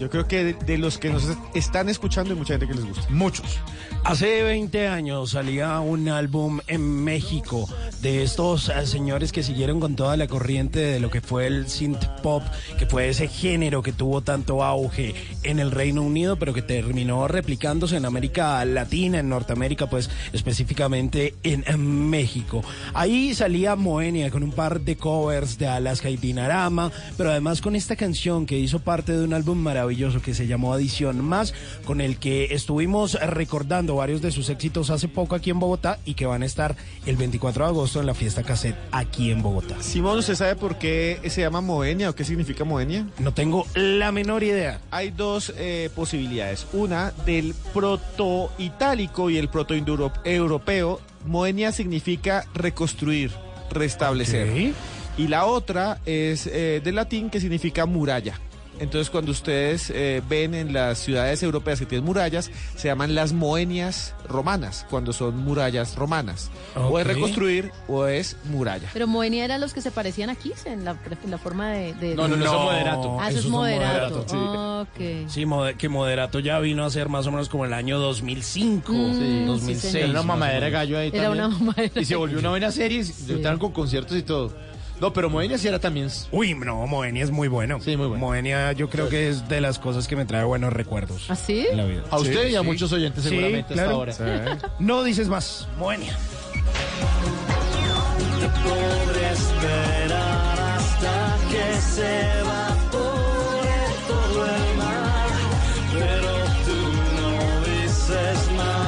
Yo 0.00 0.08
creo 0.08 0.26
que 0.26 0.44
de, 0.44 0.52
de 0.54 0.78
los 0.78 0.96
que 0.96 1.10
nos 1.10 1.24
están 1.52 1.90
escuchando 1.90 2.32
hay 2.32 2.38
mucha 2.38 2.54
gente 2.54 2.66
que 2.66 2.72
les 2.72 2.86
gusta. 2.86 3.06
Muchos. 3.10 3.58
Hace 4.02 4.44
20 4.44 4.88
años 4.88 5.32
salía 5.32 5.78
un 5.80 6.08
álbum 6.08 6.60
en 6.68 7.04
México 7.04 7.68
de 8.00 8.22
estos 8.22 8.70
eh, 8.70 8.86
señores 8.86 9.30
que 9.30 9.42
siguieron 9.42 9.78
con 9.78 9.94
toda 9.94 10.16
la 10.16 10.26
corriente 10.26 10.78
de 10.78 11.00
lo 11.00 11.10
que 11.10 11.20
fue 11.20 11.48
el 11.48 11.68
synth 11.68 12.06
pop, 12.22 12.42
que 12.78 12.86
fue 12.86 13.10
ese 13.10 13.28
género 13.28 13.82
que 13.82 13.92
tuvo 13.92 14.22
tanto 14.22 14.64
auge 14.64 15.14
en 15.42 15.58
el 15.58 15.70
Reino 15.70 16.00
Unido, 16.02 16.36
pero 16.36 16.54
que 16.54 16.62
terminó 16.62 17.28
replicándose 17.28 17.96
en 17.96 18.06
América 18.06 18.64
Latina, 18.64 19.18
en 19.18 19.28
Norteamérica, 19.28 19.90
pues 19.90 20.08
específicamente 20.32 21.34
en, 21.42 21.64
en 21.66 22.08
México. 22.08 22.62
Ahí 22.94 23.34
salía 23.34 23.76
Moenia 23.76 24.30
con 24.30 24.45
un 24.46 24.52
par 24.52 24.80
de 24.80 24.96
covers 24.96 25.58
de 25.58 25.66
Alaska 25.66 26.08
y 26.08 26.16
Dinarama, 26.16 26.92
pero 27.16 27.30
además 27.30 27.60
con 27.60 27.74
esta 27.74 27.96
canción 27.96 28.46
que 28.46 28.58
hizo 28.58 28.78
parte 28.78 29.12
de 29.12 29.24
un 29.24 29.34
álbum 29.34 29.58
maravilloso 29.58 30.22
que 30.22 30.34
se 30.34 30.46
llamó 30.46 30.72
Adición 30.72 31.24
Más, 31.24 31.52
con 31.84 32.00
el 32.00 32.18
que 32.18 32.54
estuvimos 32.54 33.14
recordando 33.14 33.96
varios 33.96 34.22
de 34.22 34.30
sus 34.30 34.48
éxitos 34.48 34.90
hace 34.90 35.08
poco 35.08 35.34
aquí 35.34 35.50
en 35.50 35.58
Bogotá 35.58 35.98
y 36.04 36.14
que 36.14 36.26
van 36.26 36.42
a 36.42 36.46
estar 36.46 36.76
el 37.06 37.16
24 37.16 37.64
de 37.64 37.70
agosto 37.70 38.00
en 38.00 38.06
la 38.06 38.14
fiesta 38.14 38.44
cassette 38.44 38.76
aquí 38.92 39.30
en 39.32 39.42
Bogotá. 39.42 39.82
Simón, 39.82 40.18
¿usted 40.18 40.36
sabe 40.36 40.54
por 40.54 40.78
qué 40.78 41.20
se 41.28 41.40
llama 41.40 41.60
Moenia 41.60 42.10
o 42.10 42.14
qué 42.14 42.24
significa 42.24 42.64
Moenia? 42.64 43.06
No 43.18 43.34
tengo 43.34 43.66
la 43.74 44.12
menor 44.12 44.44
idea. 44.44 44.80
Hay 44.90 45.10
dos 45.10 45.52
eh, 45.56 45.90
posibilidades. 45.94 46.66
Una 46.72 47.12
del 47.24 47.54
proto-itálico 47.74 49.30
y 49.30 49.38
el 49.38 49.48
proto-europeo. 49.48 51.00
Moenia 51.26 51.72
significa 51.72 52.44
reconstruir, 52.54 53.32
restablecer. 53.70 54.72
Y 55.18 55.28
la 55.28 55.46
otra 55.46 55.98
es 56.04 56.46
eh, 56.46 56.80
del 56.84 56.94
latín 56.94 57.30
que 57.30 57.40
significa 57.40 57.86
muralla. 57.86 58.38
Entonces, 58.78 59.08
cuando 59.10 59.30
ustedes 59.32 59.90
eh, 59.90 60.22
ven 60.28 60.54
en 60.54 60.72
las 60.72 60.98
ciudades 60.98 61.42
europeas 61.42 61.78
que 61.78 61.86
tienen 61.86 62.04
murallas, 62.04 62.50
se 62.76 62.88
llaman 62.88 63.14
las 63.14 63.32
moenias 63.32 64.14
romanas, 64.28 64.86
cuando 64.90 65.12
son 65.14 65.36
murallas 65.38 65.94
romanas. 65.96 66.50
O 66.74 66.98
es 66.98 67.06
reconstruir 67.06 67.70
o 67.88 68.06
es 68.06 68.36
muralla. 68.44 68.90
Pero 68.92 69.06
Moenia 69.06 69.44
eran 69.44 69.60
los 69.60 69.72
que 69.72 69.80
se 69.80 69.90
parecían 69.90 70.28
a 70.30 70.34
Kiss 70.34 70.66
en 70.66 70.84
la, 70.84 70.96
en 71.22 71.30
la 71.30 71.38
forma 71.38 71.70
de, 71.70 71.94
de- 71.94 72.14
No, 72.14 72.28
no, 72.28 72.36
no, 72.36 72.44
eso 72.44 72.54
es 72.56 72.60
moderato. 72.62 73.16
Ah, 73.20 73.28
eso 73.30 73.38
es 73.38 73.46
moderato. 73.46 74.24
moderato, 74.28 74.80
Ok. 74.82 75.28
Sí, 75.28 75.44
que 75.78 75.88
Moderato 75.88 76.38
ya 76.40 76.58
vino 76.58 76.84
a 76.84 76.90
ser 76.90 77.08
más 77.08 77.26
o 77.26 77.30
menos 77.30 77.48
como 77.48 77.64
el 77.64 77.72
año 77.72 77.98
2005, 77.98 78.92
Mm, 78.92 79.46
2006. 79.46 79.92
sí. 79.92 79.98
Era 79.98 80.10
una 80.10 80.22
mamadera 80.22 80.66
de 80.66 80.70
gallo 80.70 80.98
ahí 80.98 81.08
Era 81.12 81.24
también. 81.24 81.46
una 81.46 81.58
mamadera 81.58 82.00
Y 82.00 82.04
se 82.04 82.14
volvió 82.16 82.38
una 82.38 82.50
buena 82.50 82.70
serie, 82.70 83.00
estaban 83.00 83.58
con 83.58 83.72
conciertos 83.72 84.16
y 84.18 84.22
todo. 84.22 84.52
No, 85.00 85.12
pero 85.12 85.28
Moenia 85.28 85.58
sí 85.58 85.68
era 85.68 85.78
también... 85.78 86.08
Uy, 86.32 86.54
no, 86.54 86.86
Moenia 86.86 87.22
es 87.22 87.30
muy 87.30 87.48
bueno. 87.48 87.78
Sí, 87.80 87.96
muy 87.98 88.06
bueno. 88.06 88.24
Moenia 88.24 88.72
yo 88.72 88.88
creo 88.88 89.08
que 89.10 89.28
es 89.28 89.46
de 89.48 89.60
las 89.60 89.78
cosas 89.78 90.08
que 90.08 90.16
me 90.16 90.24
trae 90.24 90.42
buenos 90.44 90.72
recuerdos. 90.72 91.26
¿Ah, 91.28 91.36
sí? 91.36 91.66
en 91.70 91.76
la 91.76 91.84
vida. 91.84 92.02
A 92.10 92.18
usted 92.18 92.46
Sí, 92.46 92.52
y 92.52 92.56
a 92.56 92.60
sí. 92.60 92.66
muchos 92.66 92.92
oyentes 92.92 93.22
Sí, 93.24 93.28
seguramente 93.30 93.74
claro. 93.74 94.02
hasta 94.02 94.24
ahora. 94.24 94.58
No 94.78 95.04
dices 95.04 95.28
más, 95.28 95.68
Moenia. 95.78 96.16
Te 98.40 98.48
podré 98.48 99.32
esperar 99.32 100.60
hasta 100.60 101.36
que 101.50 101.76
se 101.80 102.38
evapore 102.40 103.76
todo 104.08 104.46
el 104.46 104.76
mar, 104.78 105.28
pero 105.92 106.32
tú 106.64 106.76
no 107.20 107.60
dices 107.66 108.38
más. 108.56 108.80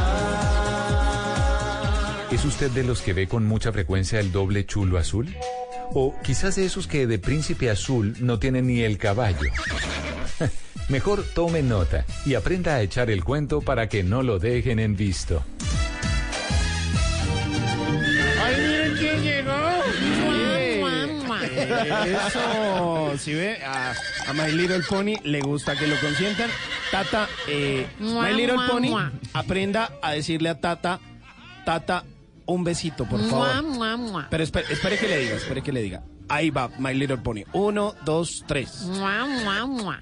¿Es 2.33 2.45
usted 2.45 2.71
de 2.71 2.85
los 2.85 3.03
que 3.03 3.13
ve 3.13 3.29
con 3.29 3.45
mucha 3.47 3.73
frecuencia 3.73 4.21
el 4.21 4.33
doble 4.33 4.65
chulo 4.65 4.97
azul? 4.99 5.37
O 6.01 6.15
quizás 6.23 6.55
de 6.55 6.65
esos 6.65 6.87
que 6.87 7.09
de 7.09 7.19
príncipe 7.19 7.69
azul 7.71 8.15
no 8.21 8.39
tienen 8.39 8.69
ni 8.69 8.83
el 8.83 8.99
caballo. 8.99 9.51
Mejor 10.89 11.25
tome 11.35 11.61
nota 11.61 12.07
y 12.25 12.35
aprenda 12.35 12.77
a 12.77 12.83
echar 12.83 13.11
el 13.11 13.25
cuento 13.25 13.63
para 13.63 13.89
que 13.89 14.05
no 14.05 14.23
lo 14.23 14.39
dejen 14.39 14.79
en 14.79 14.95
visto. 14.95 15.43
¡Ay, 18.41 18.55
miren 18.59 18.97
quién 18.97 19.23
llegó! 19.25 19.59
Eso, 22.29 23.19
si 23.19 23.35
ve, 23.35 23.59
a, 23.65 23.93
a 24.29 24.33
My 24.35 24.53
Little 24.53 24.85
Pony 24.89 25.15
le 25.25 25.41
gusta 25.41 25.75
que 25.77 25.89
lo 25.89 25.99
consientan. 25.99 26.49
Tata, 26.93 27.29
eh, 27.49 27.89
Mua, 27.99 28.23
My 28.29 28.35
Little 28.37 28.55
mua, 28.55 28.69
Pony, 28.69 28.89
mua. 28.91 29.13
aprenda 29.33 29.91
a 30.01 30.13
decirle 30.13 30.49
a 30.51 30.61
Tata, 30.61 31.01
Tata, 31.65 32.05
un 32.49 32.65
besito, 32.65 33.05
por 33.07 33.21
Mua, 33.21 33.29
favor. 33.31 33.63
mua, 33.63 33.97
mua. 33.97 34.27
Pero 34.31 34.43
espere, 34.43 34.67
espere 34.73 34.99
que 34.99 35.09
le 35.09 35.19
diga, 35.19 35.37
espere 35.37 35.63
que 35.63 35.73
le 35.73 35.83
diga. 35.83 36.03
Ahí 36.29 36.51
va, 36.51 36.70
My 36.79 36.95
Little 36.95 37.18
Pony. 37.18 37.43
Uno, 37.53 37.95
dos, 38.05 38.45
tres. 38.47 38.83
Mua, 38.83 39.26
mua, 39.26 39.66
mua. 39.66 40.01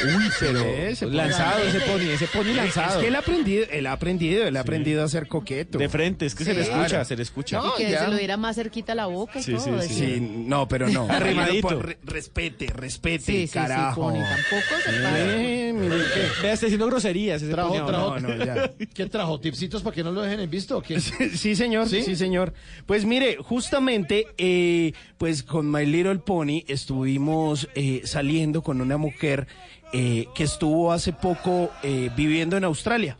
Uy, 0.00 0.30
pero 0.38 0.62
pony. 0.62 1.10
lanzado 1.16 1.58
ese 1.64 1.80
pony, 1.80 2.02
ese 2.12 2.26
pony 2.28 2.52
lanzado. 2.54 2.94
Es 2.94 2.96
que 3.02 3.08
él 3.08 3.16
ha 3.16 3.18
aprendido, 3.18 3.64
él 3.68 3.86
ha 3.88 3.92
aprendido, 3.92 4.46
él 4.46 4.56
ha 4.56 4.60
aprendido 4.60 5.02
a 5.02 5.08
ser 5.08 5.26
coqueto. 5.26 5.76
De 5.76 5.88
frente, 5.88 6.24
es 6.26 6.36
que 6.36 6.44
se 6.44 6.54
le 6.54 6.60
escucha, 6.60 7.04
se 7.04 7.16
le 7.16 7.22
escucha. 7.24 7.58
No, 7.58 7.72
y 7.78 7.84
que 7.84 7.90
ya. 7.90 8.04
se 8.04 8.08
lo 8.08 8.16
diera 8.16 8.36
más 8.36 8.54
cerquita 8.54 8.92
a 8.92 8.94
la 8.94 9.06
boca 9.06 9.40
y 9.40 9.42
Sí, 9.42 9.54
todo. 9.54 9.82
sí, 9.82 10.20
no, 10.20 10.68
pero 10.68 10.88
no. 10.88 11.08
Arrimadito. 11.10 11.82
Re- 11.82 11.98
respete, 12.04 12.66
respete, 12.66 13.24
Sí, 13.24 13.32
sí, 13.32 13.46
sí, 13.48 13.54
carajo. 13.54 14.02
Pony, 14.02 14.20
tampoco 14.20 14.82
se 14.84 15.02
para. 15.02 15.18
Eh, 15.18 15.72
mire 15.72 15.96
Vea, 16.42 16.52
está 16.52 16.66
diciendo 16.66 16.86
groserías. 16.86 17.42
Ese 17.42 17.50
Trajo, 17.52 17.84
trajo. 17.84 18.20
No, 18.20 18.36
no, 18.36 18.44
ya. 18.44 18.70
¿Qué 18.94 19.06
trajo? 19.06 19.40
¿Tipsitos 19.40 19.82
para 19.82 19.96
que 19.96 20.04
no 20.04 20.12
lo 20.12 20.22
dejen 20.22 20.38
en 20.38 20.50
visto 20.50 20.78
o 20.78 20.82
qué? 20.82 21.00
Sí, 21.34 21.56
señor, 21.56 21.88
¿Sí? 21.88 22.04
¿Sí? 22.04 22.14
señor. 22.14 22.52
Pues 22.86 23.04
mire, 23.04 23.38
justamente, 23.40 24.28
eh, 24.38 24.92
pues 25.16 25.37
con 25.42 25.70
My 25.70 25.86
Little 25.86 26.18
Pony 26.18 26.64
estuvimos 26.68 27.68
eh, 27.74 28.02
saliendo 28.04 28.62
con 28.62 28.80
una 28.80 28.96
mujer 28.96 29.46
eh, 29.92 30.26
que 30.34 30.44
estuvo 30.44 30.92
hace 30.92 31.12
poco 31.12 31.70
eh, 31.82 32.10
viviendo 32.14 32.56
en 32.56 32.64
Australia. 32.64 33.16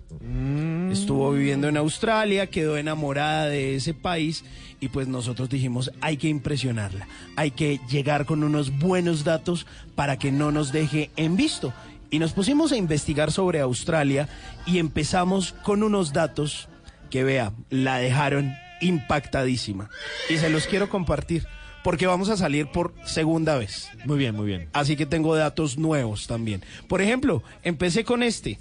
Estuvo 0.91 1.33
viviendo 1.33 1.69
en 1.69 1.77
Australia, 1.77 2.47
quedó 2.47 2.77
enamorada 2.77 3.47
de 3.47 3.77
ese 3.77 3.95
país 3.95 4.45
y 4.81 4.89
pues 4.89 5.09
nosotros 5.09 5.49
dijimos, 5.49 5.91
hay 6.01 6.16
que 6.16 6.29
impresionarla, 6.29 7.09
hay 7.37 7.51
que 7.51 7.81
llegar 7.91 8.27
con 8.27 8.43
unos 8.43 8.79
buenos 8.79 9.25
datos 9.25 9.66
para 9.95 10.19
que 10.19 10.31
no 10.31 10.53
nos 10.53 10.73
deje 10.73 11.11
en 11.16 11.37
visto. 11.37 11.73
Y 12.11 12.19
nos 12.19 12.33
pusimos 12.33 12.73
a 12.73 12.77
investigar 12.77 13.33
sobre 13.33 13.61
Australia 13.61 14.29
y 14.66 14.79
empezamos 14.79 15.53
con 15.62 15.83
unos 15.83 16.12
datos 16.12 16.69
que 17.11 17.25
vea, 17.25 17.53
la 17.71 17.99
dejaron 17.99 18.55
impactadísima. 18.81 19.91
Y 20.29 20.39
se 20.39 20.51
los 20.51 20.66
quiero 20.66 20.89
compartir 20.89 21.47
porque 21.85 22.07
vamos 22.07 22.29
a 22.29 22.37
salir 22.37 22.66
por 22.66 22.93
segunda 23.05 23.57
vez. 23.57 23.91
Muy 24.05 24.18
bien, 24.18 24.35
muy 24.35 24.47
bien. 24.47 24.68
Así 24.72 24.97
que 24.97 25.07
tengo 25.07 25.37
datos 25.37 25.79
nuevos 25.79 26.26
también. 26.26 26.62
Por 26.89 27.03
ejemplo, 27.03 27.43
empecé 27.62 28.05
con 28.05 28.22
este 28.22 28.59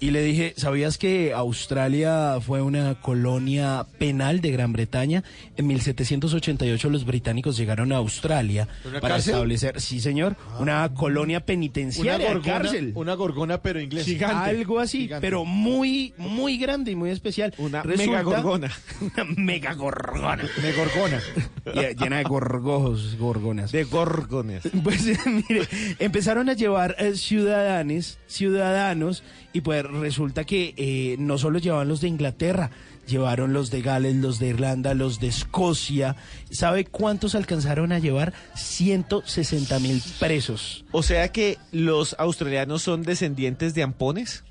y 0.00 0.10
le 0.10 0.22
dije, 0.22 0.52
¿sabías 0.56 0.98
que 0.98 1.32
Australia 1.32 2.38
fue 2.44 2.60
una 2.60 3.00
colonia 3.00 3.86
penal 3.98 4.40
de 4.40 4.50
Gran 4.50 4.72
Bretaña? 4.72 5.24
En 5.56 5.66
1788 5.66 6.90
los 6.90 7.04
británicos 7.06 7.56
llegaron 7.56 7.92
a 7.92 7.96
Australia 7.96 8.68
¿Una 8.84 9.00
para 9.00 9.14
cárcel? 9.14 9.34
establecer, 9.34 9.80
sí 9.80 10.00
señor, 10.00 10.36
una 10.60 10.92
colonia 10.94 11.38
Una 11.38 11.46
penitenciaria, 11.46 12.26
gorgona, 12.34 12.52
cárcel. 12.58 12.92
una 12.94 13.14
gorgona 13.14 13.62
pero 13.62 13.80
inglesa. 13.80 14.04
Gigante. 14.04 14.50
Algo 14.50 14.78
así, 14.80 15.02
Gigante. 15.02 15.26
pero 15.26 15.44
muy, 15.44 16.12
muy 16.18 16.58
grande 16.58 16.90
y 16.90 16.96
muy 16.96 17.10
especial. 17.10 17.54
Una 17.56 17.82
Resulta- 17.82 18.06
mega 18.06 18.22
gorgona. 18.22 18.72
Una 19.00 19.24
mega 19.36 19.74
gorgona. 19.74 20.42
De 20.60 20.72
gorgona. 20.72 21.20
Llena 21.98 22.18
de 22.18 22.24
gorgojos, 22.24 23.16
gorgonas. 23.18 23.72
De 23.72 23.84
gorgones. 23.84 24.62
Pues 24.82 25.06
mire, 25.48 25.66
empezaron 25.98 26.50
a 26.50 26.52
llevar 26.52 26.94
eh, 26.98 27.14
ciudadanos, 27.14 28.18
ciudadanos, 28.26 29.22
y 29.54 29.60
pues 29.62 29.83
resulta 29.88 30.44
que 30.44 30.74
eh, 30.76 31.16
no 31.18 31.38
solo 31.38 31.58
llevaban 31.58 31.88
los 31.88 32.00
de 32.00 32.08
Inglaterra, 32.08 32.70
llevaron 33.06 33.52
los 33.52 33.70
de 33.70 33.82
Gales, 33.82 34.16
los 34.16 34.38
de 34.38 34.48
Irlanda, 34.48 34.94
los 34.94 35.20
de 35.20 35.28
Escocia. 35.28 36.16
¿Sabe 36.50 36.84
cuántos 36.84 37.34
alcanzaron 37.34 37.92
a 37.92 37.98
llevar? 37.98 38.32
160 38.56 39.78
mil 39.80 40.02
presos. 40.18 40.84
O 40.92 41.02
sea 41.02 41.28
que 41.32 41.58
los 41.72 42.14
australianos 42.18 42.82
son 42.82 43.02
descendientes 43.02 43.74
de 43.74 43.82
ampones. 43.82 44.44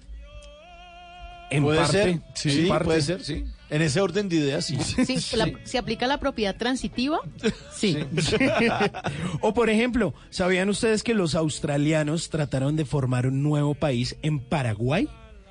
En 1.49 1.63
puede 1.63 1.77
parte, 1.79 2.03
ser, 2.03 2.21
sí, 2.33 2.61
en 2.61 2.67
parte. 2.67 2.85
puede 2.85 3.01
ser, 3.01 3.23
sí. 3.23 3.43
En 3.69 3.81
ese 3.81 4.01
orden 4.01 4.29
de 4.29 4.35
ideas, 4.37 4.65
sí. 4.65 4.77
Sí, 4.79 5.35
la- 5.35 5.51
¿Se 5.63 5.77
aplica 5.77 6.05
la 6.07 6.19
propiedad 6.19 6.55
transitiva? 6.55 7.19
Sí. 7.75 7.97
o 9.41 9.53
por 9.53 9.69
ejemplo, 9.69 10.13
¿sabían 10.29 10.69
ustedes 10.69 11.03
que 11.03 11.13
los 11.13 11.33
australianos 11.35 12.29
trataron 12.29 12.75
de 12.75 12.85
formar 12.85 13.27
un 13.27 13.41
nuevo 13.43 13.73
país 13.75 14.15
en 14.21 14.39
Paraguay? 14.39 15.07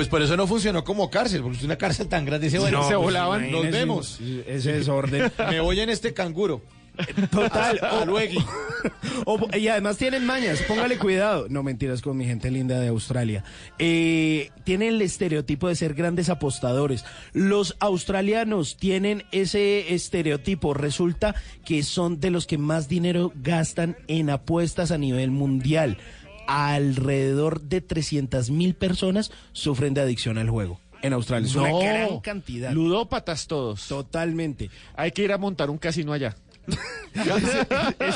Pues 0.00 0.08
por 0.08 0.22
eso 0.22 0.34
no 0.34 0.46
funcionó 0.46 0.82
como 0.82 1.10
cárcel, 1.10 1.42
porque 1.42 1.58
es 1.58 1.64
una 1.64 1.76
cárcel 1.76 2.08
tan 2.08 2.24
grande. 2.24 2.46
Dice, 2.46 2.58
bueno, 2.58 2.78
No, 2.78 2.84
se 2.88 2.94
pues, 2.94 3.04
volaban, 3.04 3.42
nos 3.42 3.50
imagínense, 3.50 3.78
vemos. 3.78 4.18
Ese 4.46 4.72
desorden. 4.72 5.30
Me 5.50 5.60
voy 5.60 5.78
en 5.78 5.90
este 5.90 6.14
canguro. 6.14 6.62
Total. 7.30 7.78
A 7.82 8.00
o- 8.00 8.06
luego. 8.06 8.40
o- 9.26 9.48
y 9.54 9.68
además 9.68 9.98
tienen 9.98 10.24
mañas, 10.24 10.62
póngale 10.66 10.96
cuidado. 10.96 11.48
No 11.50 11.62
mentiras 11.62 12.00
con 12.00 12.16
mi 12.16 12.24
gente 12.24 12.50
linda 12.50 12.80
de 12.80 12.88
Australia. 12.88 13.44
Eh, 13.78 14.48
tienen 14.64 14.88
el 14.94 15.02
estereotipo 15.02 15.68
de 15.68 15.76
ser 15.76 15.92
grandes 15.92 16.30
apostadores. 16.30 17.04
Los 17.34 17.76
australianos 17.78 18.78
tienen 18.78 19.24
ese 19.32 19.92
estereotipo. 19.94 20.72
Resulta 20.72 21.34
que 21.66 21.82
son 21.82 22.20
de 22.20 22.30
los 22.30 22.46
que 22.46 22.56
más 22.56 22.88
dinero 22.88 23.32
gastan 23.34 23.98
en 24.08 24.30
apuestas 24.30 24.92
a 24.92 24.96
nivel 24.98 25.30
mundial. 25.30 25.98
Alrededor 26.50 27.60
de 27.60 27.80
300 27.80 28.50
mil 28.50 28.74
personas 28.74 29.30
sufren 29.52 29.94
de 29.94 30.00
adicción 30.00 30.36
al 30.36 30.50
juego. 30.50 30.80
En 31.02 31.12
Australia. 31.12 31.46
Es 31.48 31.54
una 31.54 31.68
No. 31.70 31.78
gran 31.78 32.20
cantidad. 32.20 32.72
Ludópatas 32.72 33.46
todos. 33.46 33.86
Totalmente. 33.86 34.68
Hay 34.96 35.12
que 35.12 35.22
ir 35.22 35.32
a 35.32 35.38
montar 35.38 35.70
un 35.70 35.78
casino 35.78 36.12
allá. 36.12 36.34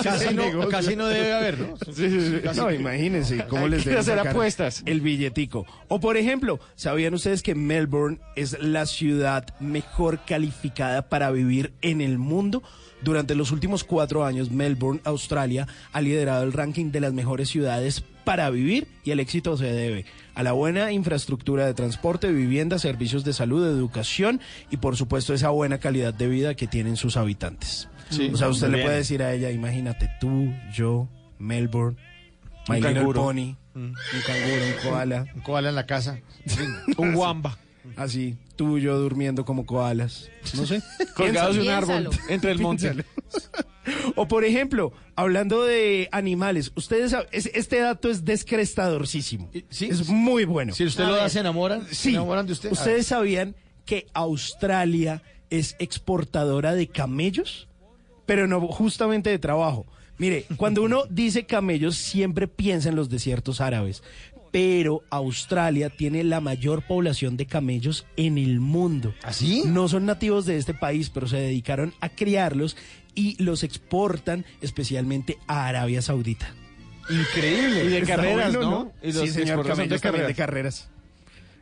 Casi 0.03 0.35
no, 0.35 0.69
casi 0.69 0.95
no 0.97 1.07
debe 1.07 1.33
haber, 1.33 1.59
¿no? 1.59 1.77
Casi 1.77 2.61
No, 2.61 2.69
que- 2.69 2.75
imagínense 2.77 3.45
cómo 3.49 3.65
Hay 3.65 3.71
les 3.71 3.83
que 3.83 3.91
deben 3.91 4.01
hacer 4.03 4.17
sacar 4.19 4.33
apuestas. 4.33 4.83
el 4.87 5.01
billetico. 5.01 5.67
O 5.89 6.01
por 6.01 6.17
ejemplo, 6.17 6.61
¿sabían 6.77 7.15
ustedes 7.15 7.43
que 7.43 7.55
Melbourne 7.55 8.19
es 8.37 8.57
la 8.61 8.87
ciudad 8.87 9.47
mejor 9.61 10.21
calificada 10.27 11.09
para 11.09 11.31
vivir 11.31 11.73
en 11.83 12.01
el 12.01 12.19
mundo? 12.19 12.63
Durante 13.03 13.35
los 13.35 13.51
últimos 13.53 13.85
cuatro 13.85 14.25
años, 14.25 14.51
Melbourne, 14.51 15.01
Australia, 15.05 15.67
ha 15.93 16.01
liderado 16.01 16.43
el 16.45 16.53
ranking 16.53 16.91
de 16.91 17.01
las 17.01 17.13
mejores 17.13 17.49
ciudades 17.51 18.03
para 18.25 18.49
vivir 18.49 18.87
y 19.05 19.11
el 19.11 19.21
éxito 19.21 19.57
se 19.59 19.67
debe 19.67 20.07
a 20.35 20.43
la 20.43 20.53
buena 20.53 20.91
infraestructura 20.93 21.67
de 21.67 21.75
transporte, 21.75 22.33
vivienda, 22.33 22.79
servicios 22.79 23.23
de 23.25 23.35
salud, 23.35 23.67
educación 23.67 24.41
y 24.71 24.79
por 24.79 24.97
supuesto 24.97 25.35
esa 25.35 25.51
buena 25.51 25.79
calidad 25.79 26.15
de 26.15 26.29
vida 26.29 26.55
que 26.55 26.67
tienen 26.67 26.97
sus 26.97 27.17
habitantes. 27.19 27.89
Sí, 28.09 28.31
o 28.33 28.37
sea, 28.37 28.49
usted 28.49 28.69
le 28.69 28.77
bien. 28.77 28.87
puede 28.87 28.97
decir 28.99 29.23
a 29.23 29.33
ella, 29.35 29.51
imagínate 29.51 30.09
tú, 30.21 30.53
yo, 30.73 31.09
Melbourne, 31.39 31.97
My 32.69 32.77
Un 32.77 32.83
Little 32.83 32.95
canguro. 32.95 33.21
Pony, 33.23 33.57
Mm. 33.75 33.81
un 33.87 33.95
canguro, 34.25 34.65
un 34.67 34.89
koala. 34.91 35.27
Un 35.35 35.41
koala 35.43 35.69
en 35.69 35.75
la 35.75 35.85
casa. 35.85 36.21
Un 36.97 37.15
wamba. 37.17 37.59
Así, 37.97 38.37
tú 38.57 38.79
y 38.79 38.83
yo 38.83 38.99
durmiendo 38.99 39.45
como 39.45 39.67
koalas. 39.67 40.31
No 40.55 40.67
sé. 40.67 40.83
Colgados 41.17 41.57
de 41.57 41.63
un 41.63 41.69
árbol 41.69 42.11
entre 42.29 42.51
el 42.53 42.59
monte. 42.61 42.95
O 44.17 44.27
por 44.29 44.45
ejemplo, 44.45 44.93
hablando 45.15 45.63
de 45.65 46.09
animales, 46.11 46.73
ustedes 46.75 47.15
es- 47.33 47.51
este 47.53 47.81
dato 47.81 48.09
es 48.09 48.25
descrestadorcísimo. 48.25 49.51
Es 49.53 50.09
muy 50.09 50.45
bueno. 50.47 50.73
Si 50.75 50.85
usted 50.85 51.05
lo 51.05 51.17
da, 51.17 51.29
se 51.29 51.41
enamoran. 51.41 51.87
¿Se 51.89 51.95
Sí. 51.95 52.09
enamoran 52.11 52.47
de 52.47 52.53
usted? 52.55 52.73
¿Ustedes 52.73 53.07
sabían 53.09 53.55
que 53.85 54.07
Australia 54.15 55.23
es 55.51 55.77
exportadora 55.79 56.75
de 56.75 56.89
camellos? 56.89 57.69
Pero 58.25 58.47
no 58.47 58.61
justamente 58.69 59.29
de 59.29 59.39
trabajo. 59.39 59.85
Mire, 60.17 60.47
cuando 60.57 60.83
uno 60.83 61.05
dice 61.11 61.45
camellos, 61.45 61.97
siempre 61.97 62.49
piensa 62.49 62.89
en 62.89 62.97
los 62.97 63.11
desiertos 63.11 63.61
árabes. 63.61 64.03
Pero 64.55 65.03
Australia 65.11 65.91
tiene 65.91 66.23
la 66.23 66.41
mayor 66.41 66.83
población 66.83 67.37
de 67.37 67.45
camellos 67.45 68.07
en 68.17 68.39
el 68.39 68.61
mundo. 68.61 69.13
¿Así? 69.25 69.65
No 69.67 69.89
son 69.89 70.07
nativos 70.07 70.47
de 70.47 70.59
este 70.59 70.75
país, 70.75 71.11
pero 71.11 71.27
se 71.27 71.39
dedicaron 71.39 71.93
a 72.01 72.09
criarlos 72.09 72.77
y 73.17 73.43
los 73.43 73.65
exportan 73.65 74.45
especialmente 74.61 75.39
a 75.49 75.67
Arabia 75.67 76.03
Saudita. 76.03 76.55
Increíble. 77.11 77.85
Y 77.85 77.89
de 77.89 77.99
Está 77.99 78.15
carreras, 78.15 78.55
bueno, 78.55 78.71
¿no? 78.71 78.93
Y 79.03 79.11
los 79.11 79.23
sí, 79.25 79.31
señor, 79.31 79.67
camellos 79.67 80.01
de 80.01 80.35
carreras. 80.37 80.89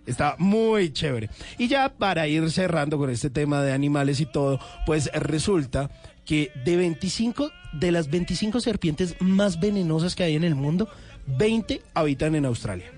Está 0.05 0.37
muy 0.39 0.93
chévere. 0.93 1.31
Y 1.57 1.69
ya 1.69 1.89
para 1.89 2.29
ir 2.29 2.51
cerrando 2.51 2.99
con 2.99 3.09
este 3.09 3.31
tema 3.31 3.63
de 3.63 3.73
animales 3.73 4.21
y 4.21 4.27
todo, 4.27 4.61
pues 4.85 5.11
resulta 5.15 5.91
que 6.27 6.51
de 6.67 6.77
25, 6.77 7.51
de 7.73 7.91
las 7.91 8.11
25 8.11 8.61
serpientes 8.61 9.17
más 9.21 9.61
venenosas 9.61 10.15
que 10.15 10.25
hay 10.25 10.37
en 10.37 10.45
el 10.45 10.55
mundo, 10.55 10.89
20 11.27 11.83
habitan 11.95 12.35
en 12.35 12.47
Australia. 12.47 12.93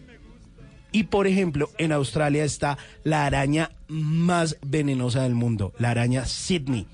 Y 0.93 1.05
por 1.05 1.27
ejemplo, 1.27 1.70
en 1.79 1.91
Australia 1.91 2.45
está 2.45 2.79
la 3.03 3.27
araña 3.27 3.72
más 3.89 4.57
venenosa 4.64 5.22
del 5.22 5.35
mundo, 5.35 5.72
la 5.79 5.91
araña 5.91 6.25
Sydney, 6.25 6.87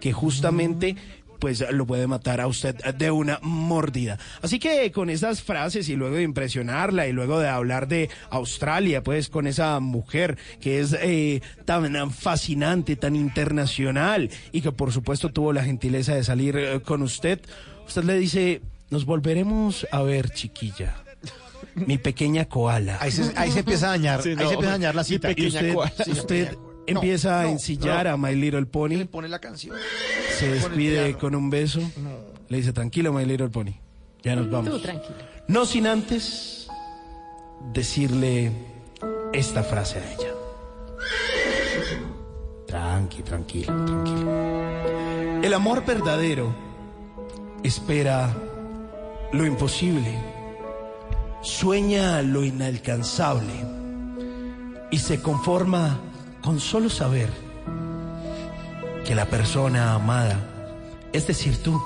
que 0.00 0.12
justamente 0.12 0.96
pues 1.38 1.64
lo 1.72 1.86
puede 1.86 2.06
matar 2.06 2.40
a 2.40 2.46
usted 2.46 2.74
de 2.94 3.10
una 3.10 3.38
mordida. 3.42 4.18
Así 4.42 4.58
que 4.58 4.90
con 4.92 5.10
esas 5.10 5.42
frases 5.42 5.88
y 5.88 5.96
luego 5.96 6.16
de 6.16 6.22
impresionarla 6.22 7.06
y 7.06 7.12
luego 7.12 7.38
de 7.38 7.48
hablar 7.48 7.88
de 7.88 8.10
Australia, 8.30 9.02
pues 9.02 9.28
con 9.28 9.46
esa 9.46 9.78
mujer 9.80 10.36
que 10.60 10.80
es 10.80 10.96
eh, 11.00 11.40
tan 11.64 12.10
fascinante, 12.10 12.96
tan 12.96 13.16
internacional 13.16 14.30
y 14.52 14.60
que 14.60 14.72
por 14.72 14.92
supuesto 14.92 15.30
tuvo 15.30 15.52
la 15.52 15.64
gentileza 15.64 16.14
de 16.14 16.24
salir 16.24 16.56
eh, 16.56 16.80
con 16.80 17.02
usted, 17.02 17.40
usted 17.86 18.04
le 18.04 18.18
dice, 18.18 18.60
nos 18.90 19.04
volveremos 19.04 19.86
a 19.90 20.02
ver 20.02 20.30
chiquilla. 20.30 21.04
Mi 21.74 21.98
pequeña 21.98 22.46
koala. 22.46 22.98
Ahí 23.00 23.10
se, 23.10 23.32
ahí 23.36 23.50
se 23.50 23.60
empieza 23.60 23.86
a 23.86 23.90
dañar. 23.90 24.22
Sí, 24.22 24.30
ahí 24.30 24.36
se 24.36 24.42
empieza 24.42 24.68
a 24.68 24.72
dañar 24.72 24.94
la 24.94 25.04
cita. 25.04 25.30
Y 25.34 25.46
usted, 25.46 25.74
usted 26.08 26.58
empieza 26.86 27.40
a 27.40 27.48
ensillar 27.48 28.08
a 28.08 28.16
My 28.16 28.34
Little 28.34 28.66
Pony. 28.66 28.96
Le 28.96 29.06
pone 29.06 29.28
la 29.28 29.38
canción. 29.38 29.76
Se 30.38 30.50
despide 30.50 31.14
con 31.16 31.34
un 31.34 31.50
beso. 31.50 31.80
Le 32.48 32.56
dice, 32.56 32.72
tranquilo, 32.72 33.12
My 33.12 33.24
Little 33.24 33.48
Pony. 33.48 33.72
Ya 34.22 34.34
nos 34.34 34.50
vamos. 34.50 34.70
Tú 34.70 34.80
tranquilo. 34.80 35.16
No 35.46 35.64
sin 35.64 35.86
antes 35.86 36.68
decirle 37.72 38.52
esta 39.32 39.62
frase 39.62 39.98
a 39.98 40.12
ella. 40.12 40.34
Tranqui, 42.66 43.22
tranquilo, 43.22 43.84
tranquilo. 43.84 45.42
El 45.42 45.54
amor 45.54 45.86
verdadero 45.86 46.54
espera 47.62 48.34
lo 49.32 49.44
imposible, 49.46 50.18
sueña 51.42 52.22
lo 52.22 52.44
inalcanzable 52.44 53.52
y 54.90 54.98
se 54.98 55.20
conforma 55.20 55.98
con 56.42 56.60
solo 56.60 56.88
saber 56.88 57.28
que 59.04 59.14
la 59.14 59.26
persona 59.26 59.94
amada, 59.94 60.38
es 61.12 61.26
decir 61.26 61.62
tú, 61.62 61.80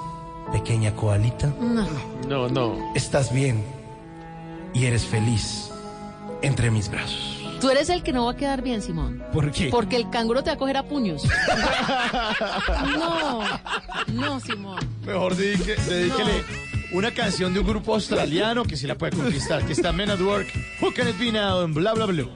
pequeña 0.52 0.94
koalita, 0.94 1.52
No. 1.60 1.86
No, 2.28 2.48
no. 2.48 2.92
estás 2.94 3.32
bien 3.32 3.64
y 4.74 4.86
eres 4.86 5.04
feliz 5.04 5.70
entre 6.42 6.70
mis 6.70 6.88
brazos. 6.90 7.38
Tú 7.60 7.70
eres 7.70 7.88
el 7.90 8.02
que 8.02 8.12
no 8.12 8.24
va 8.24 8.32
a 8.32 8.36
quedar 8.36 8.60
bien, 8.62 8.82
Simón. 8.82 9.22
¿Por 9.32 9.52
qué? 9.52 9.68
Porque 9.70 9.94
el 9.94 10.10
canguro 10.10 10.42
te 10.42 10.50
va 10.50 10.54
a 10.54 10.58
coger 10.58 10.76
a 10.76 10.82
puños. 10.84 11.22
No, 12.98 13.40
no, 14.12 14.40
Simón. 14.40 14.78
Mejor 15.04 15.36
dedíquele 15.36 16.44
una 16.92 17.12
canción 17.12 17.54
de 17.54 17.60
un 17.60 17.66
grupo 17.66 17.94
australiano 17.94 18.64
que 18.64 18.76
sí 18.76 18.86
la 18.86 18.96
puede 18.96 19.16
conquistar, 19.16 19.64
que 19.64 19.72
está 19.72 19.92
Men 19.92 20.10
at 20.10 20.20
Work, 20.20 20.48
Who 20.80 20.92
Can 20.92 21.08
It 21.08 21.18
Be 21.18 21.32
Now, 21.32 21.62
en 21.62 21.74
Bla 21.74 21.94
Bla 21.94 22.06
Blue. 22.06 22.30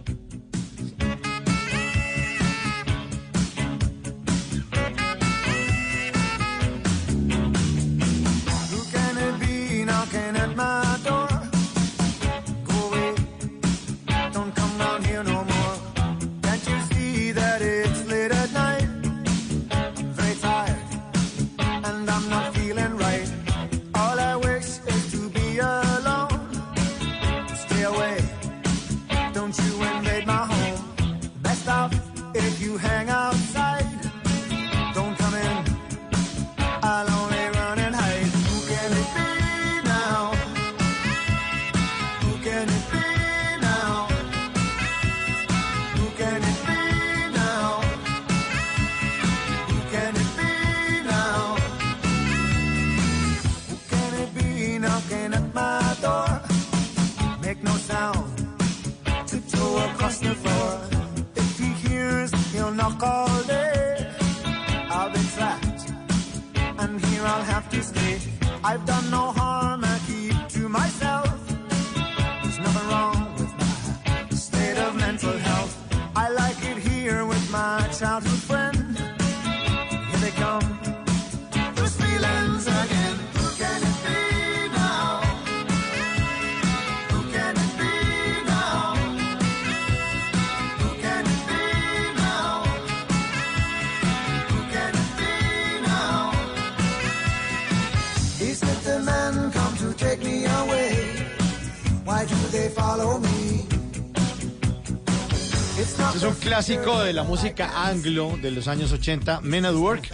Clásico 106.57 107.01
de 107.01 107.13
la 107.13 107.23
música 107.23 107.87
anglo 107.87 108.35
de 108.41 108.51
los 108.51 108.67
años 108.67 108.91
80, 108.91 109.43
Men 109.43 109.67
at 109.67 109.75
Work. 109.75 110.09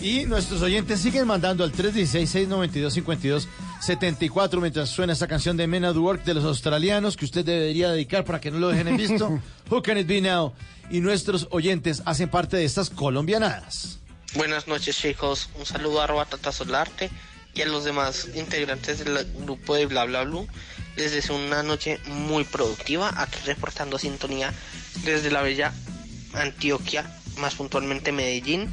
Y 0.00 0.24
nuestros 0.24 0.62
oyentes 0.62 1.00
siguen 1.00 1.26
mandando 1.26 1.64
al 1.64 1.72
316-692-5274 1.72 4.60
mientras 4.60 4.88
suena 4.88 5.12
esta 5.12 5.26
canción 5.26 5.56
de 5.56 5.66
Men 5.66 5.84
at 5.84 5.96
Work 5.96 6.22
de 6.22 6.34
los 6.34 6.44
australianos 6.44 7.16
que 7.16 7.24
usted 7.24 7.44
debería 7.44 7.90
dedicar 7.90 8.24
para 8.24 8.40
que 8.40 8.52
no 8.52 8.60
lo 8.60 8.68
dejen 8.68 8.86
en 8.86 8.98
visto. 8.98 9.40
Who 9.68 9.82
can 9.82 9.98
it 9.98 10.06
be 10.06 10.20
now? 10.20 10.52
Y 10.92 11.00
nuestros 11.00 11.48
oyentes 11.50 12.04
hacen 12.04 12.28
parte 12.28 12.56
de 12.56 12.64
estas 12.64 12.88
colombianadas. 12.88 13.98
Buenas 14.34 14.68
noches 14.68 14.96
chicos, 14.96 15.50
un 15.58 15.66
saludo 15.66 16.02
a 16.02 16.04
arroba 16.04 16.24
Tata 16.24 16.52
Solarte 16.52 17.10
y 17.52 17.62
a 17.62 17.66
los 17.66 17.82
demás 17.82 18.28
integrantes 18.36 19.04
del 19.04 19.26
grupo 19.40 19.74
de 19.74 19.86
Bla 19.86 20.04
Bla 20.04 20.22
Blue. 20.22 20.46
Les 20.96 21.12
deseo 21.12 21.36
una 21.36 21.62
noche 21.62 21.98
muy 22.06 22.44
productiva, 22.44 23.12
aquí 23.16 23.38
reportando 23.46 23.98
sintonía 23.98 24.52
desde 25.04 25.30
la 25.30 25.40
bella 25.42 25.72
Antioquia, 26.34 27.10
más 27.38 27.54
puntualmente 27.54 28.12
Medellín, 28.12 28.70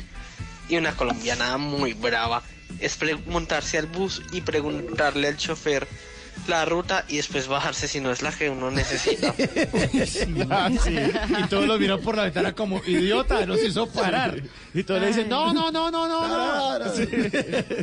y 0.70 0.76
una 0.78 0.96
colombiana 0.96 1.58
muy 1.58 1.94
brava. 1.94 2.44
Es 2.80 2.98
montarse 3.28 3.78
al 3.78 3.86
bus 3.88 4.22
y 4.34 4.42
preguntarle 4.42 5.30
al 5.30 5.38
chofer 5.38 5.88
la 6.48 6.66
ruta 6.66 7.04
y 7.08 7.18
después 7.18 7.48
bajarse 7.48 7.88
si 7.88 8.00
no 8.00 8.12
es 8.12 8.22
la 8.22 8.32
que 8.32 8.50
uno 8.50 8.70
necesita. 8.70 9.34
Ah, 10.52 10.70
sí. 10.84 10.96
Y 11.40 11.48
todos 11.48 11.66
lo 11.66 11.80
miran 11.80 12.00
por 12.02 12.16
la 12.16 12.24
ventana 12.26 12.54
como 12.54 12.82
idiota, 12.86 13.46
nos 13.46 13.64
hizo 13.64 13.88
parar. 13.90 14.42
Y 14.74 14.84
todos 14.84 15.02
le 15.02 15.08
dicen, 15.08 15.30
no, 15.30 15.54
no, 15.54 15.72
no, 15.72 15.90
no, 15.90 16.08
no, 16.08 16.80
no. 16.80 16.96
Sí. 16.96 17.08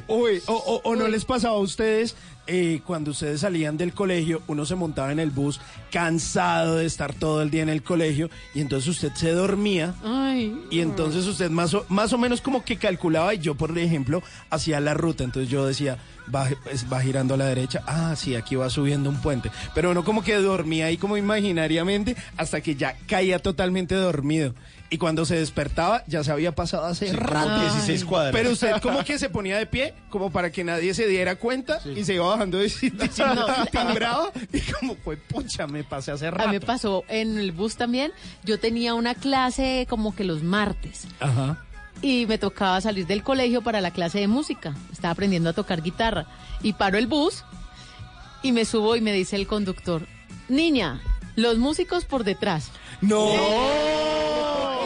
Uy, 0.06 0.40
o, 0.46 0.52
o- 0.54 0.80
o 0.88 0.94
no 0.96 1.08
les 1.08 1.24
pasaba 1.24 1.54
a 1.56 1.58
ustedes 1.60 2.14
eh, 2.46 2.80
cuando 2.86 3.12
ustedes 3.12 3.40
salían 3.40 3.76
del 3.76 3.92
colegio, 3.92 4.42
uno 4.46 4.66
se 4.66 4.74
montaba 4.74 5.12
en 5.12 5.20
el 5.20 5.30
bus 5.30 5.60
cansado 5.90 6.76
de 6.76 6.86
estar 6.86 7.14
todo 7.14 7.42
el 7.42 7.50
día 7.50 7.62
en 7.62 7.68
el 7.68 7.82
colegio 7.82 8.28
y 8.54 8.60
entonces 8.60 8.88
usted 8.88 9.12
se 9.14 9.32
dormía 9.32 9.94
Ay. 10.04 10.58
y 10.70 10.80
entonces 10.80 11.26
usted 11.26 11.50
más 11.50 11.72
o, 11.74 11.86
más 11.88 12.12
o 12.12 12.18
menos 12.18 12.40
como 12.40 12.64
que 12.64 12.76
calculaba 12.76 13.34
y 13.34 13.38
yo 13.38 13.54
por 13.54 13.76
ejemplo 13.78 14.22
hacía 14.50 14.80
la 14.80 14.94
ruta, 14.94 15.24
entonces 15.24 15.50
yo 15.50 15.66
decía 15.66 15.98
va, 16.34 16.48
pues, 16.64 16.86
va 16.92 17.00
girando 17.00 17.34
a 17.34 17.36
la 17.36 17.46
derecha, 17.46 17.82
ah 17.86 18.14
sí, 18.16 18.34
aquí 18.34 18.56
va 18.56 18.70
subiendo 18.70 19.08
un 19.08 19.20
puente, 19.20 19.50
pero 19.74 19.90
uno 19.90 20.04
como 20.04 20.22
que 20.22 20.34
dormía 20.36 20.86
ahí 20.86 20.96
como 20.96 21.16
imaginariamente 21.16 22.16
hasta 22.36 22.60
que 22.60 22.74
ya 22.74 22.96
caía 23.06 23.38
totalmente 23.38 23.94
dormido. 23.94 24.54
Y 24.90 24.98
cuando 24.98 25.24
se 25.24 25.34
despertaba 25.36 26.04
ya 26.06 26.22
se 26.22 26.30
había 26.30 26.54
pasado 26.54 26.84
hace 26.84 27.08
Sí, 27.08 27.16
rato. 27.16 27.60
16 27.60 28.04
cuadras. 28.04 28.32
Pero 28.32 28.50
usted 28.52 28.80
como 28.80 29.02
que 29.02 29.18
se 29.18 29.28
ponía 29.28 29.58
de 29.58 29.66
pie, 29.66 29.92
como 30.08 30.30
para 30.30 30.52
que 30.52 30.62
nadie 30.62 30.94
se 30.94 31.08
diera 31.08 31.34
cuenta 31.36 31.80
y 31.96 32.04
se 32.04 32.14
iba 32.14 32.26
bajando 32.28 32.58
de 32.58 32.68
sitio, 32.70 33.08
No. 33.34 33.46
timbrado 33.72 34.30
y 34.52 34.60
como 34.60 34.94
fue 34.96 35.16
pucha, 35.16 35.66
me 35.66 35.82
pasé 35.82 36.12
hace 36.12 36.28
A 36.28 36.30
rato. 36.30 36.48
mí 36.48 36.54
me 36.54 36.60
pasó 36.60 37.02
en 37.08 37.38
el 37.38 37.50
bus 37.50 37.76
también. 37.76 38.12
Yo 38.44 38.60
tenía 38.60 38.94
una 38.94 39.14
clase 39.16 39.86
como 39.90 40.14
que 40.14 40.22
los 40.22 40.42
martes 40.44 41.08
Ajá. 41.18 41.58
y 42.00 42.26
me 42.26 42.38
tocaba 42.38 42.80
salir 42.80 43.06
del 43.06 43.24
colegio 43.24 43.62
para 43.62 43.80
la 43.80 43.90
clase 43.90 44.20
de 44.20 44.28
música. 44.28 44.76
Estaba 44.92 45.12
aprendiendo 45.12 45.50
a 45.50 45.54
tocar 45.54 45.82
guitarra 45.82 46.26
y 46.62 46.74
paro 46.74 46.98
el 46.98 47.08
bus 47.08 47.42
y 48.42 48.52
me 48.52 48.64
subo 48.64 48.94
y 48.94 49.00
me 49.00 49.12
dice 49.12 49.34
el 49.36 49.46
conductor, 49.48 50.06
niña, 50.48 51.00
los 51.36 51.58
músicos 51.58 52.04
por 52.04 52.24
detrás. 52.24 52.70
No. 53.00 53.32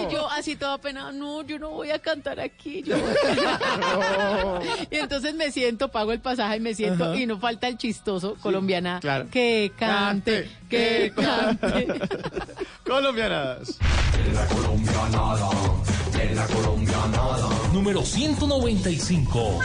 Y 0.01 0.12
yo 0.12 0.30
así 0.30 0.57
toda 0.57 0.78
pena, 0.78 1.12
no, 1.12 1.42
yo 1.42 1.59
no 1.59 1.70
voy 1.70 1.90
a 1.90 1.99
cantar 1.99 2.40
aquí. 2.40 2.82
yo 2.82 2.96
voy 2.99 3.11
a 3.11 3.59
cantar". 3.59 4.62
y 4.90 4.96
entonces 4.96 5.34
me 5.34 5.51
siento, 5.51 5.88
pago 5.88 6.12
el 6.12 6.20
pasaje 6.20 6.57
y 6.57 6.61
me 6.61 6.74
siento 6.74 7.05
Ajá. 7.05 7.16
y 7.16 7.26
no 7.26 7.38
falta 7.38 7.68
el 7.68 7.76
chistoso 7.76 8.36
colombiana 8.40 9.01
claro. 9.01 9.26
que 9.30 9.72
cante, 9.76 10.51
que 10.68 11.12
cante. 11.14 11.86
Colombianas. 12.84 13.78
Número 17.72 18.03
195. 18.03 19.59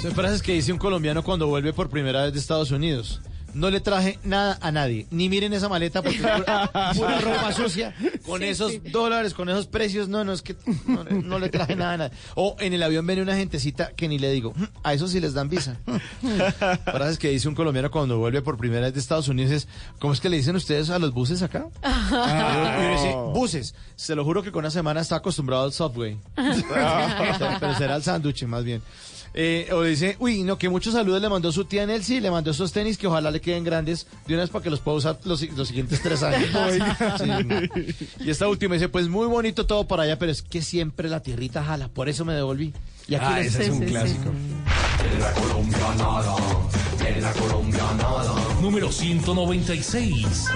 Son 0.00 0.12
frases 0.12 0.40
que 0.42 0.52
dice 0.52 0.72
un 0.72 0.78
colombiano 0.78 1.22
cuando 1.22 1.46
vuelve 1.46 1.74
por 1.74 1.90
primera 1.90 2.24
vez 2.24 2.32
de 2.32 2.38
Estados 2.38 2.70
Unidos. 2.70 3.20
No 3.54 3.70
le 3.70 3.80
traje 3.80 4.18
nada 4.24 4.58
a 4.60 4.70
nadie. 4.72 5.06
Ni 5.10 5.28
miren 5.28 5.52
esa 5.52 5.68
maleta 5.68 6.02
porque 6.02 6.18
es 6.18 6.22
pura, 6.26 6.70
pura 6.96 7.20
ropa 7.20 7.52
sucia. 7.52 7.94
Con 8.24 8.40
Sí, 8.40 8.46
esos 8.48 8.72
sí. 8.72 8.78
dólares, 8.90 9.34
con 9.34 9.48
esos 9.48 9.66
precios. 9.66 10.08
No, 10.08 10.24
no, 10.24 10.32
es 10.32 10.42
que 10.42 10.56
no, 10.86 11.04
no 11.04 11.38
le 11.38 11.48
traje 11.48 11.76
nada 11.76 11.92
a 11.92 11.96
nadie. 11.96 12.16
O 12.34 12.56
en 12.60 12.72
el 12.72 12.82
avión 12.82 13.06
viene 13.06 13.22
una 13.22 13.36
gentecita 13.36 13.90
que 13.96 14.08
ni 14.08 14.18
le 14.18 14.30
digo. 14.32 14.52
"Mm, 14.56 14.64
A 14.82 14.94
eso 14.94 15.08
sí 15.08 15.20
les 15.20 15.34
dan 15.34 15.48
visa. 15.48 15.76
Frases 16.84 17.18
que 17.18 17.28
dice 17.30 17.48
un 17.48 17.54
colombiano 17.54 17.90
cuando 17.90 18.18
vuelve 18.18 18.42
por 18.42 18.56
primera 18.56 18.82
vez 18.82 18.94
de 18.94 19.00
Estados 19.00 19.28
Unidos 19.28 19.52
es, 19.52 19.68
¿cómo 19.98 20.12
es 20.12 20.20
que 20.20 20.28
le 20.28 20.36
dicen 20.36 20.56
ustedes 20.56 20.90
a 20.90 20.98
los 20.98 21.12
buses 21.12 21.42
acá? 21.42 21.66
Ah. 22.12 22.76
Y 22.80 22.84
uno 22.86 22.92
dice, 22.94 23.14
buses. 23.34 23.74
Se 23.96 24.14
lo 24.14 24.24
juro 24.24 24.42
que 24.42 24.50
con 24.52 24.60
una 24.60 24.70
semana 24.70 25.00
está 25.00 25.16
acostumbrado 25.16 25.64
al 25.64 25.72
subway. 25.72 26.18
Pero 26.34 27.74
será 27.76 27.96
el 27.96 28.02
sándwich 28.02 28.44
más 28.44 28.64
bien. 28.64 28.82
Eh, 29.32 29.68
o 29.72 29.82
dice, 29.82 30.16
uy, 30.18 30.42
no, 30.42 30.58
que 30.58 30.68
muchos 30.68 30.92
saludos 30.94 31.22
le 31.22 31.28
mandó 31.28 31.52
su 31.52 31.64
tía 31.64 31.86
Nelcy, 31.86 32.18
le 32.18 32.30
mandó 32.32 32.50
esos 32.50 32.72
tenis 32.72 32.98
que 32.98 33.06
ojalá 33.06 33.30
le 33.30 33.40
queden 33.40 33.62
grandes 33.62 34.06
de 34.26 34.34
una 34.34 34.42
vez 34.42 34.50
para 34.50 34.64
que 34.64 34.70
los 34.70 34.80
pueda 34.80 34.96
usar 34.96 35.18
los, 35.24 35.40
los 35.56 35.68
siguientes 35.68 36.02
tres 36.02 36.22
años. 36.22 36.50
Sí. 37.18 38.04
Y 38.24 38.30
esta 38.30 38.48
última 38.48 38.74
dice, 38.74 38.88
pues 38.88 39.08
muy 39.08 39.26
bonito 39.28 39.66
todo 39.66 39.86
para 39.86 40.02
allá, 40.02 40.18
pero 40.18 40.32
es 40.32 40.42
que 40.42 40.62
siempre 40.62 41.08
la 41.08 41.20
tierrita 41.22 41.62
jala, 41.62 41.88
por 41.88 42.08
eso 42.08 42.24
me 42.24 42.34
devolví. 42.34 42.72
Y 43.08 43.14
aquí 43.14 43.24
Ah, 43.28 43.38
les- 43.38 43.54
ese 43.54 43.64
es 43.64 43.68
un 43.70 43.78
Sí, 43.78 43.84
sí, 43.84 43.90
clásico. 43.90 44.30
Número 48.60 48.90
196. 48.90 50.46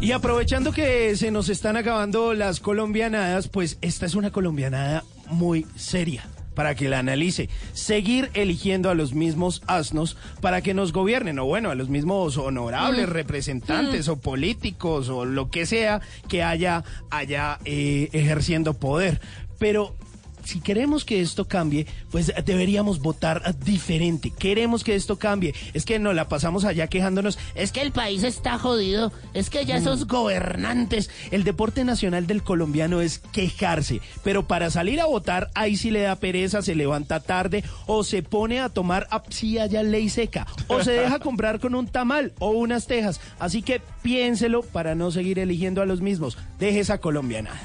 Y 0.00 0.12
aprovechando 0.12 0.72
que 0.72 1.16
se 1.16 1.30
nos 1.30 1.48
están 1.48 1.76
acabando 1.76 2.32
las 2.32 2.60
colombianadas, 2.60 3.48
pues 3.48 3.78
esta 3.80 4.06
es 4.06 4.14
una 4.14 4.30
colombianada 4.30 5.02
muy 5.28 5.66
seria 5.76 6.24
para 6.54 6.74
que 6.76 6.88
la 6.88 7.00
analice. 7.00 7.48
Seguir 7.72 8.30
eligiendo 8.34 8.90
a 8.90 8.94
los 8.94 9.12
mismos 9.12 9.60
asnos 9.66 10.16
para 10.40 10.60
que 10.60 10.72
nos 10.72 10.92
gobiernen, 10.92 11.38
o 11.40 11.44
bueno, 11.44 11.70
a 11.70 11.74
los 11.74 11.88
mismos 11.88 12.36
honorables 12.36 13.08
Mm. 13.08 13.12
representantes 13.12 14.08
Mm. 14.08 14.12
o 14.12 14.16
políticos 14.20 15.08
o 15.08 15.24
lo 15.24 15.50
que 15.50 15.66
sea 15.66 16.00
que 16.28 16.42
haya, 16.44 16.84
haya 17.10 17.58
eh, 17.64 18.08
ejerciendo 18.12 18.74
poder. 18.74 19.20
Pero 19.58 19.96
si 20.44 20.60
queremos 20.60 21.04
que 21.04 21.20
esto 21.20 21.46
cambie, 21.46 21.86
pues 22.10 22.32
deberíamos 22.44 23.00
votar 23.00 23.54
diferente. 23.64 24.30
Queremos 24.30 24.84
que 24.84 24.94
esto 24.94 25.18
cambie. 25.18 25.54
Es 25.74 25.84
que 25.84 25.98
nos 25.98 26.14
la 26.14 26.28
pasamos 26.28 26.64
allá 26.64 26.86
quejándonos. 26.86 27.38
Es 27.54 27.72
que 27.72 27.82
el 27.82 27.92
país 27.92 28.22
está 28.22 28.58
jodido. 28.58 29.12
Es 29.34 29.50
que 29.50 29.64
ya 29.64 29.76
esos 29.76 30.06
gobernantes. 30.06 31.10
El 31.30 31.44
deporte 31.44 31.84
nacional 31.84 32.26
del 32.26 32.42
colombiano 32.42 33.00
es 33.00 33.18
quejarse. 33.18 34.00
Pero 34.24 34.46
para 34.46 34.70
salir 34.70 35.00
a 35.00 35.06
votar, 35.06 35.50
ahí 35.54 35.76
sí 35.76 35.90
le 35.90 36.02
da 36.02 36.16
pereza, 36.16 36.62
se 36.62 36.74
levanta 36.74 37.20
tarde 37.20 37.64
o 37.86 38.04
se 38.04 38.22
pone 38.22 38.60
a 38.60 38.68
tomar 38.68 39.06
ah, 39.10 39.22
si 39.28 39.58
haya 39.58 39.82
ley 39.82 40.08
seca. 40.08 40.46
O 40.68 40.82
se 40.82 40.92
deja 40.92 41.18
comprar 41.20 41.60
con 41.60 41.74
un 41.74 41.86
tamal 41.86 42.32
o 42.38 42.50
unas 42.50 42.86
tejas. 42.86 43.20
Así 43.38 43.62
que 43.62 43.80
piénselo 44.02 44.62
para 44.62 44.94
no 44.94 45.10
seguir 45.10 45.38
eligiendo 45.38 45.82
a 45.82 45.86
los 45.86 46.00
mismos. 46.00 46.38
Deje 46.58 46.80
esa 46.80 46.98
colombianada. 46.98 47.60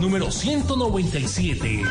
Número 0.00 0.30
197. 0.30 1.82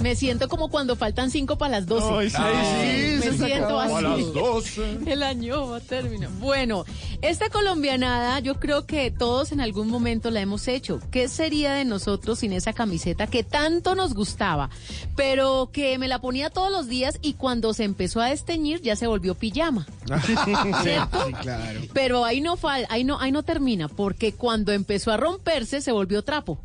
Me 0.00 0.14
siento 0.14 0.48
como 0.48 0.68
cuando 0.68 0.94
faltan 0.96 1.30
cinco 1.30 1.58
para 1.58 1.80
las 1.80 1.86
12. 1.86 2.06
Ay, 2.12 2.30
sí, 2.30 2.36
sí, 2.36 3.30
me 3.30 3.36
se 3.36 3.46
siento 3.46 3.80
así. 3.80 3.94
a 3.94 4.00
las 4.00 4.32
12. 4.32 4.98
El 5.06 5.22
año 5.22 5.68
va 5.68 5.78
a 5.78 5.80
terminar. 5.80 6.30
Bueno, 6.38 6.84
esta 7.20 7.48
colombianada 7.48 8.38
yo 8.40 8.60
creo 8.60 8.86
que 8.86 9.10
todos 9.10 9.50
en 9.50 9.60
algún 9.60 9.88
momento 9.88 10.30
la 10.30 10.40
hemos 10.40 10.68
hecho. 10.68 11.00
¿Qué 11.10 11.28
sería 11.28 11.72
de 11.74 11.84
nosotros 11.84 12.38
sin 12.40 12.52
esa 12.52 12.72
camiseta 12.72 13.26
que 13.26 13.42
tanto 13.42 13.94
nos 13.94 14.14
gustaba, 14.14 14.70
pero 15.16 15.70
que 15.72 15.98
me 15.98 16.06
la 16.06 16.20
ponía 16.20 16.50
todos 16.50 16.70
los 16.70 16.86
días 16.86 17.18
y 17.20 17.34
cuando 17.34 17.74
se 17.74 17.84
empezó 17.84 18.20
a 18.20 18.26
desteñir 18.28 18.80
ya 18.82 18.94
se 18.94 19.06
volvió 19.08 19.34
pijama? 19.34 19.86
¿Cierto? 20.82 21.26
Sí, 21.26 21.32
claro. 21.32 21.80
Pero 21.92 22.24
ahí 22.24 22.40
no 22.40 22.56
fal, 22.56 22.86
ahí 22.88 23.02
no, 23.02 23.18
ahí 23.20 23.32
no 23.32 23.42
termina, 23.42 23.88
porque 23.88 24.32
cuando 24.32 24.72
empezó 24.72 25.10
a 25.10 25.16
romperse 25.16 25.80
se 25.80 25.92
volvió 25.92 26.22
trapo. 26.22 26.58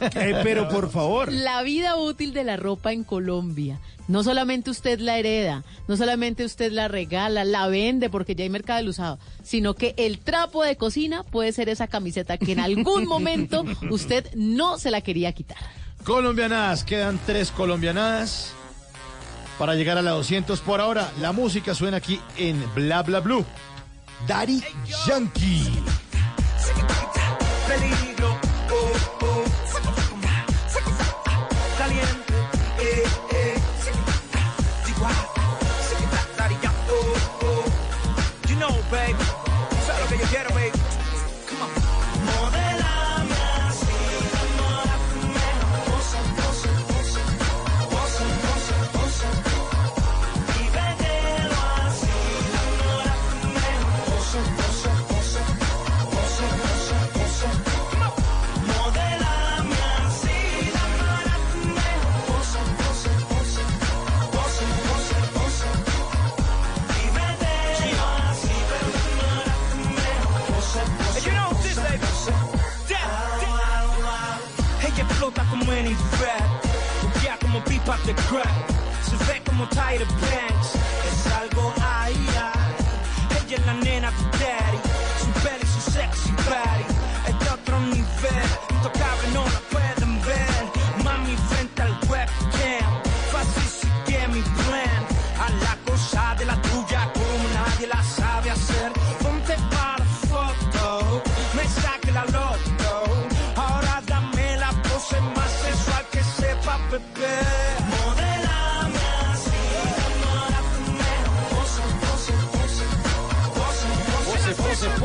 Eh, 0.00 0.40
pero 0.42 0.68
por 0.68 0.90
favor. 0.90 1.32
La 1.32 1.62
vida 1.62 1.96
útil 1.96 2.32
de 2.32 2.44
la 2.44 2.56
ropa 2.56 2.92
en 2.92 3.04
Colombia. 3.04 3.80
No 4.08 4.24
solamente 4.24 4.70
usted 4.70 4.98
la 4.98 5.18
hereda, 5.18 5.64
no 5.88 5.96
solamente 5.96 6.44
usted 6.44 6.72
la 6.72 6.88
regala, 6.88 7.44
la 7.44 7.68
vende 7.68 8.10
porque 8.10 8.34
ya 8.34 8.42
hay 8.42 8.50
mercado 8.50 8.78
del 8.78 8.88
usado, 8.88 9.18
sino 9.42 9.74
que 9.74 9.94
el 9.96 10.18
trapo 10.18 10.64
de 10.64 10.76
cocina 10.76 11.22
puede 11.22 11.52
ser 11.52 11.68
esa 11.68 11.86
camiseta 11.86 12.36
que 12.36 12.52
en 12.52 12.60
algún 12.60 13.04
momento 13.06 13.64
usted 13.90 14.26
no 14.34 14.78
se 14.78 14.90
la 14.90 15.00
quería 15.00 15.32
quitar. 15.32 15.58
Colombianadas, 16.04 16.84
quedan 16.84 17.18
tres 17.26 17.52
colombianadas 17.52 18.52
para 19.58 19.76
llegar 19.76 19.98
a 19.98 20.02
la 20.02 20.10
200 20.10 20.60
por 20.60 20.80
ahora. 20.80 21.12
La 21.20 21.30
música 21.32 21.74
suena 21.74 21.98
aquí 21.98 22.20
en 22.36 22.62
Bla 22.74 23.02
Bla 23.02 23.20
Blue. 23.20 23.44
Daddy 24.26 24.62
Yankee. 25.06 25.70
Se 77.84 79.16
ve 79.26 79.42
como 79.44 79.66
Tyra 79.68 80.06
Banks. 80.22 80.70
Es 81.08 81.26
algo 81.32 81.74
ay, 81.82 82.14
ay. 82.38 83.44
Ella 83.44 83.56
es 83.56 83.66
la 83.66 83.74
nena 83.74 84.10
de 84.10 84.24
daddy. 84.38 84.78
Su 85.20 85.30
peli, 85.42 85.66
su 85.66 85.90
sexy 85.90 86.30
body. 86.46 86.84
Es 87.28 87.38
de 87.40 87.50
otro 87.50 87.80
nivel. 87.80 88.48
Intocable, 88.70 89.28
no 89.34 89.44
la 89.44 89.60
pueden 89.72 90.22
ver. 90.22 90.62
Mami, 91.02 91.36
frente 91.48 91.82
al 91.82 91.92
webcam. 92.08 92.92
Fácil 93.32 93.68
sigue 93.80 94.28
mi 94.28 94.42
plan. 94.42 95.02
A 95.44 95.50
la 95.64 95.76
cosa 95.84 96.36
de 96.38 96.44
la 96.44 96.62
tuya 96.62 97.10
como 97.12 97.48
nadie 97.52 97.88
la 97.88 98.02
sabe 98.04 98.50
hacer. 98.52 98.92
Ponte 99.20 99.56
para 99.74 100.04
foto. 100.30 101.22
Me 101.56 101.64
saque 101.68 102.12
la 102.12 102.24
loto. 102.26 102.92
Ahora 103.56 104.00
dame 104.06 104.56
la 104.56 104.70
pose 104.70 105.20
más 105.34 105.50
sensual 105.64 106.06
que 106.12 106.22
sepa 106.22 106.78
beber. 106.92 107.31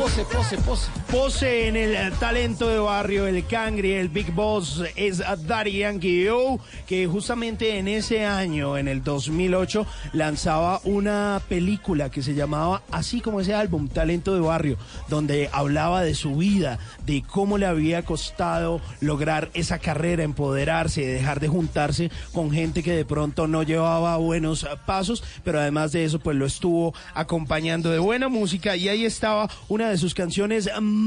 Pose, 0.08 0.24
pose, 0.24 0.56
pose, 0.64 0.88
pose. 1.10 1.28
Pose 1.28 1.68
en 1.68 1.76
el 1.76 1.94
eh, 1.94 2.10
talento 2.18 2.68
de 2.68 2.78
barrio, 2.78 3.26
el 3.26 3.46
Cangri, 3.46 3.92
el 3.92 4.08
Big 4.08 4.32
Boss, 4.32 4.82
es 4.96 5.18
Daddy 5.18 5.78
Yankee 5.78 6.28
O, 6.28 6.58
que 6.86 7.06
justamente 7.06 7.78
en 7.78 7.86
ese 7.86 8.24
año, 8.24 8.78
en 8.78 8.88
el 8.88 9.04
2008, 9.04 9.86
lanzaba 10.14 10.80
una 10.84 11.40
película 11.48 12.10
que 12.10 12.22
se 12.22 12.34
llamaba 12.34 12.82
así 12.90 13.20
como 13.20 13.40
ese 13.40 13.54
álbum, 13.54 13.88
Talento 13.88 14.34
de 14.34 14.40
Barrio, 14.40 14.78
donde 15.08 15.50
hablaba 15.52 16.02
de 16.02 16.14
su 16.14 16.36
vida, 16.36 16.78
de 17.04 17.22
cómo 17.22 17.58
le 17.58 17.66
había 17.66 18.04
costado 18.04 18.80
lograr 19.00 19.50
esa 19.54 19.78
carrera, 19.78 20.24
empoderarse, 20.24 21.06
dejar 21.06 21.40
de 21.40 21.48
juntarse 21.48 22.10
con 22.32 22.50
gente 22.50 22.82
que 22.82 22.92
de 22.92 23.04
pronto 23.04 23.46
no 23.46 23.62
llevaba 23.62 24.16
buenos 24.16 24.66
pasos, 24.86 25.22
pero 25.44 25.60
además 25.60 25.92
de 25.92 26.04
eso, 26.04 26.18
pues 26.18 26.36
lo 26.36 26.46
estuvo 26.46 26.94
acompañando 27.14 27.90
de 27.90 27.98
buena 27.98 28.28
música 28.28 28.76
y 28.76 28.88
ahí 28.88 29.04
estaba 29.04 29.48
una 29.68 29.90
de 29.90 29.98
sus 29.98 30.14
canciones 30.14 30.70
más 30.80 30.97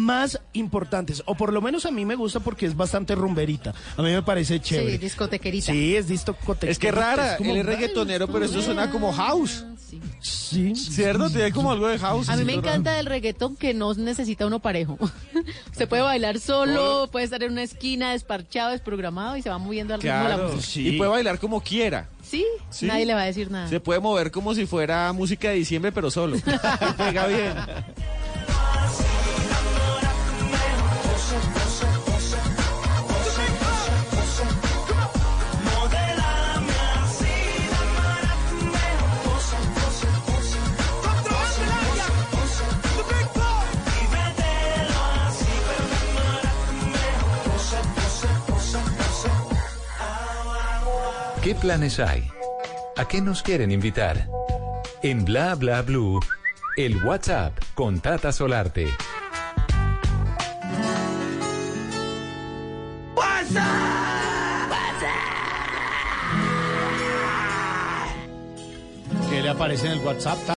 importantes, 0.53 1.23
o 1.25 1.35
por 1.35 1.51
lo 1.53 1.61
menos 1.61 1.85
a 1.85 1.91
mí 1.91 2.05
me 2.05 2.15
gusta 2.15 2.39
porque 2.39 2.65
es 2.65 2.75
bastante 2.75 3.15
rumberita. 3.15 3.73
A 3.97 4.01
mí 4.01 4.11
me 4.11 4.21
parece 4.23 4.59
chévere. 4.59 4.91
Sí, 4.93 4.97
discotequerita. 4.97 5.71
Sí, 5.71 5.95
es 5.95 6.07
discotequerita. 6.07 6.71
Es 6.71 6.79
que 6.79 6.91
rara, 6.91 7.37
como- 7.37 7.51
él 7.51 7.57
es 7.57 7.65
reggaetonero, 7.65 8.27
pero 8.27 8.45
esto 8.45 8.61
suena 8.61 8.89
como 8.91 9.11
house. 9.13 9.65
Sí. 10.21 10.73
¿Cierto? 10.75 11.29
Tiene 11.29 11.51
como 11.51 11.71
algo 11.71 11.87
de 11.87 11.97
house. 11.99 12.29
A 12.29 12.35
mí 12.37 12.45
me 12.45 12.53
encanta 12.53 12.93
del 12.93 13.05
reggaetón 13.05 13.55
que 13.57 13.73
no 13.73 13.93
necesita 13.93 14.45
uno 14.45 14.59
parejo. 14.59 14.97
se 15.75 15.87
puede 15.87 16.01
bailar 16.01 16.39
solo, 16.39 17.09
puede 17.11 17.25
estar 17.25 17.43
en 17.43 17.51
una 17.51 17.63
esquina 17.63 18.11
desparchado, 18.11 18.71
desprogramado 18.71 19.35
y 19.37 19.41
se 19.41 19.49
va 19.49 19.57
moviendo 19.57 19.93
al 19.93 20.01
ritmo 20.01 20.17
de 20.17 20.23
la 20.29 20.35
Claro, 20.35 20.53
música. 20.53 20.89
y 20.89 20.97
puede 20.97 21.11
bailar 21.11 21.39
como 21.39 21.61
quiera. 21.61 22.07
Sí, 22.23 22.45
Sí. 22.69 22.85
nadie 22.85 23.05
le 23.05 23.13
va 23.13 23.21
a 23.23 23.25
decir 23.25 23.51
nada. 23.51 23.67
Se 23.67 23.79
puede 23.81 23.99
mover 23.99 24.31
como 24.31 24.53
si 24.55 24.65
fuera 24.65 25.11
música 25.11 25.49
de 25.49 25.55
diciembre, 25.55 25.91
pero 25.91 26.09
solo. 26.09 26.37
Pega 26.97 27.27
bien. 27.27 27.53
¿Qué 51.43 51.55
planes 51.55 51.99
hay? 51.99 52.29
¿A 52.95 53.07
qué 53.07 53.19
nos 53.19 53.41
quieren 53.41 53.71
invitar? 53.71 54.29
En 55.01 55.25
Bla 55.25 55.55
Bla 55.55 55.81
Blue, 55.81 56.19
el 56.77 57.03
WhatsApp 57.03 57.57
con 57.73 57.99
Tata 57.99 58.31
Solarte. 58.31 58.87
¿Qué 69.31 69.41
le 69.41 69.49
aparece 69.49 69.87
en 69.87 69.93
el 69.93 69.99
WhatsApp? 70.05 70.37